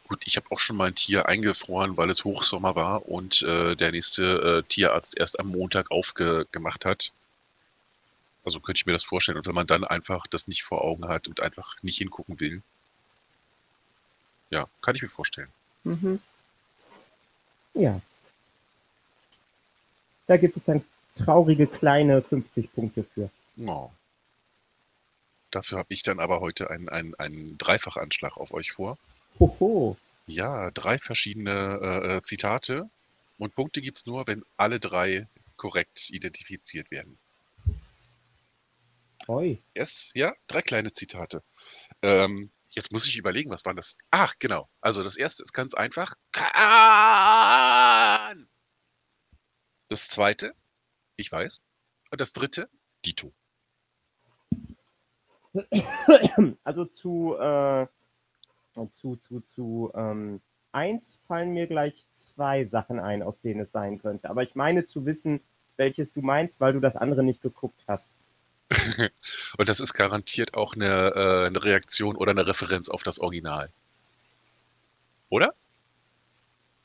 Gut, 0.09 0.25
ich 0.27 0.37
habe 0.37 0.47
auch 0.53 0.61
schon 0.61 0.77
mal 0.77 0.87
ein 0.87 0.95
Tier 0.95 1.27
eingefroren, 1.27 1.97
weil 1.97 2.11
es 2.11 2.25
Hochsommer 2.25 2.77
war 2.77 3.09
und 3.09 3.43
äh, 3.43 3.75
der 3.75 3.91
nächste 3.91 4.59
äh, 4.59 4.63
Tierarzt 4.63 5.19
erst 5.19 5.41
am 5.41 5.49
Montag 5.49 5.91
aufgemacht 5.91 6.85
hat. 6.85 7.13
Also 8.45 8.61
könnte 8.61 8.79
ich 8.79 8.87
mir 8.87 8.93
das 8.93 9.03
vorstellen. 9.03 9.37
Und 9.39 9.47
wenn 9.47 9.55
man 9.55 9.67
dann 9.67 9.83
einfach 9.83 10.29
das 10.29 10.47
nicht 10.47 10.63
vor 10.63 10.83
Augen 10.83 11.09
hat 11.09 11.27
und 11.27 11.41
einfach 11.41 11.75
nicht 11.83 11.99
hingucken 11.99 12.39
will. 12.39 12.63
Ja, 14.51 14.69
kann 14.81 14.95
ich 14.95 15.03
mir 15.03 15.09
vorstellen. 15.09 15.51
Mhm. 15.83 16.21
Ja. 17.75 18.01
Da 20.29 20.37
gibt 20.37 20.57
es 20.57 20.65
dann 20.65 20.85
traurige 21.17 21.67
kleine 21.67 22.23
50 22.23 22.73
Punkte 22.73 23.03
für. 23.03 23.29
Oh. 23.59 23.91
Dafür 25.51 25.79
habe 25.79 25.93
ich 25.93 26.05
dann 26.05 26.21
aber 26.21 26.39
heute 26.39 26.71
einen, 26.71 26.89
einen, 26.89 27.15
einen 27.17 27.59
Dreifachanschlag 27.59 28.37
auf 28.37 28.53
euch 28.53 28.71
vor. 28.71 28.99
Hoho. 29.39 29.97
Ja, 30.27 30.71
drei 30.71 30.99
verschiedene 30.99 31.79
äh, 31.81 32.17
äh 32.17 32.23
Zitate. 32.23 32.89
Und 33.39 33.55
Punkte 33.55 33.81
gibt 33.83 33.99
es 33.99 34.07
nur, 34.07 34.27
wenn 34.27 34.43
alle 34.57 34.81
drei 34.81 35.29
korrekt 35.57 36.11
identifiziert 36.11 36.91
werden. 36.91 37.19
Oi. 39.29 39.63
Yes, 39.75 40.13
ja, 40.15 40.33
drei 40.47 40.63
kleine 40.63 40.93
Zitate. 40.93 41.43
Ähm, 42.03 42.51
jetzt 42.71 42.93
muss 42.93 43.07
ich 43.07 43.17
überlegen, 43.17 43.51
was 43.51 43.65
war 43.65 43.75
das? 43.75 43.99
Ach, 44.11 44.35
genau. 44.39 44.69
Also 44.81 45.03
das 45.03 45.17
erste 45.17 45.43
ist 45.43 45.53
ganz 45.53 45.75
einfach. 45.75 46.15
Kahn! 46.33 47.27
Das 49.89 50.09
zweite, 50.09 50.55
ich 51.17 51.31
weiß. 51.31 51.63
Und 52.11 52.21
das 52.21 52.33
dritte, 52.33 52.69
Dito. 53.05 53.33
Also 56.65 56.85
zu, 56.85 57.37
äh, 57.39 57.87
zu, 58.91 59.17
zu, 59.17 59.41
zu 59.41 59.91
ähm, 59.95 60.41
eins 60.73 61.19
fallen 61.27 61.53
mir 61.53 61.67
gleich 61.67 62.07
zwei 62.13 62.65
Sachen 62.65 63.01
ein, 63.01 63.23
aus 63.23 63.41
denen 63.41 63.61
es 63.61 63.73
sein 63.73 63.99
könnte. 63.99 64.29
Aber 64.29 64.43
ich 64.43 64.55
meine 64.55 64.85
zu 64.85 65.07
wissen, 65.07 65.41
welches 65.77 66.13
du 66.13 66.21
meinst, 66.21 66.61
weil 66.61 66.75
du 66.75 66.81
das 66.81 66.97
andere 66.97 67.23
nicht 67.23 67.43
geguckt 67.43 67.83
hast. 67.89 68.09
Und 69.59 69.69
das 69.69 69.81
ist 69.81 69.95
garantiert 69.95 70.55
auch 70.55 70.75
eine, 70.75 71.13
äh, 71.15 71.47
eine 71.47 71.63
Reaktion 71.63 72.17
oder 72.17 72.33
eine 72.33 72.47
Referenz 72.47 72.89
auf 72.89 73.03
das 73.03 73.21
Original. 73.21 73.71
Oder? 75.29 75.55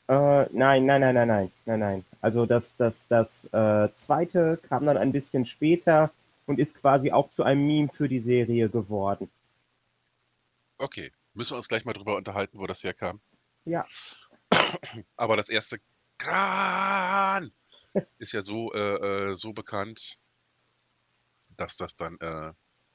Äh, 0.07 0.45
nein, 0.51 0.85
nein, 0.85 1.01
nein, 1.01 1.15
nein, 1.15 1.27
nein, 1.27 1.51
nein, 1.65 1.79
nein. 1.79 2.05
Also 2.21 2.45
das, 2.45 2.75
das, 2.75 3.07
das 3.07 3.45
äh, 3.53 3.89
zweite 3.95 4.59
kam 4.67 4.85
dann 4.85 4.97
ein 4.97 5.11
bisschen 5.11 5.45
später 5.45 6.11
und 6.45 6.59
ist 6.59 6.75
quasi 6.75 7.11
auch 7.11 7.29
zu 7.31 7.43
einem 7.43 7.65
Meme 7.65 7.89
für 7.89 8.07
die 8.07 8.19
Serie 8.19 8.69
geworden. 8.69 9.29
Okay, 10.77 11.11
müssen 11.33 11.51
wir 11.51 11.55
uns 11.57 11.67
gleich 11.67 11.85
mal 11.85 11.93
drüber 11.93 12.15
unterhalten, 12.15 12.59
wo 12.59 12.67
das 12.67 12.83
herkam. 12.83 13.21
Ja. 13.65 13.85
Aber 15.15 15.35
das 15.35 15.49
erste 15.49 15.79
Kran 16.17 17.51
ist 18.17 18.33
ja 18.33 18.41
so, 18.41 18.73
äh, 18.73 19.29
äh, 19.29 19.35
so 19.35 19.53
bekannt, 19.53 20.19
dass 21.57 21.77
das 21.77 21.95
dann. 21.95 22.17
Äh, 22.19 22.53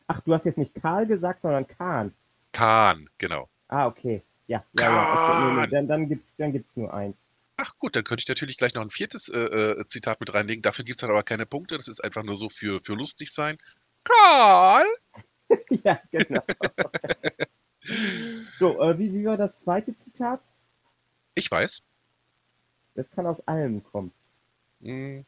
Ach, 0.08 0.20
du 0.20 0.34
hast 0.34 0.44
jetzt 0.44 0.58
nicht 0.58 0.74
Karl 0.74 1.06
gesagt, 1.06 1.42
sondern 1.42 1.66
Kahn. 1.66 2.14
Kahn, 2.52 3.10
genau. 3.18 3.48
Ah, 3.68 3.86
okay. 3.86 4.22
Ja, 4.46 4.64
ja, 4.78 4.84
ja. 4.84 5.12
Okay, 5.12 5.54
nee, 5.54 5.60
nee, 5.60 5.70
dann, 5.70 5.88
dann 5.88 6.08
gibt 6.08 6.24
es 6.24 6.36
dann 6.36 6.52
gibt's 6.52 6.76
nur 6.76 6.94
eins. 6.94 7.16
Ach 7.56 7.76
gut, 7.78 7.96
dann 7.96 8.04
könnte 8.04 8.22
ich 8.22 8.28
natürlich 8.28 8.58
gleich 8.58 8.74
noch 8.74 8.82
ein 8.82 8.90
viertes 8.90 9.28
äh, 9.28 9.38
äh 9.38 9.86
Zitat 9.86 10.20
mit 10.20 10.32
reinlegen. 10.32 10.62
Dafür 10.62 10.84
gibt 10.84 10.96
es 10.96 11.00
dann 11.00 11.10
aber 11.10 11.22
keine 11.22 11.46
Punkte. 11.46 11.76
Das 11.76 11.88
ist 11.88 12.00
einfach 12.00 12.22
nur 12.22 12.36
so 12.36 12.48
für, 12.48 12.78
für 12.80 12.94
lustig 12.94 13.32
sein. 13.32 13.58
Karl! 14.04 14.86
ja, 15.84 16.00
genau. 16.12 16.42
so, 18.56 18.80
äh, 18.80 18.98
wie, 18.98 19.12
wie 19.12 19.24
war 19.24 19.36
das 19.36 19.58
zweite 19.58 19.96
Zitat? 19.96 20.40
Ich 21.34 21.50
weiß. 21.50 21.82
Das 22.94 23.10
kann 23.10 23.26
aus 23.26 23.46
allem 23.46 23.84
kommen. 23.84 24.12
Hm. 24.82 25.24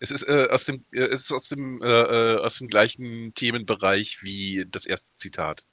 Es 0.00 0.10
ist, 0.10 0.24
äh, 0.28 0.48
aus, 0.50 0.66
dem, 0.66 0.84
äh, 0.92 1.04
es 1.04 1.22
ist 1.22 1.32
aus, 1.32 1.48
dem, 1.48 1.80
äh, 1.80 1.86
äh, 1.86 2.38
aus 2.38 2.58
dem 2.58 2.68
gleichen 2.68 3.32
Themenbereich 3.34 4.22
wie 4.22 4.66
das 4.68 4.86
erste 4.86 5.14
Zitat. 5.14 5.64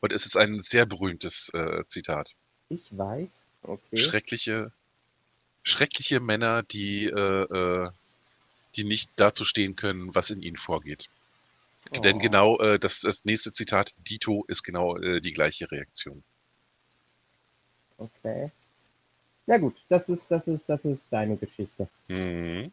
Und 0.00 0.12
es 0.12 0.26
ist 0.26 0.36
ein 0.36 0.58
sehr 0.60 0.86
berühmtes 0.86 1.50
äh, 1.54 1.84
Zitat. 1.86 2.34
Ich 2.68 2.96
weiß. 2.96 3.30
Okay. 3.62 3.96
Schreckliche, 3.98 4.72
schreckliche 5.62 6.20
Männer, 6.20 6.62
die, 6.62 7.04
äh, 7.06 7.90
die 8.76 8.84
nicht 8.84 9.10
dazu 9.16 9.44
stehen 9.44 9.76
können, 9.76 10.14
was 10.14 10.30
in 10.30 10.42
ihnen 10.42 10.56
vorgeht. 10.56 11.10
Oh. 11.92 12.00
Denn 12.00 12.18
genau 12.18 12.56
das, 12.78 13.00
das 13.00 13.24
nächste 13.24 13.52
Zitat, 13.52 13.94
Dito, 13.98 14.44
ist 14.48 14.62
genau 14.62 14.96
die 14.96 15.30
gleiche 15.30 15.70
Reaktion. 15.70 16.22
Okay. 17.98 18.50
Ja 19.46 19.58
gut, 19.58 19.74
das 19.88 20.08
ist, 20.08 20.30
das 20.30 20.46
ist, 20.46 20.68
das 20.68 20.84
ist 20.84 21.06
deine 21.10 21.36
Geschichte. 21.36 21.88
Mhm. 22.08 22.72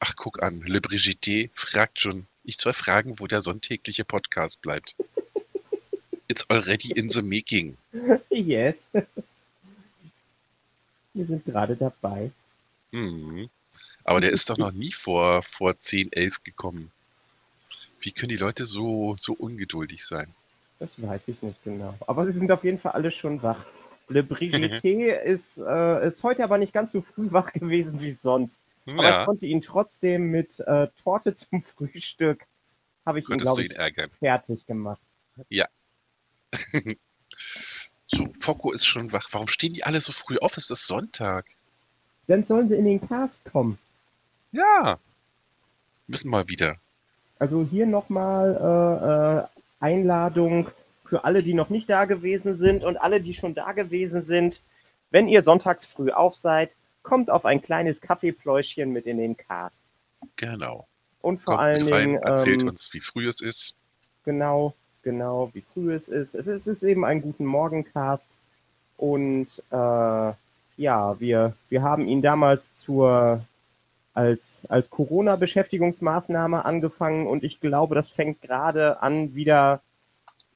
Ach, 0.00 0.14
guck 0.16 0.42
an, 0.42 0.60
Le 0.62 0.80
Brigitte 0.80 1.50
fragt 1.54 2.00
schon. 2.00 2.26
Ich 2.42 2.56
soll 2.56 2.72
fragen, 2.72 3.18
wo 3.20 3.26
der 3.26 3.40
sonntägliche 3.40 4.04
Podcast 4.04 4.60
bleibt. 4.62 4.96
It's 6.28 6.48
already 6.50 6.90
in 6.90 7.08
the 7.08 7.22
making. 7.22 7.76
Yes. 8.30 8.86
Wir 11.14 11.26
sind 11.26 11.44
gerade 11.44 11.76
dabei. 11.76 12.32
Mhm. 12.90 13.48
Aber 14.04 14.20
der 14.20 14.30
ist 14.32 14.50
doch 14.50 14.58
noch 14.58 14.72
nie 14.72 14.92
vor, 14.92 15.42
vor 15.42 15.78
10, 15.78 16.12
11 16.12 16.42
gekommen. 16.42 16.90
Wie 18.06 18.12
können 18.12 18.28
die 18.28 18.36
Leute 18.36 18.66
so, 18.66 19.16
so 19.18 19.32
ungeduldig 19.32 20.06
sein? 20.06 20.32
Das 20.78 21.02
weiß 21.02 21.26
ich 21.26 21.42
nicht 21.42 21.64
genau. 21.64 21.92
Aber 22.06 22.24
sie 22.24 22.30
sind 22.30 22.52
auf 22.52 22.62
jeden 22.62 22.78
Fall 22.78 22.92
alle 22.92 23.10
schon 23.10 23.42
wach. 23.42 23.66
Le 24.06 24.22
Brigitte 24.22 24.86
ist, 25.24 25.58
äh, 25.58 26.06
ist 26.06 26.22
heute 26.22 26.44
aber 26.44 26.58
nicht 26.58 26.72
ganz 26.72 26.92
so 26.92 27.00
früh 27.00 27.32
wach 27.32 27.52
gewesen 27.52 28.00
wie 28.00 28.12
sonst. 28.12 28.62
Aber 28.86 29.02
ja. 29.02 29.20
ich 29.20 29.26
konnte 29.26 29.46
ihn 29.46 29.60
trotzdem 29.60 30.30
mit 30.30 30.60
äh, 30.60 30.86
Torte 31.02 31.34
zum 31.34 31.60
Frühstück, 31.60 32.46
habe 33.04 33.18
ich 33.18 33.24
Konntest 33.24 33.58
ihn, 33.58 33.70
glaube 33.70 33.90
ich, 33.90 34.12
fertig 34.20 34.64
gemacht. 34.66 35.00
Ja. 35.48 35.66
so, 38.06 38.28
Foko 38.38 38.70
ist 38.70 38.86
schon 38.86 39.12
wach. 39.12 39.30
Warum 39.32 39.48
stehen 39.48 39.72
die 39.72 39.82
alle 39.82 40.00
so 40.00 40.12
früh 40.12 40.38
auf? 40.38 40.56
Es 40.56 40.70
ist 40.70 40.86
Sonntag. 40.86 41.46
Dann 42.28 42.44
sollen 42.44 42.68
sie 42.68 42.76
in 42.76 42.84
den 42.84 43.00
Cast 43.00 43.44
kommen. 43.46 43.78
Ja. 44.52 45.00
Müssen 46.06 46.30
mal 46.30 46.46
wieder. 46.46 46.78
Also 47.38 47.66
hier 47.70 47.86
nochmal 47.86 48.56
äh, 48.60 49.38
äh, 49.38 49.46
Einladung 49.80 50.68
für 51.04 51.24
alle, 51.24 51.42
die 51.42 51.54
noch 51.54 51.68
nicht 51.68 51.88
da 51.88 52.04
gewesen 52.04 52.56
sind 52.56 52.84
und 52.84 52.96
alle, 52.96 53.20
die 53.20 53.34
schon 53.34 53.54
da 53.54 53.72
gewesen 53.72 54.22
sind. 54.22 54.60
Wenn 55.10 55.28
ihr 55.28 55.42
sonntags 55.42 55.86
früh 55.86 56.10
auf 56.10 56.34
seid, 56.34 56.76
kommt 57.02 57.30
auf 57.30 57.44
ein 57.44 57.62
kleines 57.62 58.00
Kaffeepläuschen 58.00 58.92
mit 58.92 59.06
in 59.06 59.18
den 59.18 59.36
Cast. 59.36 59.80
Genau. 60.36 60.86
Und 61.20 61.38
vor 61.38 61.56
kommt 61.56 61.66
allen 61.66 61.86
Dingen. 61.86 62.16
Erzählt 62.16 62.62
ähm, 62.62 62.68
uns, 62.68 62.92
wie 62.92 63.00
früh 63.00 63.28
es 63.28 63.40
ist. 63.40 63.76
Genau, 64.24 64.74
genau, 65.02 65.50
wie 65.52 65.62
früh 65.62 65.94
es 65.94 66.08
ist. 66.08 66.34
Es 66.34 66.46
ist, 66.46 66.66
es 66.66 66.82
ist 66.82 66.82
eben 66.82 67.04
ein 67.04 67.22
guten 67.22 67.44
Morgencast. 67.44 68.30
Und 68.96 69.62
äh, 69.70 70.32
ja, 70.76 71.20
wir, 71.20 71.54
wir 71.68 71.82
haben 71.82 72.08
ihn 72.08 72.22
damals 72.22 72.74
zur 72.74 73.44
als, 74.16 74.66
als 74.68 74.90
Corona-Beschäftigungsmaßnahme 74.90 76.64
angefangen 76.64 77.26
und 77.26 77.44
ich 77.44 77.60
glaube, 77.60 77.94
das 77.94 78.08
fängt 78.08 78.42
gerade 78.42 79.02
an, 79.02 79.34
wieder 79.34 79.82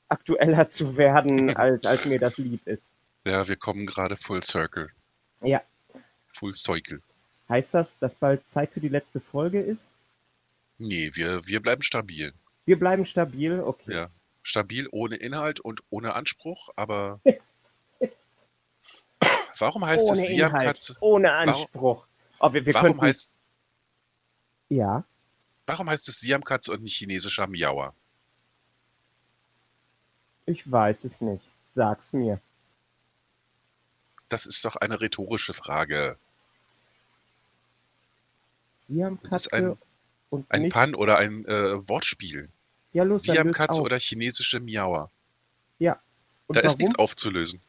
aktueller 0.08 0.68
zu 0.68 0.96
werden, 0.96 1.50
als, 1.56 1.84
als 1.84 2.06
mir 2.06 2.18
das 2.18 2.38
lieb 2.38 2.66
ist. 2.66 2.90
Ja, 3.24 3.46
wir 3.46 3.56
kommen 3.56 3.86
gerade 3.86 4.16
full 4.16 4.42
circle. 4.42 4.88
Ja, 5.42 5.62
Full 6.32 6.54
Cycle. 6.54 7.02
Heißt 7.48 7.74
das, 7.74 7.98
dass 7.98 8.14
bald 8.14 8.48
Zeit 8.48 8.72
für 8.72 8.80
die 8.80 8.88
letzte 8.88 9.20
Folge 9.20 9.60
ist? 9.60 9.90
Nee, 10.78 11.10
wir, 11.14 11.46
wir 11.46 11.60
bleiben 11.60 11.82
stabil. 11.82 12.32
Wir 12.64 12.78
bleiben 12.78 13.04
stabil, 13.04 13.60
okay. 13.60 13.92
Ja, 13.92 14.08
stabil 14.42 14.88
ohne 14.92 15.16
Inhalt 15.16 15.60
und 15.60 15.82
ohne 15.90 16.14
Anspruch, 16.14 16.70
aber 16.76 17.20
warum 19.58 19.84
heißt 19.84 20.08
ohne 20.08 20.18
es 20.18 20.26
Siamkatze? 20.28 20.96
Ohne 21.00 21.32
Anspruch. 21.32 22.06
Oh, 22.38 22.52
wir, 22.52 22.64
wir 22.64 22.74
warum 22.74 22.92
könnten... 22.92 23.02
heißt 23.02 23.34
ja. 24.70 25.04
Warum 25.66 25.90
heißt 25.90 26.08
es 26.08 26.20
Siamkatze 26.20 26.72
und 26.72 26.82
nicht 26.82 26.96
chinesischer 26.96 27.46
Miauer? 27.46 27.94
Ich 30.46 30.70
weiß 30.70 31.04
es 31.04 31.20
nicht. 31.20 31.44
Sag's 31.66 32.12
mir. 32.12 32.40
Das 34.28 34.46
ist 34.46 34.64
doch 34.64 34.76
eine 34.76 35.00
rhetorische 35.00 35.52
Frage. 35.52 36.16
Sie 38.80 39.04
haben 39.04 39.20
Katze 39.20 39.32
das 39.32 39.46
ist 39.46 39.52
ein, 39.52 39.76
und 40.30 40.50
ein 40.50 40.62
nicht... 40.62 40.72
Pan 40.72 40.94
oder 40.94 41.18
ein 41.18 41.44
äh, 41.44 41.88
Wortspiel. 41.88 42.48
Ja, 42.92 43.04
los, 43.04 43.22
Sie 43.22 43.38
haben 43.38 43.52
Katze 43.52 43.80
auf. 43.80 43.84
oder 43.84 43.98
chinesische 43.98 44.58
Miauer. 44.58 45.10
Ja. 45.78 46.00
Und 46.48 46.56
da 46.56 46.62
warum? 46.62 46.70
ist 46.70 46.78
nichts 46.78 46.98
aufzulösen. 46.98 47.60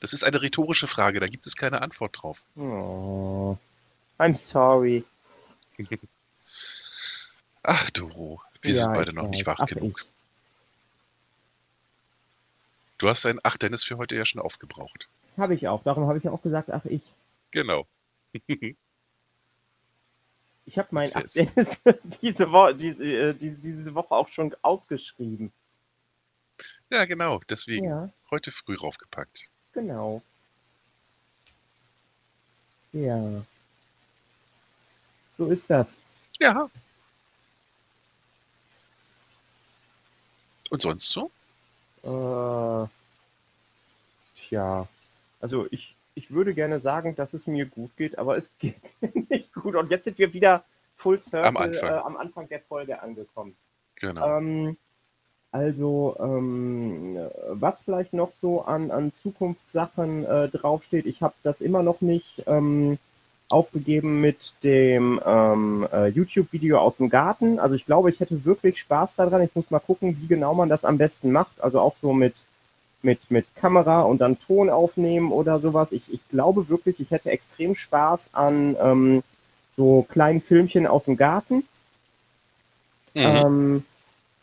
Das 0.00 0.12
ist 0.12 0.24
eine 0.24 0.42
rhetorische 0.42 0.86
Frage, 0.86 1.20
da 1.20 1.26
gibt 1.26 1.46
es 1.46 1.56
keine 1.56 1.80
Antwort 1.80 2.20
drauf. 2.20 2.44
Oh. 2.56 3.56
I'm 4.18 4.36
sorry. 4.36 5.04
Ach, 7.62 7.90
Doro, 7.90 8.42
wir 8.62 8.74
Ja, 8.74 8.82
sind 8.82 8.94
beide 8.94 9.12
noch 9.12 9.28
nicht 9.28 9.46
wach 9.46 9.60
Ach, 9.60 9.66
genug. 9.66 10.00
ich. 10.00 10.06
Du 12.98 13.08
hast 13.08 13.24
dein 13.24 13.38
Ach 13.44 13.56
Dennis 13.56 13.84
für 13.84 13.96
heute 13.96 14.16
ja 14.16 14.24
schon 14.24 14.40
aufgebraucht. 14.40 15.08
Habe 15.36 15.54
ich 15.54 15.68
auch. 15.68 15.82
Darum 15.84 16.08
habe 16.08 16.18
ich 16.18 16.28
auch 16.28 16.42
gesagt, 16.42 16.70
ach 16.70 16.84
ich. 16.84 17.02
Genau. 17.52 17.86
Ich 20.66 20.76
habe 20.78 20.88
mein 20.90 21.10
Ach. 21.14 21.22
Dennis 21.22 21.78
diese, 22.22 22.50
Wo 22.50 22.72
diese, 22.72 23.04
äh, 23.04 23.34
diese, 23.34 23.56
diese 23.56 23.94
Woche 23.94 24.14
auch 24.14 24.28
schon 24.28 24.54
ausgeschrieben. 24.62 25.52
Ja, 26.90 27.04
genau. 27.04 27.40
Deswegen 27.48 27.84
Ja, 27.86 28.10
heute 28.30 28.50
früh 28.50 28.76
raufgepackt. 28.76 29.48
genau. 29.72 30.22
Ja. 32.92 33.44
So 35.38 35.46
ist 35.46 35.70
das. 35.70 35.98
Ja. 36.40 36.68
Und 40.70 40.82
sonst 40.82 41.08
so? 41.08 41.30
Äh, 42.02 42.88
tja, 44.36 44.86
also 45.40 45.66
ich, 45.70 45.94
ich 46.14 46.30
würde 46.30 46.54
gerne 46.54 46.80
sagen, 46.80 47.14
dass 47.14 47.34
es 47.34 47.46
mir 47.46 47.66
gut 47.66 47.96
geht, 47.96 48.18
aber 48.18 48.36
es 48.36 48.52
geht 48.58 48.76
nicht 49.30 49.54
gut. 49.54 49.76
Und 49.76 49.90
jetzt 49.90 50.04
sind 50.04 50.18
wir 50.18 50.32
wieder 50.34 50.64
Full 50.96 51.20
Circle 51.20 51.48
Am 51.48 51.56
Anfang. 51.56 51.88
Äh, 51.88 51.92
am 51.92 52.16
Anfang 52.16 52.48
der 52.48 52.60
Folge 52.60 53.00
angekommen. 53.00 53.56
Genau. 53.94 54.38
Ähm, 54.38 54.76
also, 55.50 56.16
ähm, 56.18 57.16
was 57.48 57.80
vielleicht 57.80 58.12
noch 58.12 58.32
so 58.32 58.62
an, 58.64 58.90
an 58.90 59.12
Zukunftssachen 59.12 60.26
äh, 60.26 60.48
draufsteht, 60.48 61.06
ich 61.06 61.22
habe 61.22 61.34
das 61.42 61.60
immer 61.60 61.82
noch 61.82 62.00
nicht 62.00 62.44
ähm, 62.46 62.98
aufgegeben 63.50 64.20
mit 64.20 64.54
dem 64.62 65.20
ähm, 65.24 65.86
äh, 65.92 66.08
YouTube-Video 66.08 66.78
aus 66.78 66.98
dem 66.98 67.08
Garten. 67.08 67.58
Also 67.58 67.74
ich 67.74 67.86
glaube, 67.86 68.10
ich 68.10 68.20
hätte 68.20 68.44
wirklich 68.44 68.78
Spaß 68.78 69.16
daran. 69.16 69.42
Ich 69.42 69.54
muss 69.54 69.70
mal 69.70 69.78
gucken, 69.78 70.18
wie 70.20 70.26
genau 70.26 70.54
man 70.54 70.68
das 70.68 70.84
am 70.84 70.98
besten 70.98 71.32
macht. 71.32 71.60
Also 71.60 71.80
auch 71.80 71.96
so 71.96 72.12
mit, 72.12 72.44
mit, 73.02 73.18
mit 73.30 73.46
Kamera 73.56 74.02
und 74.02 74.20
dann 74.20 74.38
Ton 74.38 74.68
aufnehmen 74.68 75.32
oder 75.32 75.60
sowas. 75.60 75.92
Ich, 75.92 76.12
ich 76.12 76.20
glaube 76.28 76.68
wirklich, 76.68 77.00
ich 77.00 77.10
hätte 77.10 77.30
extrem 77.30 77.74
Spaß 77.74 78.30
an 78.34 78.76
ähm, 78.80 79.22
so 79.76 80.02
kleinen 80.08 80.42
Filmchen 80.42 80.86
aus 80.86 81.04
dem 81.04 81.16
Garten. 81.16 81.64
Mhm. 83.14 83.22
Ähm, 83.22 83.84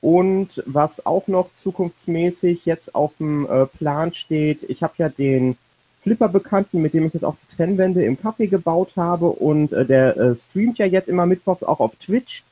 und 0.01 0.63
was 0.65 1.05
auch 1.05 1.27
noch 1.27 1.49
zukunftsmäßig 1.55 2.65
jetzt 2.65 2.95
auf 2.95 3.13
dem 3.17 3.47
äh, 3.47 3.65
Plan 3.65 4.13
steht, 4.13 4.63
ich 4.63 4.83
habe 4.83 4.93
ja 4.97 5.09
den 5.09 5.57
Flipper-Bekannten, 6.05 6.83
mit 6.83 6.93
dem 6.93 7.07
ich 7.07 7.15
jetzt 7.15 7.25
auch 7.25 7.35
die 7.35 7.55
Trennwände 7.55 8.05
im 8.05 8.15
Café 8.15 8.47
gebaut 8.47 8.93
habe 8.95 9.25
und 9.25 9.73
äh, 9.73 9.87
der 9.87 10.15
äh, 10.15 10.35
streamt 10.35 10.77
ja 10.77 10.85
jetzt 10.85 11.09
immer 11.09 11.25
mittwochs 11.25 11.63
auch 11.63 11.79
auf 11.79 11.95
Twitch. 11.95 12.43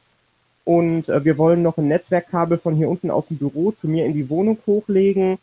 Und 0.66 1.08
äh, 1.08 1.24
wir 1.24 1.38
wollen 1.38 1.62
noch 1.62 1.78
ein 1.78 1.88
Netzwerkkabel 1.88 2.58
von 2.58 2.74
hier 2.74 2.90
unten 2.90 3.12
aus 3.12 3.28
dem 3.28 3.38
Büro 3.38 3.72
zu 3.72 3.88
mir 3.88 4.08
in 4.08 4.14
die 4.14 4.28
Wohnung 4.30 4.58
hochlegen 4.66 5.38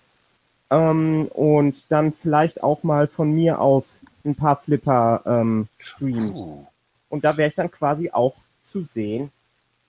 ähm, 0.71 1.27
und 1.29 1.85
dann 1.91 2.13
vielleicht 2.13 2.65
auch 2.65 2.83
mal 2.83 3.07
von 3.07 3.31
mir 3.33 3.61
aus 3.61 4.01
ein 4.25 4.35
paar 4.35 4.57
Flipper 4.57 5.23
ähm, 5.25 5.69
streamen. 5.79 6.33
Uh, 6.35 6.67
Und 7.11 7.25
da 7.25 7.37
wäre 7.37 7.49
ich 7.49 7.55
dann 7.55 7.71
quasi 7.71 8.11
auch 8.11 8.35
zu 8.65 8.83
sehen. 8.83 9.31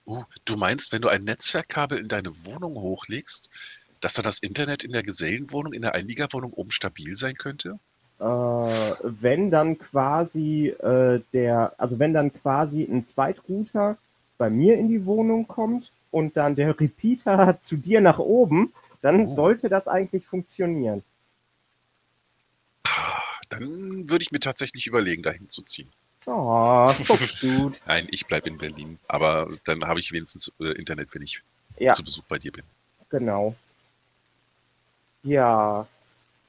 uh. 0.06 0.22
Du 0.44 0.56
meinst, 0.56 0.92
wenn 0.92 1.02
du 1.02 1.08
ein 1.08 1.24
Netzwerkkabel 1.24 1.98
in 1.98 2.08
deine 2.08 2.30
Wohnung 2.46 2.76
hochlegst, 2.76 3.50
dass 3.98 4.14
dann 4.14 4.24
das 4.24 4.38
Internet 4.38 4.84
in 4.84 4.92
der 4.92 5.02
Gesellenwohnung, 5.02 5.72
in 5.72 5.82
der 5.82 5.94
Einliegerwohnung 5.94 6.52
oben 6.52 6.70
stabil 6.70 7.16
sein 7.16 7.34
könnte? 7.34 7.80
Äh, 8.22 8.94
wenn 9.02 9.50
dann 9.50 9.78
quasi 9.78 10.68
äh, 10.68 11.20
der, 11.32 11.74
also 11.78 11.98
wenn 11.98 12.14
dann 12.14 12.32
quasi 12.32 12.84
ein 12.84 13.04
Zweitrouter 13.04 13.98
bei 14.38 14.48
mir 14.48 14.78
in 14.78 14.88
die 14.88 15.04
Wohnung 15.06 15.48
kommt 15.48 15.90
und 16.12 16.36
dann 16.36 16.54
der 16.54 16.78
Repeater 16.78 17.60
zu 17.60 17.76
dir 17.76 18.00
nach 18.00 18.18
oben, 18.20 18.72
dann 19.00 19.22
Oh. 19.22 19.26
sollte 19.26 19.68
das 19.68 19.88
eigentlich 19.88 20.24
funktionieren. 20.26 21.02
Dann 23.48 24.08
würde 24.08 24.22
ich 24.22 24.30
mir 24.32 24.40
tatsächlich 24.40 24.86
überlegen, 24.86 25.22
dahin 25.22 25.48
zu 25.48 25.62
ziehen. 25.62 25.90
Oh, 26.26 26.88
so 26.96 27.16
gut. 27.40 27.80
Nein, 27.86 28.06
ich 28.10 28.26
bleibe 28.26 28.48
in 28.48 28.56
Berlin. 28.58 28.98
Aber 29.08 29.48
dann 29.64 29.84
habe 29.84 30.00
ich 30.00 30.12
wenigstens 30.12 30.50
äh, 30.60 30.70
Internet, 30.78 31.08
wenn 31.12 31.22
ich 31.22 31.42
Ja, 31.78 31.92
zu 31.92 32.02
Besuch 32.02 32.22
bei 32.28 32.38
dir 32.38 32.52
bin. 32.52 32.64
genau. 33.10 33.54
Ja. 35.24 35.86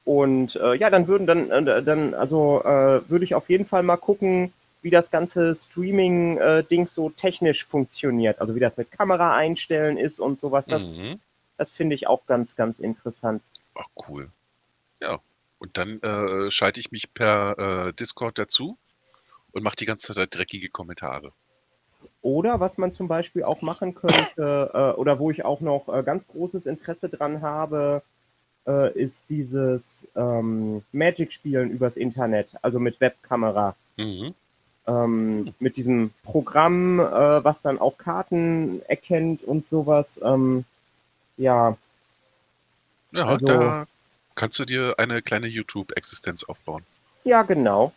Und 0.04 0.56
äh, 0.56 0.74
ja, 0.74 0.90
dann 0.90 1.06
würden 1.06 1.26
dann, 1.26 1.50
äh, 1.50 1.82
dann 1.82 2.14
also 2.14 2.62
äh, 2.62 3.08
würde 3.08 3.24
ich 3.24 3.34
auf 3.34 3.48
jeden 3.48 3.66
Fall 3.66 3.82
mal 3.82 3.96
gucken, 3.96 4.52
wie 4.82 4.90
das 4.90 5.10
ganze 5.10 5.54
Streaming-Ding 5.54 6.88
so 6.88 7.08
technisch 7.08 7.64
funktioniert. 7.64 8.38
Also 8.40 8.54
wie 8.54 8.60
das 8.60 8.76
mit 8.76 8.90
Kamera 8.90 9.34
einstellen 9.34 9.96
ist 9.96 10.20
und 10.20 10.38
sowas. 10.38 10.66
Das, 10.66 11.00
Mhm. 11.00 11.20
Das 11.56 11.70
finde 11.70 11.94
ich 11.94 12.06
auch 12.06 12.26
ganz, 12.26 12.56
ganz 12.56 12.78
interessant. 12.78 13.42
Oh, 13.74 14.04
cool. 14.08 14.30
Ja. 15.00 15.20
Und 15.58 15.78
dann 15.78 16.02
äh, 16.02 16.50
schalte 16.50 16.80
ich 16.80 16.92
mich 16.92 17.14
per 17.14 17.86
äh, 17.88 17.92
Discord 17.92 18.38
dazu 18.38 18.76
und 19.52 19.62
mache 19.62 19.76
die 19.76 19.86
ganze 19.86 20.12
Zeit 20.12 20.34
dreckige 20.34 20.68
Kommentare. 20.68 21.32
Oder 22.22 22.60
was 22.60 22.76
man 22.76 22.92
zum 22.92 23.08
Beispiel 23.08 23.44
auch 23.44 23.62
machen 23.62 23.94
könnte, 23.94 24.70
äh, 24.74 24.98
oder 24.98 25.18
wo 25.18 25.30
ich 25.30 25.44
auch 25.44 25.60
noch 25.60 25.88
äh, 25.88 26.02
ganz 26.02 26.26
großes 26.26 26.66
Interesse 26.66 27.08
dran 27.08 27.40
habe, 27.40 28.02
äh, 28.66 28.92
ist 28.98 29.26
dieses 29.30 30.08
ähm, 30.16 30.82
Magic-Spielen 30.92 31.70
übers 31.70 31.96
Internet, 31.96 32.54
also 32.62 32.78
mit 32.78 33.00
Webkamera. 33.00 33.74
Mhm. 33.96 34.34
Ähm, 34.86 35.54
mit 35.60 35.76
diesem 35.78 36.10
Programm, 36.24 37.00
äh, 37.00 37.04
was 37.44 37.62
dann 37.62 37.78
auch 37.78 37.96
Karten 37.96 38.82
erkennt 38.86 39.42
und 39.42 39.66
sowas. 39.66 40.20
Ähm, 40.22 40.64
ja, 41.36 41.76
Ja, 43.12 43.26
Also- 43.26 43.46
da 43.46 43.86
kannst 44.34 44.58
du 44.58 44.64
dir 44.64 44.94
eine 44.98 45.22
kleine 45.22 45.46
YouTube-Existenz 45.46 46.42
aufbauen. 46.44 46.82
ja, 47.22 47.42
genau. 47.42 47.92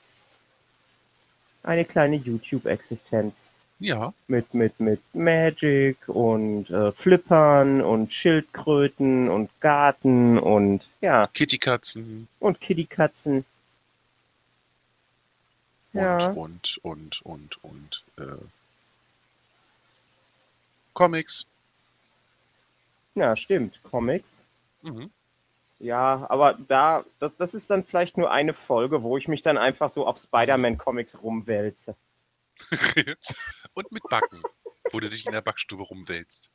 Eine 1.64 1.84
kleine 1.86 2.16
YouTube-Existenz. 2.16 3.44
Ja, 3.80 4.14
mit, 4.28 4.54
mit, 4.56 4.80
mit 4.80 5.02
Magic 5.14 5.98
und 6.10 6.70
äh, 6.72 6.92
Flippern 6.92 7.82
und 7.82 8.12
Schildkröten 8.12 9.30
und 9.30 9.52
Garten 9.62 10.40
und 10.40 10.88
ja, 11.02 11.28
Kittykatzen 11.28 12.28
und 12.40 12.60
Kittykatzen. 12.60 13.46
und, 15.94 16.02
Ja, 16.02 16.28
und, 16.32 16.80
und, 16.82 17.22
und, 17.24 17.64
und, 17.64 18.04
äh, 18.18 18.44
Comics. 20.94 21.46
ja, 23.14 23.36
stimmt. 23.36 23.80
Comics. 23.84 24.42
Mhm. 24.82 25.12
Ja, 25.80 26.26
aber 26.30 26.58
da, 26.68 27.06
das, 27.20 27.36
das 27.38 27.54
ist 27.54 27.70
dann 27.70 27.84
vielleicht 27.84 28.18
nur 28.18 28.32
eine 28.32 28.54
Folge, 28.54 29.04
wo 29.04 29.18
ich 29.18 29.28
mich 29.28 29.44
dann 29.44 29.60
einfach 29.60 29.92
so 29.92 30.08
auf 30.08 30.18
Spider-Man-Comics 30.18 31.22
rumwälze. 31.22 31.96
und 33.74 33.92
mit 33.92 34.04
Backen, 34.10 34.42
wo 34.92 35.00
du 35.00 35.10
dich 35.10 35.26
in 35.26 35.32
der 35.32 35.42
Backstube 35.42 35.84
rumwälzt. 35.84 36.52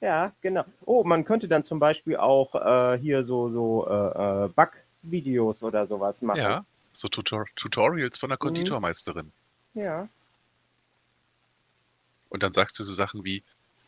Ja, 0.00 0.32
genau. 0.40 0.64
Oh, 0.84 1.02
man 1.04 1.24
könnte 1.24 1.48
dann 1.48 1.64
zum 1.64 1.78
Beispiel 1.80 2.16
auch 2.16 2.54
äh, 2.54 2.98
hier 2.98 3.24
so, 3.24 3.50
so 3.50 3.86
äh, 3.88 4.44
äh, 4.44 4.48
Backvideos 4.48 5.62
oder 5.62 5.86
sowas 5.86 6.22
machen. 6.22 6.38
Ja, 6.38 6.64
so 6.92 7.08
Tutor 7.08 7.44
Tutorials 7.56 8.18
von 8.18 8.30
der 8.30 8.36
Mhm. 8.36 8.40
Konditormeisterin. 8.40 9.32
Ja. 9.74 10.08
Und 12.28 12.42
dann 12.42 12.52
sagst 12.52 12.78
du 12.78 12.84
so 12.84 12.92
Sachen 12.92 13.24
wie, 13.24 13.42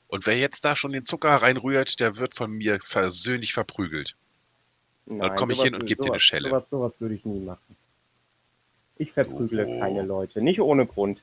und 0.09 0.27
wer 0.27 0.37
jetzt 0.39 0.65
da 0.65 0.75
schon 0.77 0.93
den 0.93 1.05
Zucker 1.05 1.31
reinrührt, 1.37 2.01
der 2.01 2.17
wird 2.17 2.35
von 2.35 2.51
mir 2.51 2.79
persönlich 2.79 3.53
verprügelt. 3.53 4.17
Nein, 5.07 5.33
komm 5.37 5.51
ich 5.51 5.59
sowas 5.59 5.65
hin 5.67 5.75
und 5.77 5.83
wür- 5.85 5.87
geb 5.87 6.01
dir 6.03 6.11
eine 6.11 6.21
Schelle. 6.21 6.49
Sowas, 6.51 6.69
sowas 6.69 7.01
würde 7.01 7.15
ich 7.15 7.25
nie 7.25 7.41
machen. 7.41 7.77
Ich 8.97 9.13
verprügle 9.13 9.67
Oh. 9.67 9.79
keine 9.81 10.03
Leute, 10.03 10.43
nicht 10.43 10.61
ohne 10.61 10.87
Grund. 10.87 11.21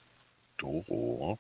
Doro. 0.60 1.40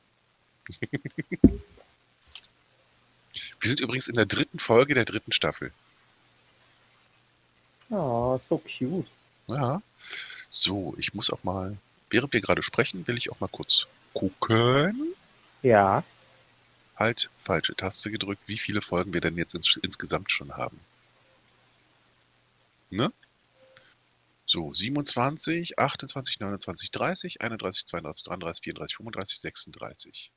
Wir 3.60 3.70
sind 3.70 3.80
übrigens 3.82 4.08
in 4.08 4.16
der 4.16 4.26
dritten 4.26 4.60
Folge 4.60 4.96
der 4.96 5.06
dritten 5.06 5.32
Staffel. 5.32 5.72
Oh, 7.90 8.38
so 8.40 8.58
cute. 8.58 9.08
Ja. 9.48 9.82
So, 10.50 10.96
ich 10.98 11.14
muss 11.14 11.30
auch 11.30 11.44
mal, 11.44 11.78
während 12.10 12.34
wir 12.34 12.42
gerade 12.42 12.64
sprechen, 12.64 13.06
will 13.08 13.18
ich 13.18 13.32
auch 13.32 13.40
mal 13.40 13.48
kurz 13.48 13.88
gucken. 14.14 15.14
Ja, 15.62 16.04
Halt, 17.00 17.30
falsche 17.40 17.76
Taste 17.76 18.12
gedrückt, 18.12 18.42
wie 18.48 18.58
viele 18.58 18.82
Folgen 18.82 19.14
wir 19.14 19.22
denn 19.22 19.38
jetzt 19.38 19.56
ins, 19.56 19.80
insgesamt 19.82 20.32
schon 20.32 20.58
haben. 20.58 20.78
Ne? 22.90 23.14
So, 24.52 24.74
27, 24.74 25.78
28, 25.78 26.40
29, 26.40 26.90
30, 26.90 27.40
31, 27.40 27.86
32, 27.86 28.24
33, 28.24 28.64
34, 28.64 28.98
35, 28.98 29.40
36. 29.42 30.32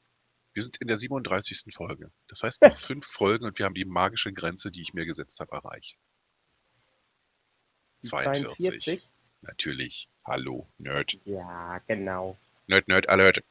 Wir 0.52 0.62
sind 0.62 0.76
in 0.82 0.88
der 0.88 0.98
37. 0.98 1.72
Folge. 1.74 2.10
Das 2.28 2.42
heißt 2.42 2.60
noch 2.60 2.76
fünf 2.76 3.06
Folgen 3.06 3.46
und 3.46 3.58
wir 3.58 3.64
haben 3.64 3.72
die 3.72 3.86
magische 3.86 4.30
Grenze, 4.34 4.70
die 4.70 4.82
ich 4.82 4.92
mir 4.92 5.06
gesetzt 5.06 5.40
habe, 5.40 5.52
erreicht. 5.52 5.96
die 8.04 8.08
42. 8.08 9.00
Natürlich. 9.40 10.10
Hallo, 10.26 10.68
Nerd. 10.76 11.18
Ja, 11.24 11.78
genau. 11.86 12.36
Nerd, 12.66 12.88
Nerd 12.88 13.08
Alert. 13.08 13.42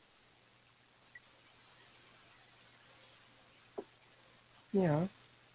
Ja, 4.74 5.10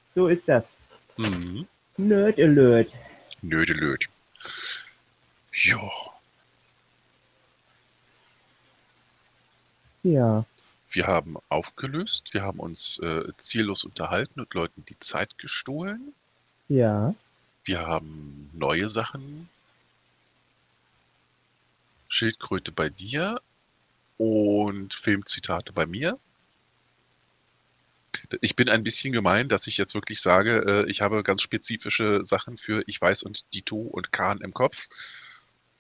so 0.09 0.27
ist 0.27 0.49
das. 0.49 0.79
Mhm. 1.17 1.69
Nerd 1.97 2.41
Alert. 2.41 2.93
Nerd 3.41 3.71
Alert. 3.71 4.09
Ja. 5.57 5.91
Ja. 10.03 10.45
Wir 10.89 11.07
haben 11.07 11.37
aufgelöst, 11.49 12.33
wir 12.33 12.43
haben 12.43 12.61
uns 12.61 12.99
äh, 13.01 13.25
ziellos 13.39 13.85
unterhalten 13.85 14.41
und 14.41 14.55
Leuten 14.55 14.85
die 14.85 14.97
Zeit 14.99 15.37
gestohlen. 15.39 16.15
Ja. 16.69 17.15
Wir 17.65 17.81
haben 17.81 18.51
neue 18.53 18.89
Sachen. 18.89 19.49
Schildkröte 22.09 22.71
bei 22.71 22.89
dir 22.89 23.41
und 24.17 24.95
Filmzitate 24.95 25.73
bei 25.73 25.87
mir. 25.87 26.19
Ich 28.41 28.55
bin 28.57 28.69
ein 28.69 28.85
bisschen 28.85 29.13
gemein, 29.13 29.49
dass 29.49 29.67
ich 29.67 29.77
jetzt 29.77 29.95
wirklich 29.95 30.21
sage, 30.21 30.85
äh, 30.87 30.91
ich 30.91 31.01
habe 31.01 31.23
ganz 31.23 31.43
spezifische 31.43 32.23
Sachen 32.23 32.57
für 32.57 32.83
Ich 32.87 33.01
weiß 33.01 33.25
und 33.25 33.53
Dito 33.55 33.77
und 33.77 34.13
Kahn 34.13 34.41
im 34.41 34.55
Kopf. 34.55 34.89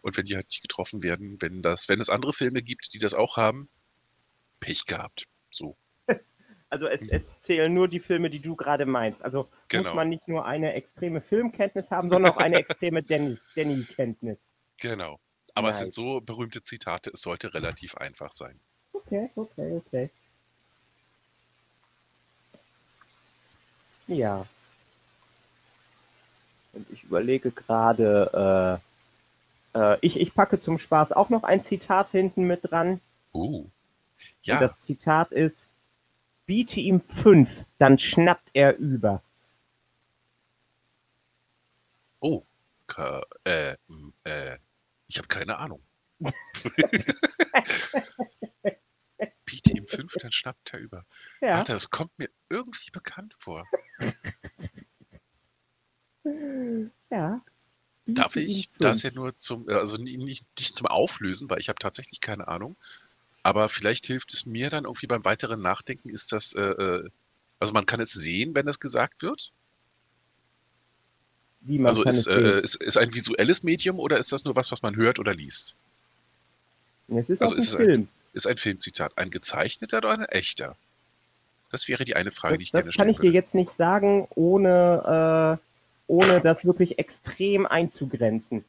Und 0.02 0.16
wenn 0.16 0.24
die 0.24 0.34
halt 0.36 0.46
nicht 0.46 0.62
getroffen 0.62 1.02
werden, 1.02 1.40
wenn 1.40 1.62
das, 1.62 1.88
wenn 1.88 2.00
es 2.00 2.10
andere 2.10 2.32
Filme 2.32 2.62
gibt, 2.62 2.92
die 2.94 2.98
das 2.98 3.14
auch 3.14 3.36
haben, 3.36 3.68
Pech 4.60 4.84
gehabt. 4.86 5.26
So. 5.50 5.76
Also 6.68 6.88
es, 6.88 7.08
es 7.08 7.38
zählen 7.38 7.72
nur 7.72 7.86
die 7.86 8.00
Filme, 8.00 8.28
die 8.28 8.40
du 8.40 8.56
gerade 8.56 8.86
meinst. 8.86 9.24
Also 9.24 9.48
Genau. 9.68 9.84
muss 9.84 9.94
man 9.94 10.08
nicht 10.08 10.26
nur 10.26 10.46
eine 10.46 10.72
extreme 10.74 11.20
Filmkenntnis 11.20 11.92
haben, 11.92 12.10
sondern 12.10 12.32
auch 12.32 12.38
eine 12.38 12.56
extreme 12.58 13.04
Danny-Kenntnis. 13.04 14.38
Genau. 14.78 15.20
Aber 15.54 15.68
es 15.68 15.78
sind 15.78 15.94
so 15.94 16.20
berühmte 16.20 16.62
Zitate, 16.62 17.10
es 17.14 17.22
sollte 17.22 17.54
relativ 17.54 17.94
einfach 17.94 18.32
sein. 18.32 18.58
Okay, 18.92 19.30
okay, 19.36 19.76
okay. 19.76 20.10
Ja. 24.08 24.44
Und 26.72 26.90
ich 26.90 27.04
überlege 27.04 27.52
gerade, 27.52 28.80
äh, 29.76 29.98
ich, 30.00 30.18
ich 30.18 30.34
packe 30.34 30.58
zum 30.58 30.78
Spaß 30.78 31.12
auch 31.12 31.28
noch 31.28 31.44
ein 31.44 31.60
Zitat 31.60 32.08
hinten 32.08 32.44
mit 32.44 32.70
dran. 32.70 33.00
Uh. 33.32 33.58
Und 33.58 33.72
Ja, 34.42 34.58
das 34.58 34.78
Zitat 34.78 35.32
ist, 35.32 35.70
biete 36.46 36.80
ihm 36.80 37.00
fünf, 37.00 37.66
dann 37.78 37.98
schnappt 37.98 38.50
er 38.54 38.76
über. 38.78 39.22
oh. 42.20 42.42
Äh, 43.44 43.76
äh, 44.24 44.58
ich 45.08 45.18
habe 45.18 45.28
keine 45.28 45.58
Ahnung. 45.58 45.82
Biete 49.44 49.72
ihm 49.72 49.86
fünf, 49.86 50.14
dann 50.14 50.32
schnappt 50.32 50.72
er 50.72 50.80
über. 50.80 51.04
Ja, 51.40 51.58
Warte, 51.58 51.72
das 51.72 51.90
kommt 51.90 52.18
mir 52.18 52.30
irgendwie 52.48 52.90
bekannt 52.90 53.34
vor. 53.38 53.64
ja. 57.10 57.42
Darf 58.16 58.34
ich 58.36 58.70
das 58.78 59.02
ja 59.02 59.10
nur 59.12 59.36
zum, 59.36 59.68
äh, 59.68 59.74
also 59.74 59.96
ni- 59.96 60.16
nicht, 60.16 60.46
nicht 60.58 60.74
zum 60.76 60.86
Auflösen, 60.88 61.48
weil 61.50 61.60
ich 61.60 61.68
habe 61.68 61.78
tatsächlich 61.78 62.20
keine 62.20 62.48
Ahnung. 62.48 62.76
Aber 63.42 63.68
vielleicht 63.68 64.06
hilft 64.06 64.34
es 64.34 64.46
mir 64.46 64.70
dann 64.70 64.84
irgendwie 64.84 65.06
beim 65.06 65.24
weiteren 65.24 65.60
Nachdenken, 65.60 66.08
ist 66.08 66.32
das, 66.32 66.52
äh, 66.54 66.62
äh, 66.62 67.08
also 67.60 67.72
man 67.74 67.86
kann 67.86 68.00
es 68.00 68.12
sehen, 68.12 68.54
wenn 68.54 68.66
das 68.66 68.80
gesagt 68.80 69.22
wird? 69.22 69.52
Wie 71.60 71.78
man 71.78 71.90
also 71.90 72.02
kann 72.02 72.12
ist, 72.12 72.26
es 72.26 72.32
sehen. 72.32 72.44
äh, 72.44 72.60
ist, 72.60 72.76
ist 72.76 72.96
ein 72.96 73.12
visuelles 73.14 73.62
Medium 73.62 73.98
oder 74.00 74.18
ist 74.18 74.32
das 74.32 74.44
nur 74.44 74.56
was, 74.56 74.72
was 74.72 74.82
man 74.82 74.96
hört 74.96 75.18
oder 75.18 75.34
liest? 75.34 75.76
es 77.08 77.30
ist 77.30 77.42
also 77.42 77.54
dem 77.54 77.58
ist 77.62 77.68
es 77.68 77.74
ein- 77.76 77.84
Film. 77.84 78.08
Ist 78.32 78.46
ein 78.46 78.56
Filmzitat 78.58 79.16
ein 79.16 79.30
gezeichneter 79.30 79.98
oder 79.98 80.10
ein 80.10 80.24
echter? 80.26 80.76
Das 81.70 81.88
wäre 81.88 82.04
die 82.04 82.16
eine 82.16 82.30
Frage, 82.30 82.54
Das, 82.54 82.58
die 82.58 82.64
ich 82.64 82.72
das 82.72 82.84
gerne 82.84 82.92
kann 82.92 82.92
stellen 82.92 83.10
ich 83.12 83.16
dir 83.18 83.22
würde. 83.26 83.34
jetzt 83.34 83.54
nicht 83.54 83.70
sagen, 83.70 84.26
ohne, 84.34 85.58
äh, 85.58 85.65
ohne 86.06 86.40
das 86.40 86.64
wirklich 86.64 86.98
extrem 86.98 87.66
einzugrenzen. 87.66 88.64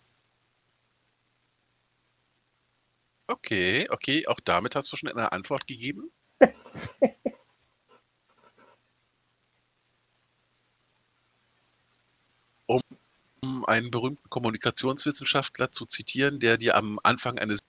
Okay, 3.29 3.87
okay, 3.89 4.25
auch 4.27 4.39
damit 4.39 4.75
hast 4.75 4.91
du 4.91 4.97
schon 4.97 5.09
eine 5.09 5.31
Antwort 5.31 5.67
gegeben. 5.67 6.11
um, 12.67 12.81
einen 13.65 13.91
berühmten 13.91 14.29
Kommunikationswissenschaftler 14.29 15.71
zu 15.71 15.85
zitieren, 15.85 16.39
der 16.39 16.57
dir 16.57 16.75
am 16.75 16.99
Anfang 17.03 17.37
eines 17.39 17.59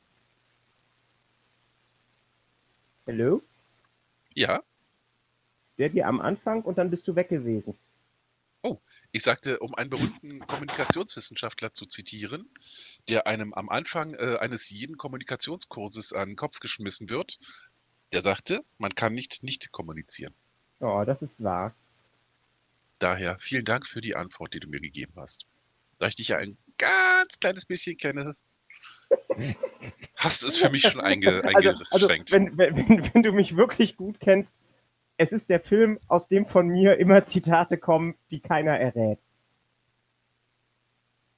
Hallo? 3.07 3.43
ja, 4.35 4.63
Der 5.79 5.89
dir 5.89 6.07
am 6.07 6.21
Anfang 6.21 6.63
und 6.63 6.77
dann 6.77 6.91
bist 6.91 7.09
du 7.09 7.15
weg 7.17 7.29
gewesen. 7.31 7.75
Ich 9.13 9.23
sagte, 9.23 9.61
um 9.61 9.75
einen 9.75 9.91
berühmten 9.91 10.41
Kommunikationswissenschaftler 10.41 11.73
zu 11.73 11.87
zitieren, 11.87 12.51
der 13.09 13.27
einem 13.27 13.55
am 13.55 13.69
Anfang 13.69 14.15
äh, 14.15 14.37
eines 14.39 14.69
jeden 14.71 14.97
Kommunikationskurses 14.97 16.13
an 16.13 16.31
den 16.31 16.37
Kopf 16.37 16.61
geschmissen 16.61 17.09
wird, 17.09 17.39
der 18.13 18.21
sagte, 18.21 18.65
man 18.79 18.95
kann 18.95 19.15
nicht 19.15 19.43
nicht 19.43 19.71
kommunizieren. 19.71 20.35
Oh, 20.81 21.05
das 21.05 21.23
ist 21.23 21.43
wahr. 21.43 21.75
Daher 22.99 23.39
vielen 23.39 23.65
Dank 23.65 23.87
für 23.87 24.01
die 24.01 24.17
Antwort, 24.17 24.55
die 24.55 24.61
du 24.61 24.69
mir 24.69 24.81
gegeben 24.81 25.13
hast. 25.17 25.47
Da 25.99 26.09
ich 26.09 26.17
dich 26.17 26.29
ja 26.29 26.39
ein 26.39 26.57
ganz 26.79 27.39
kleines 27.41 27.65
bisschen 27.65 27.97
kenne, 27.97 28.37
hast 30.17 30.43
du 30.43 30.49
es 30.49 30.57
für 30.57 30.71
mich 30.71 30.83
schon 30.83 31.01
einge 31.01 31.43
Also, 31.45 31.71
also 31.91 32.09
eingeschränkt. 32.09 32.31
wenn, 32.33 32.59
wenn, 32.59 32.77
wenn, 32.77 33.15
wenn 33.15 33.23
du 33.23 33.33
mich 33.33 33.57
wirklich 33.57 33.97
gut 33.97 34.21
kennst, 34.21 34.59
es 35.19 35.33
ist 35.33 35.51
der 35.51 35.61
Film, 35.61 35.99
aus 36.09 36.29
dem 36.29 36.47
von 36.47 36.69
mir 36.69 36.99
immer 36.99 37.25
Zitate 37.25 37.77
kommen, 37.79 38.15
die 38.31 38.41
keiner 38.41 38.79
errät. 38.81 39.19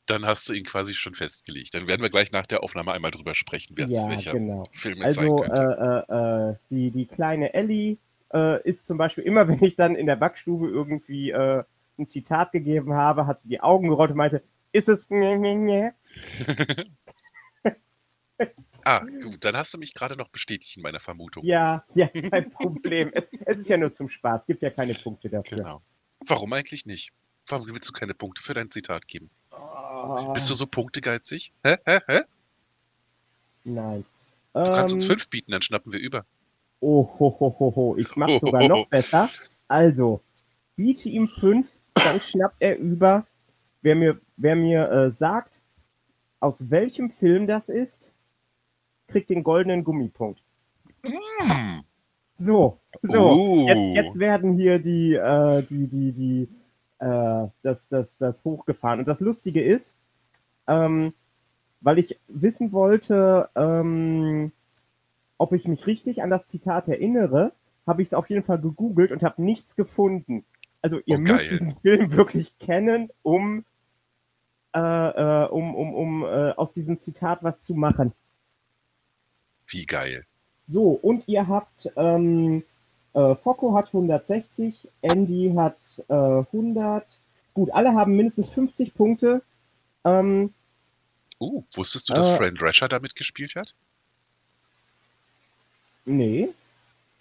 Dann 0.04 0.26
hast 0.26 0.46
du 0.48 0.52
ihn 0.52 0.64
quasi 0.64 0.92
schon 0.94 1.14
festgelegt. 1.14 1.72
Dann 1.74 1.88
werden 1.88 2.02
wir 2.02 2.10
gleich 2.10 2.32
nach 2.32 2.46
der 2.46 2.62
Aufnahme 2.62 2.92
einmal 2.92 3.10
drüber 3.12 3.34
sprechen, 3.34 3.76
wer 3.78 3.86
Ja, 3.88 4.10
welcher 4.10 4.32
genau. 4.32 4.68
Film 4.72 5.00
es 5.00 5.06
Also 5.06 5.14
sein 5.14 5.34
könnte. 5.34 6.06
äh, 6.08 6.12
äh, 6.12 6.50
äh, 6.50 6.54
die, 6.70 6.90
die 6.90 7.06
kleine 7.06 7.54
Ellie 7.54 7.96
äh, 8.32 8.62
ist 8.68 8.86
zum 8.86 8.98
Beispiel 8.98 9.24
immer, 9.24 9.48
wenn 9.48 9.62
ich 9.62 9.76
dann 9.76 9.94
in 9.96 10.06
der 10.06 10.16
Backstube 10.16 10.68
irgendwie 10.68 11.30
äh, 11.30 11.62
ein 11.98 12.06
Zitat 12.06 12.52
gegeben 12.52 12.94
habe, 12.94 13.26
hat 13.26 13.40
sie 13.40 13.48
die 13.48 13.60
Augen 13.60 13.88
gerollt 13.88 14.10
und 14.10 14.16
meinte, 14.16 14.42
ist 14.72 14.88
es? 14.88 15.08
ah, 18.84 19.00
gut, 19.22 19.44
dann 19.44 19.56
hast 19.56 19.72
du 19.74 19.78
mich 19.78 19.94
gerade 19.94 20.16
noch 20.16 20.28
bestätigt 20.28 20.76
in 20.76 20.82
meiner 20.82 21.00
Vermutung. 21.00 21.44
Ja, 21.44 21.84
ja, 21.94 22.08
kein 22.08 22.50
Problem. 22.50 23.12
Es- 23.44 23.58
ist 23.58 23.68
ja 23.68 23.76
nur 23.76 23.92
zum 23.92 24.08
Spaß, 24.08 24.46
gibt 24.46 24.62
ja 24.62 24.70
keine 24.70 24.94
Punkte 24.94 25.28
dafür. 25.28 25.58
Genau. 25.58 25.82
Warum 26.26 26.52
eigentlich 26.52 26.86
nicht? 26.86 27.12
Warum 27.48 27.68
willst 27.68 27.88
du 27.88 27.92
keine 27.92 28.14
Punkte 28.14 28.42
für 28.42 28.54
dein 28.54 28.70
Zitat 28.70 29.06
geben? 29.08 29.30
Oh, 29.50 30.32
Bist 30.32 30.48
du 30.50 30.54
so 30.54 30.66
punktegeizig? 30.66 31.52
Hä? 31.64 31.76
Hä? 31.86 31.98
Hä? 32.06 32.20
Nein. 33.64 34.04
Du 34.52 34.62
kannst 34.64 34.92
uns 34.92 35.02
Ähm, 35.04 35.10
fünf 35.10 35.28
bieten, 35.28 35.52
dann 35.52 35.62
schnappen 35.62 35.92
wir 35.92 36.00
über. 36.00 36.24
Oh, 36.80 37.04
ho, 37.18 37.36
ho, 37.38 37.56
ho, 37.58 37.72
ho. 37.76 37.96
Ich 37.96 38.16
mach's 38.16 38.40
sogar 38.40 38.66
noch 38.66 38.86
besser. 38.88 39.28
Also, 39.68 40.20
biete 40.76 41.08
ihm 41.08 41.28
fünf, 41.28 41.78
dann 41.94 42.20
schnappt 42.20 42.56
er 42.60 42.78
über. 42.78 43.26
Wer 43.82 43.94
mir, 43.96 44.20
wer 44.36 44.56
mir 44.56 44.90
äh, 44.90 45.10
sagt, 45.10 45.60
aus 46.40 46.70
welchem 46.70 47.10
Film 47.10 47.46
das 47.46 47.68
ist, 47.68 48.12
kriegt 49.10 49.30
den 49.30 49.42
goldenen 49.44 49.84
Gummipunkt. 49.84 50.42
Hm. 51.04 51.82
So, 52.36 52.78
so. 53.02 53.32
Uh. 53.34 53.66
Jetzt, 53.66 53.90
jetzt 53.94 54.18
werden 54.18 54.54
hier 54.54 54.78
die, 54.78 55.14
äh, 55.14 55.62
die, 55.62 55.88
die, 55.88 56.12
die, 56.12 56.48
äh, 56.98 57.48
das, 57.62 57.88
das, 57.88 58.16
das 58.16 58.44
hochgefahren. 58.44 59.00
Und 59.00 59.08
das 59.08 59.20
Lustige 59.20 59.62
ist, 59.62 59.98
ähm, 60.66 61.12
weil 61.82 61.98
ich 61.98 62.18
wissen 62.28 62.72
wollte, 62.72 63.50
ähm, 63.54 64.52
ob 65.36 65.52
ich 65.52 65.66
mich 65.66 65.86
richtig 65.86 66.22
an 66.22 66.30
das 66.30 66.46
Zitat 66.46 66.88
erinnere, 66.88 67.52
habe 67.86 68.02
ich 68.02 68.08
es 68.08 68.14
auf 68.14 68.30
jeden 68.30 68.42
Fall 68.42 68.60
gegoogelt 68.60 69.12
und 69.12 69.22
habe 69.22 69.42
nichts 69.42 69.76
gefunden. 69.76 70.44
Also 70.82 71.00
ihr 71.04 71.16
Oh, 71.16 71.20
müsst 71.20 71.50
diesen 71.50 71.76
Film 71.82 72.12
wirklich 72.12 72.58
kennen, 72.58 73.10
um, 73.22 73.64
äh, 74.74 74.78
äh, 74.78 75.48
um, 75.48 75.74
um, 75.74 75.94
um 75.94 76.24
äh, 76.24 76.52
aus 76.52 76.72
diesem 76.72 76.98
Zitat 76.98 77.42
was 77.42 77.60
zu 77.60 77.74
machen. 77.74 78.12
Wie 79.70 79.86
geil. 79.86 80.24
So, 80.66 80.90
und 80.90 81.26
ihr 81.26 81.48
habt, 81.48 81.90
ähm, 81.96 82.62
äh, 83.14 83.34
Focco 83.34 83.74
hat 83.74 83.86
160, 83.86 84.88
Andy 85.02 85.52
hat 85.56 85.78
äh, 86.08 86.12
100. 86.12 87.18
Gut, 87.54 87.70
alle 87.72 87.94
haben 87.94 88.14
mindestens 88.16 88.50
50 88.50 88.94
Punkte. 88.94 89.42
Ähm, 90.04 90.52
Uh, 91.42 91.62
wusstest 91.72 92.10
du, 92.10 92.12
dass 92.14 92.28
Äh. 92.28 92.36
Fran 92.36 92.54
Drescher 92.54 92.86
da 92.88 92.98
mitgespielt 93.00 93.54
hat? 93.56 93.74
nee. 96.04 96.48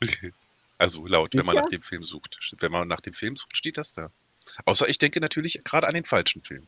Also 0.78 1.06
laut, 1.08 1.34
wenn 1.36 1.46
man 1.46 1.56
Sicher? 1.56 1.62
nach 1.64 1.70
dem 1.70 1.82
Film 1.82 2.06
sucht. 2.06 2.40
Wenn 2.58 2.72
man 2.72 2.88
nach 2.88 3.02
dem 3.02 3.12
Film 3.12 3.36
sucht, 3.36 3.58
steht 3.58 3.78
das 3.78 3.92
da. 3.92 4.12
Außer 4.64 4.88
ich 4.88 4.98
denke 4.98 5.20
natürlich 5.20 5.62
gerade 5.66 5.86
an 5.88 5.94
den 5.94 6.06
falschen 6.06 6.42
Film. 6.42 6.66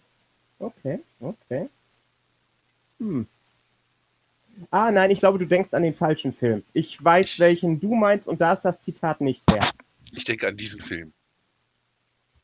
Okay, 0.59 0.99
okay. 1.21 1.69
Hm. 2.99 3.25
Ah, 4.69 4.91
nein, 4.91 5.11
ich 5.11 5.19
glaube, 5.19 5.39
du 5.39 5.45
denkst 5.45 5.73
an 5.73 5.83
den 5.83 5.93
falschen 5.93 6.33
Film. 6.33 6.63
Ich 6.73 7.03
weiß, 7.03 7.39
welchen 7.39 7.79
du 7.79 7.95
meinst 7.95 8.27
und 8.27 8.41
da 8.41 8.53
ist 8.53 8.63
das 8.63 8.79
Zitat 8.79 9.21
nicht 9.21 9.49
her. 9.49 9.67
Ich 10.13 10.23
denke 10.23 10.47
an 10.47 10.57
diesen 10.57 10.81
Film. 10.81 11.13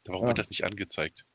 Warum 0.05 0.23
Ja. 0.23 0.27
wird 0.29 0.39
das 0.39 0.49
nicht 0.49 0.63
angezeigt? 0.63 1.25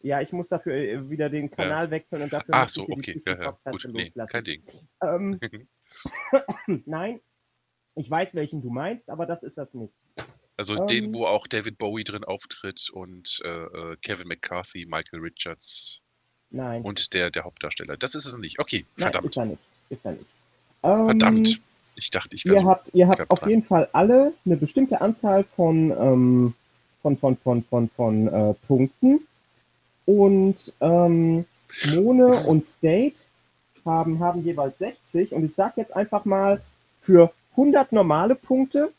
Ja, 0.00 0.20
ich 0.20 0.32
muss 0.32 0.48
dafür 0.48 0.74
äh, 0.74 1.10
wieder 1.10 1.28
den 1.28 1.50
Kanal 1.50 1.90
wechseln 1.90 2.22
und 2.22 2.32
dafür 2.32 2.54
Ach 2.54 2.68
so, 2.68 2.88
okay. 2.88 3.20
Ja, 3.26 3.42
ja. 3.42 3.58
Gut, 3.70 3.88
nee, 3.92 4.12
kein 4.28 4.44
Ding. 4.44 4.62
Ähm, 5.02 5.40
nein, 6.86 7.20
ich 7.96 8.08
weiß, 8.08 8.34
welchen 8.34 8.62
du 8.62 8.70
meinst, 8.70 9.10
aber 9.10 9.26
das 9.26 9.42
ist 9.42 9.58
das 9.58 9.74
nicht. 9.74 9.92
Also 10.56 10.76
Ähm. 10.76 10.86
den, 10.86 11.14
wo 11.14 11.26
auch 11.26 11.46
David 11.46 11.78
Bowie 11.78 12.04
drin 12.04 12.24
auftritt 12.24 12.90
und 12.90 13.40
äh, 13.44 13.48
äh, 13.48 13.96
Kevin 14.02 14.28
McCarthy, 14.28 14.86
Michael 14.86 15.20
Richards 15.20 16.00
Nein, 16.50 16.82
und 16.82 17.12
der, 17.14 17.30
der 17.30 17.44
Hauptdarsteller. 17.44 17.96
Das 17.96 18.14
ist 18.14 18.26
es 18.26 18.36
nicht. 18.38 18.58
Okay, 18.60 18.84
nein 18.96 19.02
verdammt. 19.02 19.26
ist 19.26 19.36
er 19.36 19.44
nicht. 19.46 19.62
Ist 19.90 20.04
er 20.04 20.12
nicht. 20.12 20.26
Ähm, 20.82 21.04
Verdammt. 21.06 21.60
Ich 21.94 22.10
dachte, 22.10 22.36
ich 22.36 22.44
wäre 22.44 22.56
Ihr 22.56 22.60
so. 22.60 22.68
habt, 22.68 22.94
ihr 22.94 23.08
habt 23.08 23.30
auf 23.30 23.40
dran. 23.40 23.50
jeden 23.50 23.64
Fall 23.64 23.88
alle 23.92 24.32
eine 24.46 24.56
bestimmte 24.56 25.00
Anzahl 25.00 25.44
von, 25.44 25.90
ähm, 25.90 26.54
von, 27.02 27.16
von, 27.16 27.36
von, 27.36 27.64
von, 27.64 27.88
von 27.90 28.28
äh, 28.28 28.54
Punkten. 28.66 29.20
Und 30.06 30.72
ähm, 30.80 31.44
Mone 31.92 32.26
und 32.46 32.64
State 32.64 33.22
haben, 33.84 34.20
haben 34.20 34.44
jeweils 34.44 34.78
60. 34.78 35.32
Und 35.32 35.44
ich 35.44 35.54
sage 35.54 35.74
jetzt 35.76 35.94
einfach 35.94 36.24
mal, 36.24 36.62
für 37.00 37.32
100 37.52 37.92
normale 37.92 38.36
Punkte 38.36 38.92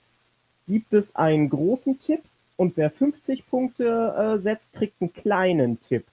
gibt 0.68 0.94
es 0.94 1.16
einen 1.16 1.50
großen 1.50 2.00
Tipp. 2.00 2.22
Und 2.58 2.76
wer 2.76 2.92
50 2.92 3.48
Punkte 3.50 4.36
äh, 4.38 4.42
setzt, 4.42 4.74
kriegt 4.74 5.02
einen 5.02 5.14
kleinen 5.14 5.80
Tipp. 5.80 6.06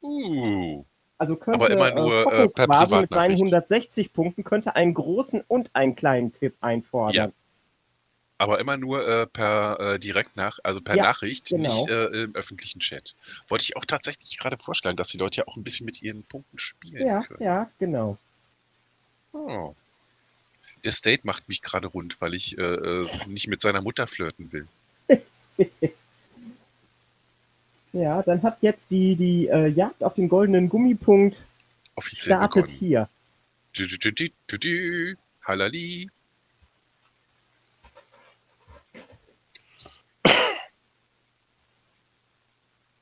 Uh, 0.00 0.84
Also 1.18 1.36
könnte 1.36 1.60
Aber 1.60 1.70
immer 1.70 1.90
nur, 1.92 2.20
äh, 2.20 2.24
Coco 2.24 2.42
äh, 2.44 2.48
per 2.48 2.66
quasi 2.66 2.82
mit 2.82 2.90
seinen 2.90 3.08
Privatnachricht. 3.08 3.42
160 3.54 4.12
Punkten 4.12 4.44
könnte 4.44 4.76
einen 4.76 4.94
großen 4.94 5.42
und 5.48 5.74
einen 5.74 5.96
kleinen 5.96 6.32
Tipp 6.32 6.54
einfordern. 6.60 7.14
Ja. 7.14 7.32
aber 8.38 8.58
immer 8.60 8.76
nur 8.76 9.06
äh, 9.08 9.26
per 9.26 9.80
äh, 9.80 9.98
direkt 9.98 10.36
nach, 10.36 10.58
also 10.62 10.82
per 10.82 10.94
Ja, 10.96 11.04
Nachricht, 11.04 11.48
genau. 11.48 11.72
nicht 11.74 11.88
äh, 11.88 12.04
im 12.24 12.34
öffentlichen 12.34 12.80
Chat. 12.80 13.14
Wollte 13.48 13.64
ich 13.64 13.76
auch 13.76 13.86
tatsächlich 13.86 14.36
gerade 14.38 14.58
vorschlagen, 14.58 14.96
dass 14.98 15.08
die 15.08 15.16
Leute 15.16 15.38
ja 15.38 15.48
auch 15.48 15.56
ein 15.56 15.64
bisschen 15.64 15.86
mit 15.86 16.02
ihren 16.02 16.22
Punkten 16.24 16.58
spielen 16.58 17.06
Ja, 17.06 17.22
können. 17.22 17.42
ja, 17.42 17.70
genau. 17.78 18.18
Oh. 19.32 19.74
Der 20.84 20.92
State 20.92 21.22
macht 21.24 21.48
mich 21.48 21.62
gerade 21.62 21.86
rund, 21.88 22.20
weil 22.20 22.34
ich 22.34 22.58
äh, 22.58 22.62
äh, 22.62 23.06
nicht 23.26 23.48
mit 23.48 23.62
seiner 23.62 23.80
Mutter 23.80 24.06
flirten 24.06 24.52
will. 24.52 24.68
Ja, 27.96 28.22
dann 28.22 28.42
hat 28.42 28.60
jetzt 28.60 28.90
die, 28.90 29.16
die 29.16 29.48
äh, 29.48 29.68
Jagd 29.68 30.04
auf 30.04 30.12
den 30.12 30.28
goldenen 30.28 30.68
Gummipunkt 30.68 31.46
Offiziell 31.94 32.36
startet 32.36 32.66
begonnen. 32.66 32.78
hier. 32.78 33.08
Dü, 33.74 33.86
dü, 33.86 34.12
dü, 34.12 34.28
dü, 34.50 34.58
dü. 34.58 35.16
Halali. 35.42 36.10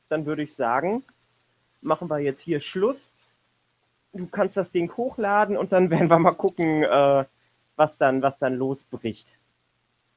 Dann 0.08 0.26
würde 0.26 0.44
ich 0.44 0.54
sagen, 0.54 1.02
machen 1.80 2.08
wir 2.08 2.20
jetzt 2.20 2.42
hier 2.42 2.60
Schluss. 2.60 3.10
Du 4.12 4.28
kannst 4.28 4.56
das 4.56 4.70
Ding 4.70 4.96
hochladen 4.96 5.56
und 5.56 5.72
dann 5.72 5.90
werden 5.90 6.08
wir 6.08 6.20
mal 6.20 6.36
gucken, 6.36 6.84
äh, 6.84 7.24
was, 7.74 7.98
dann, 7.98 8.22
was 8.22 8.38
dann 8.38 8.54
losbricht. 8.54 9.36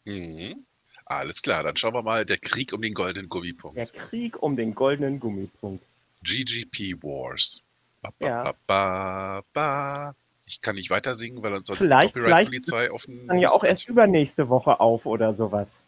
Mhm. 0.05 0.67
Alles 1.09 1.41
klar, 1.41 1.63
dann 1.63 1.77
schauen 1.77 1.93
wir 1.93 2.01
mal. 2.01 2.25
Der 2.25 2.37
Krieg 2.37 2.73
um 2.73 2.81
den 2.81 2.93
goldenen 2.93 3.29
Gummipunkt. 3.29 3.77
Der 3.77 3.85
Krieg 3.87 4.41
um 4.43 4.55
den 4.57 4.75
goldenen 4.75 5.19
Gummipunkt. 5.19 5.83
GGP 6.23 7.01
Wars. 7.01 7.61
Ba, 8.01 8.09
ba, 8.19 8.27
Ja. 8.27 8.53
ba, 8.67 9.41
ba. 9.53 10.15
Ich 10.45 10.61
kann 10.61 10.75
nicht 10.75 10.89
weiter 10.89 11.15
singen, 11.15 11.41
weil 11.43 11.51
sonst 11.65 11.77
Vielleicht- 11.81 12.15
die 12.15 12.19
Copyright-Polizei 12.19 12.91
auf 12.91 13.05
den 13.05 13.27
Dann 13.27 13.37
ja 13.39 13.49
auch 13.49 13.63
erst 13.63 13.87
übernächste 13.87 14.49
Woche 14.49 14.79
auf 14.79 15.05
oder 15.05 15.33
sowas. 15.33 15.81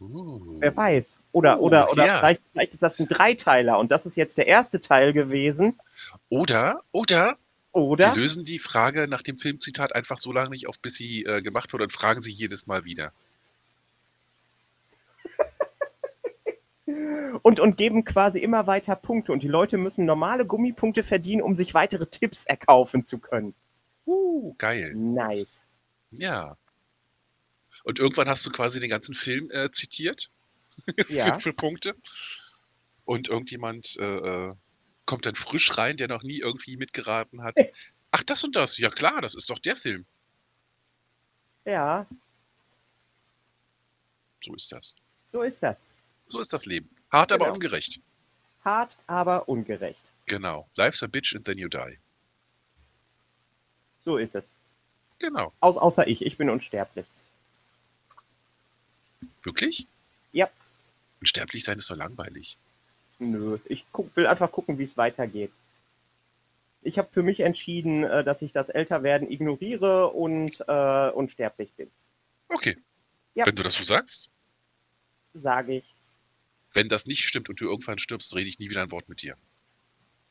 Uh. 0.00 0.56
Wer 0.60 0.76
weiß. 0.76 1.18
Oder, 1.32 1.58
Oh, 1.60 1.64
oder, 1.64 1.90
oder 1.90 2.06
ja. 2.06 2.18
vielleicht, 2.18 2.40
vielleicht 2.52 2.74
ist 2.74 2.82
das 2.82 3.00
ein 3.00 3.08
Dreiteiler 3.08 3.78
und 3.78 3.90
das 3.90 4.06
ist 4.06 4.16
jetzt 4.16 4.38
der 4.38 4.46
erste 4.46 4.80
Teil 4.80 5.12
gewesen. 5.12 5.78
Oder, 6.28 6.82
oder, 6.92 7.36
Oder? 7.72 8.12
die 8.12 8.20
lösen 8.20 8.44
die 8.44 8.58
Frage 8.58 9.08
nach 9.08 9.22
dem 9.22 9.36
Filmzitat 9.36 9.94
einfach 9.94 10.18
so 10.18 10.30
lange 10.32 10.50
nicht 10.50 10.68
auf, 10.68 10.78
bis 10.78 10.94
sie 10.94 11.24
äh, 11.24 11.40
gemacht 11.40 11.72
wurde 11.72 11.84
und 11.84 11.92
fragen 11.92 12.20
sie 12.20 12.30
jedes 12.32 12.66
Mal 12.66 12.84
wieder. 12.84 13.12
Und, 17.42 17.60
und 17.60 17.76
geben 17.76 18.04
quasi 18.04 18.38
immer 18.40 18.66
weiter 18.66 18.96
Punkte. 18.96 19.32
Und 19.32 19.42
die 19.42 19.48
Leute 19.48 19.76
müssen 19.76 20.06
normale 20.06 20.46
Gummipunkte 20.46 21.02
verdienen, 21.02 21.42
um 21.42 21.54
sich 21.54 21.74
weitere 21.74 22.06
Tipps 22.06 22.46
erkaufen 22.46 23.04
zu 23.04 23.18
können. 23.18 23.54
Uh, 24.06 24.54
geil. 24.56 24.94
Nice. 24.94 25.66
Ja. 26.10 26.56
Und 27.84 27.98
irgendwann 27.98 28.28
hast 28.28 28.46
du 28.46 28.50
quasi 28.50 28.80
den 28.80 28.88
ganzen 28.88 29.14
Film 29.14 29.50
äh, 29.50 29.70
zitiert 29.70 30.30
Ja. 31.08 31.34
für, 31.34 31.40
für 31.40 31.52
Punkte. 31.52 31.94
Und 33.04 33.28
irgendjemand 33.28 33.96
äh, 33.98 34.04
äh, 34.48 34.54
kommt 35.04 35.26
dann 35.26 35.34
frisch 35.34 35.76
rein, 35.76 35.96
der 35.98 36.08
noch 36.08 36.22
nie 36.22 36.38
irgendwie 36.40 36.76
mitgeraten 36.78 37.42
hat. 37.42 37.54
Ach, 38.12 38.22
das 38.22 38.44
und 38.44 38.56
das. 38.56 38.78
Ja 38.78 38.88
klar, 38.88 39.20
das 39.20 39.34
ist 39.34 39.50
doch 39.50 39.58
der 39.58 39.76
Film. 39.76 40.06
Ja, 41.66 42.06
So 44.42 44.54
ist 44.54 44.72
das. 44.72 44.94
so 45.26 45.42
ist 45.42 45.62
das. 45.62 45.90
So 46.28 46.40
ist 46.40 46.52
das 46.52 46.66
Leben. 46.66 46.88
Hart, 47.10 47.32
aber 47.32 47.46
Genau. 47.46 47.54
ungerecht. 47.54 48.00
Hart, 48.64 48.96
aber 49.06 49.48
ungerecht. 49.48 50.12
Genau. 50.26 50.68
Life's 50.76 51.02
a 51.02 51.06
bitch 51.06 51.34
and 51.34 51.44
then 51.44 51.56
you 51.58 51.68
die. 51.68 51.98
So 54.04 54.18
ist 54.18 54.34
es. 54.34 54.52
Genau. 55.18 55.52
Aus, 55.60 55.76
außer 55.76 56.06
ich. 56.06 56.24
Ich 56.24 56.36
bin 56.36 56.50
unsterblich. 56.50 57.06
Wirklich? 59.42 59.86
Ja. 60.32 60.48
Unsterblich 61.20 61.64
sein 61.64 61.78
ist 61.78 61.90
doch 61.90 61.96
langweilig. 61.96 62.58
Nö, 63.18 63.58
ich 63.64 63.84
guck, 63.90 64.14
will 64.16 64.26
einfach 64.26 64.52
gucken, 64.52 64.78
wie 64.78 64.84
es 64.84 64.96
weitergeht. 64.96 65.50
Ich 66.82 66.98
habe 66.98 67.08
für 67.10 67.22
mich 67.22 67.40
entschieden, 67.40 68.04
äh, 68.04 68.22
dass 68.22 68.42
ich 68.42 68.52
das 68.52 68.68
Älterwerden 68.68 69.30
ignoriere 69.30 70.10
und 70.10 70.62
äh, 70.68 71.10
unsterblich 71.10 71.72
bin. 71.72 71.90
Okay. 72.48 72.76
Ja. 73.34 73.46
Wenn 73.46 73.56
du 73.56 73.62
das 73.62 73.74
so 73.74 73.82
sagst. 73.84 74.28
Sage 75.32 75.78
ich. 75.78 75.94
Wenn 76.72 76.88
das 76.88 77.06
nicht 77.06 77.22
stimmt 77.22 77.48
und 77.48 77.60
du 77.60 77.66
irgendwann 77.66 77.98
stirbst, 77.98 78.34
rede 78.34 78.48
ich 78.48 78.58
nie 78.58 78.70
wieder 78.70 78.82
ein 78.82 78.92
Wort 78.92 79.08
mit 79.08 79.22
dir. 79.22 79.36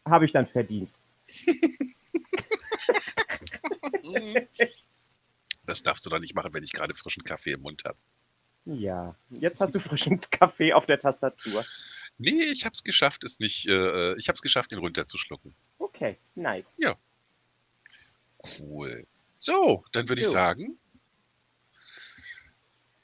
Habe 0.06 0.26
ich 0.26 0.32
dann 0.32 0.46
verdient. 0.46 0.92
Das 5.66 5.84
darfst 5.84 6.06
du 6.06 6.10
doch 6.10 6.20
nicht 6.20 6.34
machen, 6.34 6.54
wenn 6.54 6.64
ich 6.64 6.72
gerade 6.72 6.96
frischen 6.96 7.24
Kaffee 7.24 7.52
im 7.52 7.62
Mund 7.62 7.84
habe. 7.84 7.98
Ja, 8.66 9.16
jetzt 9.40 9.60
hast 9.60 9.76
du 9.76 9.80
frischen 9.80 10.22
Kaffee 10.32 10.74
auf 10.74 10.86
der 10.86 10.98
Tastatur. 10.98 11.64
Nee, 12.18 12.44
ich 12.44 12.66
habe 12.66 12.74
es 12.74 12.84
geschafft, 12.84 13.24
es 13.24 13.40
nicht. 13.40 13.68
Äh, 13.68 14.16
ich 14.16 14.30
habe 14.30 14.36
es 14.36 14.42
geschafft, 14.42 14.72
ihn 14.72 14.80
runterzuschlucken. 14.80 15.54
Okay, 15.78 16.18
nice. 16.36 16.76
Cool. 18.60 19.06
So, 19.40 19.84
dann 19.92 20.10
würde 20.10 20.22
ich 20.22 20.30
sagen, 20.30 20.80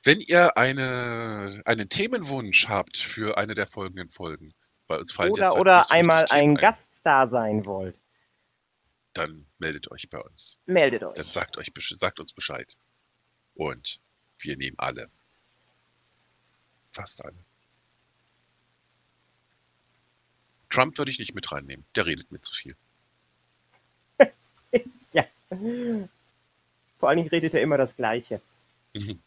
wenn 0.04 0.20
ihr 0.20 0.58
eine, 0.58 1.62
einen 1.66 1.90
Themenwunsch 1.90 2.68
habt 2.68 2.98
für 2.98 3.38
eine 3.38 3.54
der 3.54 3.68
folgenden 3.68 4.10
Folgen, 4.10 4.54
weil 4.88 5.00
uns 5.00 5.14
fallen 5.14 5.32
Oder, 5.32 5.56
oder 5.58 5.84
so 5.84 5.94
einmal 5.94 6.26
ein 6.30 6.56
Gaststar 6.56 7.28
sein 7.28 7.66
wollt, 7.66 7.96
dann 9.14 9.46
meldet 9.60 9.92
euch 9.92 10.10
bei 10.10 10.20
uns. 10.20 10.60
meldet 10.66 11.04
euch. 11.04 11.16
Dann 11.16 11.30
sagt, 11.30 11.58
euch, 11.58 11.72
sagt 11.78 12.20
uns 12.20 12.34
Bescheid. 12.34 12.76
Und 13.56 14.02
wir 14.40 14.58
nehmen 14.58 14.78
alle. 14.78 15.10
Fast 16.92 17.24
alle. 17.24 17.38
Trump 20.70 20.98
würde 20.98 21.12
ich 21.12 21.20
nicht 21.20 21.36
mit 21.36 21.52
reinnehmen. 21.52 21.86
Der 21.96 22.08
redet 22.08 22.32
mir 22.32 22.42
zu 22.42 22.54
viel. 22.54 22.76
Vor 27.00 27.10
allen 27.10 27.18
Dingen 27.18 27.30
redet 27.30 27.54
er 27.54 27.62
immer 27.62 27.78
das 27.78 27.96
Gleiche. 27.96 28.42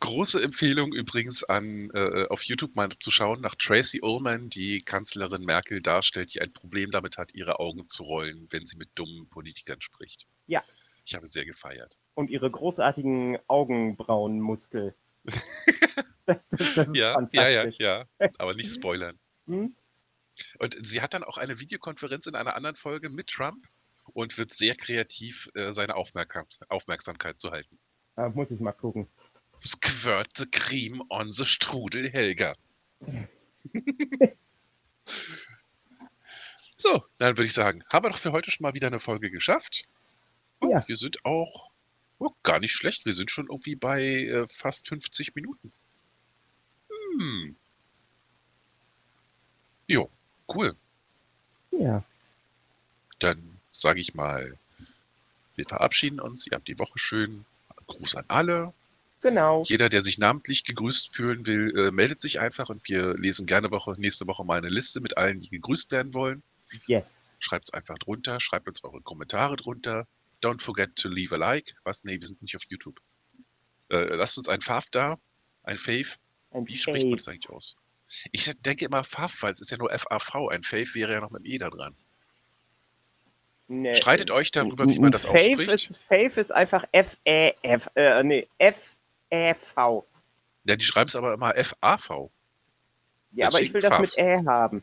Große 0.00 0.42
Empfehlung 0.42 0.92
übrigens 0.92 1.44
an 1.44 1.90
äh, 1.94 2.26
auf 2.28 2.42
YouTube 2.44 2.74
mal 2.76 2.88
zu 2.90 3.10
schauen 3.10 3.40
nach 3.40 3.54
Tracy 3.54 4.00
Ullman, 4.02 4.50
die 4.50 4.78
Kanzlerin 4.78 5.44
Merkel 5.44 5.80
darstellt, 5.80 6.34
die 6.34 6.40
ein 6.40 6.52
Problem 6.52 6.90
damit 6.90 7.18
hat, 7.18 7.34
ihre 7.34 7.58
Augen 7.58 7.88
zu 7.88 8.04
rollen, 8.04 8.46
wenn 8.50 8.66
sie 8.66 8.76
mit 8.76 8.90
dummen 8.94 9.28
Politikern 9.28 9.80
spricht. 9.80 10.26
Ja. 10.46 10.62
Ich 11.04 11.14
habe 11.14 11.26
sehr 11.26 11.44
gefeiert. 11.44 11.98
Und 12.14 12.30
ihre 12.30 12.50
großartigen 12.50 13.38
Augenbrauenmuskel. 13.46 14.94
das, 16.26 16.48
das, 16.48 16.74
das 16.74 16.88
ist 16.88 16.96
Ja, 16.96 17.12
ja, 17.12 17.12
ja, 17.12 17.14
fantastisch. 17.14 17.78
ja. 17.78 18.06
Aber 18.38 18.54
nicht 18.54 18.72
spoilern. 18.72 19.18
Hm? 19.46 19.74
Und 20.58 20.86
sie 20.86 21.00
hat 21.00 21.14
dann 21.14 21.24
auch 21.24 21.38
eine 21.38 21.60
Videokonferenz 21.60 22.26
in 22.26 22.34
einer 22.34 22.56
anderen 22.56 22.76
Folge 22.76 23.10
mit 23.10 23.28
Trump 23.28 23.66
und 24.12 24.36
wird 24.38 24.52
sehr 24.52 24.74
kreativ 24.74 25.50
äh, 25.54 25.72
seine 25.72 25.94
Aufmerksam 25.96 26.46
Aufmerksamkeit 26.68 27.40
zu 27.40 27.50
halten. 27.50 27.78
Ah, 28.16 28.28
muss 28.28 28.50
ich 28.50 28.60
mal 28.60 28.72
gucken. 28.72 29.08
Squirt 29.60 30.36
the 30.36 30.46
cream 30.50 31.02
on 31.08 31.30
the 31.30 31.44
Strudel, 31.44 32.10
Helga. 32.10 32.54
So, 36.76 37.02
dann 37.18 37.36
würde 37.36 37.46
ich 37.46 37.52
sagen, 37.54 37.82
haben 37.90 38.04
wir 38.04 38.10
doch 38.10 38.18
für 38.18 38.32
heute 38.32 38.50
schon 38.50 38.64
mal 38.64 38.74
wieder 38.74 38.88
eine 38.88 39.00
Folge 39.00 39.30
geschafft. 39.30 39.84
Und 40.58 40.70
Ja. 40.70 40.86
wir 40.86 40.96
sind 40.96 41.24
auch 41.24 41.70
oh, 42.18 42.30
gar 42.42 42.60
nicht 42.60 42.72
schlecht. 42.72 43.06
Wir 43.06 43.12
sind 43.14 43.30
schon 43.30 43.46
irgendwie 43.46 43.74
bei 43.76 44.02
äh, 44.02 44.46
fast 44.46 44.88
50 44.88 45.34
Minuten. 45.34 45.72
Hm. 46.90 47.56
Jo, 49.86 50.10
cool. 50.54 50.76
Ja. 51.70 52.04
Dann 53.18 53.53
sage 53.74 54.00
ich 54.00 54.14
mal, 54.14 54.56
wir 55.56 55.64
verabschieden 55.66 56.20
uns. 56.20 56.46
Ihr 56.46 56.52
habt 56.54 56.68
die 56.68 56.78
Woche 56.78 56.98
schön. 56.98 57.44
Gruß 57.86 58.14
an 58.14 58.24
alle. 58.28 58.72
Genau. 59.20 59.64
Jeder, 59.66 59.88
der 59.88 60.02
sich 60.02 60.18
namentlich 60.18 60.64
gegrüßt 60.64 61.14
fühlen 61.14 61.46
will, 61.46 61.76
äh, 61.76 61.90
meldet 61.90 62.20
sich 62.20 62.40
einfach 62.40 62.68
und 62.68 62.88
wir 62.88 63.14
lesen 63.14 63.46
gerne 63.46 63.70
Woche, 63.70 63.94
nächste 63.98 64.26
Woche 64.26 64.44
mal 64.44 64.58
eine 64.58 64.68
Liste 64.68 65.00
mit 65.00 65.16
allen, 65.16 65.40
die 65.40 65.48
gegrüßt 65.48 65.90
werden 65.92 66.14
wollen. 66.14 66.42
Yes. 66.86 67.18
Schreibt 67.38 67.68
es 67.68 67.74
einfach 67.74 67.98
drunter, 67.98 68.40
schreibt 68.40 68.68
uns 68.68 68.84
eure 68.84 69.00
Kommentare 69.00 69.56
drunter. 69.56 70.06
Don't 70.42 70.62
forget 70.62 70.94
to 70.96 71.08
leave 71.08 71.34
a 71.34 71.38
like. 71.38 71.74
Was? 71.84 72.04
Nee, 72.04 72.20
wir 72.20 72.26
sind 72.26 72.42
nicht 72.42 72.56
auf 72.56 72.62
YouTube. 72.68 73.00
Äh, 73.90 74.14
lasst 74.14 74.38
uns 74.38 74.48
ein 74.48 74.60
Fav 74.60 74.88
da, 74.90 75.18
ein 75.62 75.78
Fave. 75.78 76.16
Ein 76.50 76.68
Wie 76.68 76.76
spricht 76.76 77.06
man 77.06 77.12
Fave. 77.12 77.16
das 77.16 77.28
eigentlich 77.28 77.50
aus? 77.50 77.76
Ich 78.32 78.50
denke 78.60 78.84
immer 78.84 79.04
Fav, 79.04 79.42
weil 79.42 79.52
es 79.52 79.60
ist 79.60 79.70
ja 79.70 79.78
nur 79.78 79.90
FAV. 79.90 80.48
Ein 80.50 80.62
Fave 80.62 80.94
wäre 80.94 81.14
ja 81.14 81.20
noch 81.20 81.30
mit 81.30 81.44
dem 81.44 81.50
E 81.50 81.58
da 81.58 81.70
dran. 81.70 81.94
Nee, 83.66 83.94
Streitet 83.94 84.30
euch 84.30 84.50
darüber, 84.50 84.86
wie 84.86 84.98
man 84.98 85.10
das 85.10 85.24
Fave 85.24 85.38
ausspricht. 85.38 85.72
Ist, 85.72 85.96
Fave 85.96 86.40
ist 86.40 86.52
einfach 86.52 86.84
F-E-F, 86.92 87.90
äh, 87.94 88.22
nee, 88.22 88.46
F-E-V. 88.58 90.06
Ja, 90.64 90.76
die 90.76 90.84
schreiben 90.84 91.08
es 91.08 91.16
aber 91.16 91.34
immer 91.34 91.54
FAV. 91.54 92.30
Ja, 93.32 93.48
aber 93.48 93.60
ich 93.60 93.72
Deswegen 93.72 93.74
will 93.74 93.80
das 93.80 93.90
Fav. 93.90 94.00
mit 94.00 94.18
Ä 94.18 94.44
haben. 94.46 94.82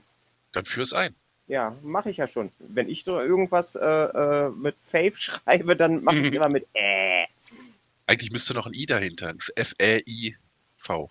Dann 0.51 0.65
führ 0.65 0.84
es 0.84 0.93
ein. 0.93 1.15
Ja, 1.47 1.75
mache 1.82 2.09
ich 2.09 2.17
ja 2.17 2.27
schon. 2.27 2.51
Wenn 2.59 2.89
ich 2.89 3.03
so 3.03 3.19
irgendwas 3.19 3.75
äh, 3.75 3.86
äh, 3.86 4.49
mit 4.49 4.75
Fave 4.82 5.13
schreibe, 5.15 5.75
dann 5.75 6.03
mache 6.03 6.17
ich 6.17 6.27
es 6.27 6.34
immer 6.34 6.49
mit 6.49 6.67
Ä. 6.75 7.27
Eigentlich 8.07 8.32
müsste 8.32 8.53
noch 8.53 8.67
ein 8.67 8.73
I 8.73 8.86
dahinter. 8.86 9.34
F-A-I-V. 9.55 11.09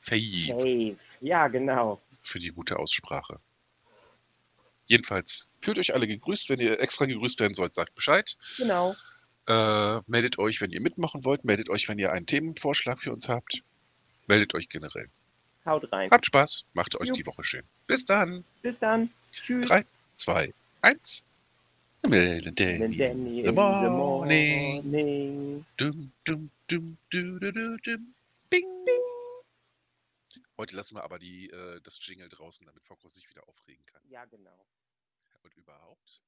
Fave. 0.00 0.54
Fave. 0.54 0.96
Ja, 1.20 1.48
genau. 1.48 2.00
für 2.20 2.38
die 2.38 2.48
gute 2.48 2.78
Aussprache. 2.78 3.38
Jedenfalls, 4.86 5.48
fühlt 5.60 5.78
euch 5.78 5.94
alle 5.94 6.06
gegrüßt. 6.06 6.48
Wenn 6.48 6.60
ihr 6.60 6.80
extra 6.80 7.06
gegrüßt 7.06 7.40
werden 7.40 7.54
sollt, 7.54 7.74
sagt 7.74 7.94
Bescheid. 7.94 8.36
Genau. 8.56 8.94
Äh, 9.48 10.00
meldet 10.06 10.38
euch, 10.38 10.60
wenn 10.60 10.70
ihr 10.70 10.80
mitmachen 10.80 11.24
wollt. 11.24 11.44
Meldet 11.44 11.68
euch, 11.70 11.88
wenn 11.88 11.98
ihr 11.98 12.12
einen 12.12 12.26
Themenvorschlag 12.26 12.98
für 12.98 13.12
uns 13.12 13.28
habt. 13.28 13.62
Meldet 14.26 14.54
euch 14.54 14.68
generell. 14.68 15.08
Haut 15.64 15.90
rein. 15.92 16.10
Habt 16.10 16.26
Spaß, 16.26 16.64
macht 16.74 16.96
euch 16.96 17.08
Jo. 17.08 17.14
die 17.14 17.26
Woche 17.26 17.42
schön. 17.42 17.62
Bis 17.86 18.04
dann. 18.04 18.44
Bis 18.62 18.78
dann. 18.78 19.10
Tschüss. 19.32 19.66
Drei, 19.66 19.82
zwei, 20.14 20.52
eins. 20.82 21.24
Mel 22.02 22.46
and 22.46 22.60
Danny. 22.60 22.96
Danny 22.96 23.42
The 23.42 23.48
in 23.48 23.54
morning. 23.54 23.92
morning. 23.92 25.64
Dum, 25.76 26.12
dum, 26.24 26.50
dum, 26.68 26.96
du, 27.10 27.38
du, 27.38 27.52
du, 27.52 27.76
dum. 27.78 28.14
Bing. 28.50 28.64
Heute 30.58 30.76
lassen 30.76 30.96
wir 30.96 31.04
aber 31.04 31.18
die, 31.18 31.50
äh, 31.50 31.80
das 31.82 32.04
Jingle 32.06 32.28
draußen, 32.28 32.64
damit 32.66 32.84
Fokus 32.84 33.14
sich 33.14 33.28
wieder 33.28 33.46
aufregen 33.48 33.84
kann. 33.86 34.02
Ja, 34.08 34.24
genau. 34.24 34.66
Und 35.42 35.54
überhaupt. 35.54 36.22